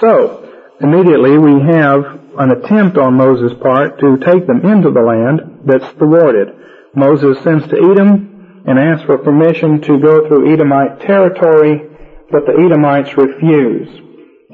So, 0.00 0.48
immediately 0.80 1.36
we 1.36 1.60
have 1.60 2.18
an 2.38 2.52
attempt 2.56 2.96
on 2.96 3.20
Moses' 3.20 3.52
part 3.60 4.00
to 4.00 4.16
take 4.16 4.46
them 4.46 4.64
into 4.64 4.90
the 4.90 5.04
land 5.04 5.60
that's 5.68 5.92
thwarted. 5.98 6.56
Moses 6.96 7.36
sends 7.44 7.68
to 7.68 7.76
Edom 7.76 8.64
and 8.64 8.78
asks 8.78 9.04
for 9.04 9.18
permission 9.18 9.82
to 9.82 10.00
go 10.00 10.26
through 10.26 10.54
Edomite 10.54 11.02
territory, 11.02 11.84
but 12.30 12.46
the 12.46 12.56
Edomites 12.56 13.12
refuse. 13.18 13.92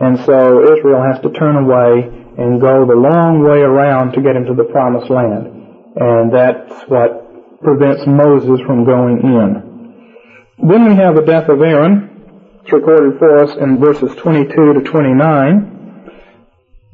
And 0.01 0.19
so 0.27 0.67
Israel 0.67 0.99
has 0.99 1.23
to 1.23 1.31
turn 1.31 1.55
away 1.63 2.11
and 2.43 2.61
go 2.61 2.85
the 2.85 2.99
long 2.99 3.45
way 3.47 3.63
around 3.63 4.15
to 4.15 4.21
get 4.21 4.35
into 4.35 4.55
the 4.55 4.67
promised 4.67 5.11
land. 5.11 5.58
And 5.97 6.33
that's 6.33 6.89
what 6.89 7.61
prevents 7.61 8.07
Moses 8.07 8.61
from 8.67 8.85
going 8.85 9.21
in. 9.21 9.69
Then 10.69 10.89
we 10.89 10.95
have 10.97 11.15
the 11.15 11.23
death 11.23 11.49
of 11.49 11.61
Aaron. 11.61 12.61
It's 12.63 12.73
recorded 12.73 13.19
for 13.19 13.45
us 13.45 13.57
in 13.57 13.79
verses 13.79 14.15
22 14.17 14.75
to 14.75 14.81
29. 14.81 15.79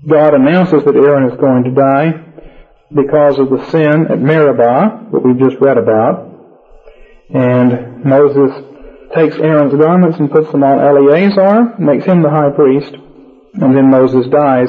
God 0.09 0.34
announces 0.34 0.84
that 0.84 0.95
Aaron 0.95 1.30
is 1.30 1.38
going 1.38 1.64
to 1.64 1.70
die 1.70 2.24
because 2.95 3.38
of 3.38 3.51
the 3.51 3.70
sin 3.70 4.07
at 4.11 4.20
Meribah 4.20 5.09
that 5.11 5.20
we've 5.24 5.38
just 5.38 5.61
read 5.61 5.78
about. 5.78 6.30
And 7.30 8.05
Moses 8.05 8.53
takes 9.14 9.36
Aaron's 9.36 9.74
garments 9.74 10.18
and 10.18 10.30
puts 10.30 10.51
them 10.53 10.62
on 10.62 10.78
Eleazar, 10.78 11.74
makes 11.78 12.05
him 12.05 12.22
the 12.22 12.30
high 12.30 12.51
priest, 12.51 12.92
and 13.55 13.76
then 13.76 13.90
Moses 13.90 14.26
dies 14.28 14.68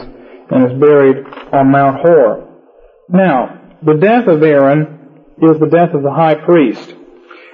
and 0.49 0.71
is 0.71 0.79
buried 0.79 1.25
on 1.51 1.71
Mount 1.71 1.99
Hor. 2.01 2.47
Now, 3.09 3.64
the 3.85 3.97
death 3.99 4.27
of 4.27 4.43
Aaron 4.43 5.23
is 5.41 5.59
the 5.59 5.69
death 5.69 5.93
of 5.93 6.03
the 6.03 6.11
high 6.11 6.35
priest. 6.35 6.93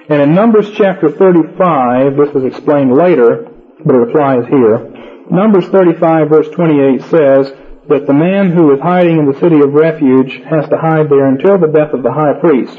And 0.08 0.22
in 0.22 0.34
Numbers 0.34 0.70
chapter 0.72 1.10
35, 1.10 2.16
this 2.16 2.34
is 2.34 2.44
explained 2.44 2.94
later, 2.94 3.48
but 3.84 3.94
it 3.94 4.08
applies 4.08 4.46
here. 4.48 4.88
Numbers 5.30 5.66
35 5.66 6.28
verse 6.28 6.48
28 6.50 7.02
says, 7.02 7.52
that 7.88 8.06
the 8.06 8.14
man 8.14 8.52
who 8.52 8.72
is 8.72 8.80
hiding 8.80 9.18
in 9.18 9.26
the 9.26 9.38
city 9.40 9.58
of 9.58 9.74
refuge 9.74 10.40
has 10.46 10.68
to 10.68 10.78
hide 10.78 11.10
there 11.10 11.26
until 11.26 11.58
the 11.58 11.66
death 11.66 11.92
of 11.92 12.02
the 12.02 12.12
high 12.12 12.38
priest. 12.38 12.78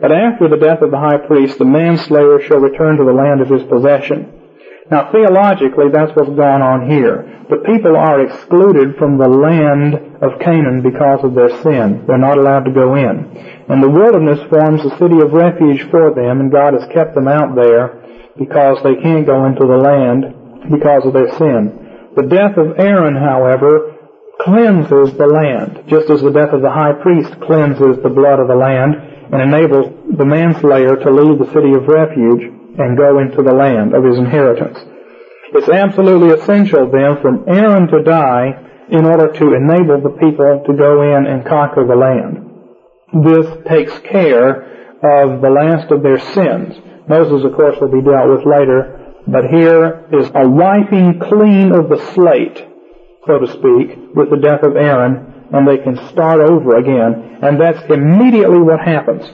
But 0.00 0.10
after 0.10 0.48
the 0.48 0.56
death 0.56 0.82
of 0.82 0.90
the 0.90 0.98
high 0.98 1.18
priest, 1.18 1.58
the 1.58 1.64
manslayer 1.64 2.40
shall 2.40 2.58
return 2.58 2.96
to 2.96 3.04
the 3.04 3.12
land 3.12 3.40
of 3.40 3.48
his 3.48 3.62
possession. 3.68 4.39
Now 4.90 5.12
theologically, 5.12 5.86
that's 5.92 6.10
what's 6.16 6.34
going 6.34 6.62
on 6.62 6.90
here. 6.90 7.46
The 7.48 7.62
people 7.62 7.96
are 7.96 8.26
excluded 8.26 8.96
from 8.98 9.18
the 9.18 9.28
land 9.30 9.94
of 10.18 10.40
Canaan 10.42 10.82
because 10.82 11.22
of 11.22 11.34
their 11.34 11.50
sin. 11.62 12.04
They're 12.06 12.18
not 12.18 12.38
allowed 12.38 12.66
to 12.66 12.74
go 12.74 12.96
in. 12.96 13.30
And 13.70 13.82
the 13.82 13.90
wilderness 13.90 14.42
forms 14.50 14.84
a 14.84 14.98
city 14.98 15.22
of 15.22 15.32
refuge 15.32 15.88
for 15.90 16.10
them, 16.14 16.40
and 16.40 16.50
God 16.50 16.74
has 16.74 16.90
kept 16.90 17.14
them 17.14 17.28
out 17.28 17.54
there 17.54 18.02
because 18.36 18.82
they 18.82 18.98
can't 18.98 19.26
go 19.26 19.46
into 19.46 19.62
the 19.62 19.78
land 19.78 20.70
because 20.70 21.06
of 21.06 21.14
their 21.14 21.30
sin. 21.38 22.10
The 22.16 22.26
death 22.26 22.58
of 22.58 22.78
Aaron, 22.78 23.14
however, 23.14 23.94
cleanses 24.42 25.14
the 25.14 25.30
land, 25.30 25.86
just 25.86 26.10
as 26.10 26.22
the 26.22 26.34
death 26.34 26.50
of 26.50 26.62
the 26.62 26.70
high 26.70 26.98
priest 26.98 27.30
cleanses 27.40 28.02
the 28.02 28.10
blood 28.10 28.40
of 28.40 28.48
the 28.48 28.58
land 28.58 28.94
and 29.30 29.38
enables 29.38 29.86
the 30.18 30.24
manslayer 30.24 30.96
to 30.96 31.10
leave 31.10 31.38
the 31.38 31.52
city 31.54 31.74
of 31.74 31.86
refuge 31.86 32.59
and 32.78 32.96
go 32.96 33.18
into 33.18 33.42
the 33.42 33.52
land 33.54 33.94
of 33.94 34.04
his 34.04 34.18
inheritance. 34.18 34.78
It's 35.52 35.68
absolutely 35.68 36.30
essential 36.30 36.90
then 36.90 37.20
for 37.20 37.48
Aaron 37.48 37.88
to 37.88 38.02
die 38.02 38.86
in 38.90 39.04
order 39.04 39.32
to 39.32 39.54
enable 39.54 40.00
the 40.00 40.16
people 40.18 40.62
to 40.66 40.74
go 40.74 41.02
in 41.02 41.26
and 41.26 41.46
conquer 41.46 41.86
the 41.86 41.96
land. 41.96 42.46
This 43.24 43.46
takes 43.68 43.98
care 44.00 44.70
of 45.02 45.40
the 45.40 45.50
last 45.50 45.90
of 45.90 46.02
their 46.02 46.18
sins. 46.18 46.76
Moses, 47.08 47.44
of 47.44 47.54
course, 47.54 47.76
will 47.80 47.90
be 47.90 48.02
dealt 48.02 48.30
with 48.30 48.46
later, 48.46 49.14
but 49.26 49.50
here 49.50 50.06
is 50.12 50.30
a 50.34 50.48
wiping 50.48 51.18
clean 51.18 51.72
of 51.72 51.88
the 51.88 51.98
slate, 52.14 52.66
so 53.26 53.38
to 53.38 53.46
speak, 53.48 54.14
with 54.14 54.30
the 54.30 54.40
death 54.40 54.62
of 54.62 54.76
Aaron, 54.76 55.29
and 55.52 55.66
they 55.66 55.78
can 55.78 55.96
start 56.08 56.40
over 56.40 56.76
again. 56.76 57.38
And 57.42 57.60
that's 57.60 57.82
immediately 57.90 58.58
what 58.58 58.80
happens. 58.80 59.24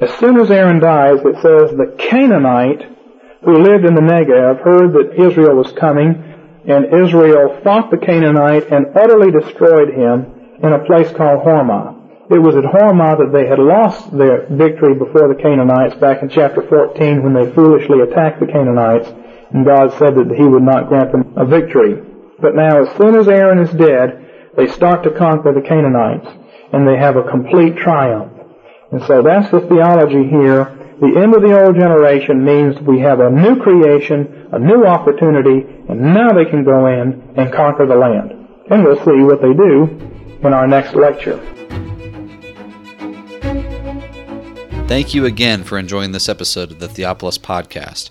As 0.00 0.12
soon 0.18 0.40
as 0.40 0.50
Aaron 0.50 0.80
dies, 0.80 1.20
it 1.24 1.36
says 1.36 1.76
the 1.76 1.96
Canaanite 1.98 2.96
who 3.44 3.62
lived 3.62 3.84
in 3.84 3.94
the 3.94 4.00
Negev 4.00 4.60
heard 4.60 4.92
that 4.92 5.14
Israel 5.14 5.56
was 5.56 5.72
coming, 5.72 6.18
and 6.66 6.92
Israel 7.06 7.60
fought 7.62 7.90
the 7.90 7.96
Canaanite 7.96 8.72
and 8.72 8.96
utterly 8.96 9.30
destroyed 9.30 9.94
him 9.94 10.58
in 10.62 10.72
a 10.72 10.84
place 10.84 11.10
called 11.12 11.46
Hormah. 11.46 11.94
It 12.28 12.42
was 12.42 12.56
at 12.56 12.64
Hormah 12.64 13.18
that 13.18 13.30
they 13.32 13.46
had 13.46 13.60
lost 13.60 14.10
their 14.10 14.50
victory 14.50 14.98
before 14.98 15.28
the 15.28 15.40
Canaanites 15.40 15.94
back 15.94 16.22
in 16.22 16.28
chapter 16.28 16.60
14 16.66 17.22
when 17.22 17.34
they 17.34 17.52
foolishly 17.52 18.00
attacked 18.00 18.40
the 18.40 18.50
Canaanites, 18.50 19.06
and 19.54 19.64
God 19.64 19.94
said 19.96 20.16
that 20.16 20.34
he 20.34 20.42
would 20.42 20.64
not 20.64 20.88
grant 20.88 21.12
them 21.12 21.32
a 21.36 21.46
victory. 21.46 22.02
But 22.40 22.56
now, 22.56 22.82
as 22.82 22.96
soon 22.96 23.14
as 23.14 23.28
Aaron 23.28 23.60
is 23.60 23.70
dead, 23.70 24.25
they 24.56 24.66
start 24.66 25.02
to 25.04 25.10
conquer 25.10 25.52
the 25.52 25.60
Canaanites, 25.60 26.28
and 26.72 26.86
they 26.86 26.96
have 26.96 27.16
a 27.16 27.28
complete 27.28 27.76
triumph. 27.76 28.32
And 28.90 29.02
so 29.04 29.22
that's 29.22 29.50
the 29.50 29.60
theology 29.60 30.28
here. 30.28 30.72
The 31.00 31.20
end 31.20 31.34
of 31.34 31.42
the 31.42 31.60
old 31.60 31.76
generation 31.76 32.44
means 32.44 32.80
we 32.80 33.00
have 33.00 33.20
a 33.20 33.30
new 33.30 33.60
creation, 33.60 34.48
a 34.52 34.58
new 34.58 34.86
opportunity, 34.86 35.66
and 35.88 36.14
now 36.14 36.32
they 36.32 36.46
can 36.46 36.64
go 36.64 36.86
in 36.86 37.34
and 37.36 37.52
conquer 37.52 37.86
the 37.86 37.96
land. 37.96 38.32
And 38.70 38.82
we'll 38.82 38.96
see 39.04 39.22
what 39.22 39.42
they 39.42 39.52
do 39.52 39.84
in 40.42 40.52
our 40.52 40.66
next 40.66 40.94
lecture. 40.94 41.38
Thank 44.88 45.14
you 45.14 45.26
again 45.26 45.64
for 45.64 45.78
enjoying 45.78 46.12
this 46.12 46.28
episode 46.28 46.70
of 46.70 46.78
the 46.78 46.88
Theopolis 46.88 47.38
Podcast. 47.38 48.10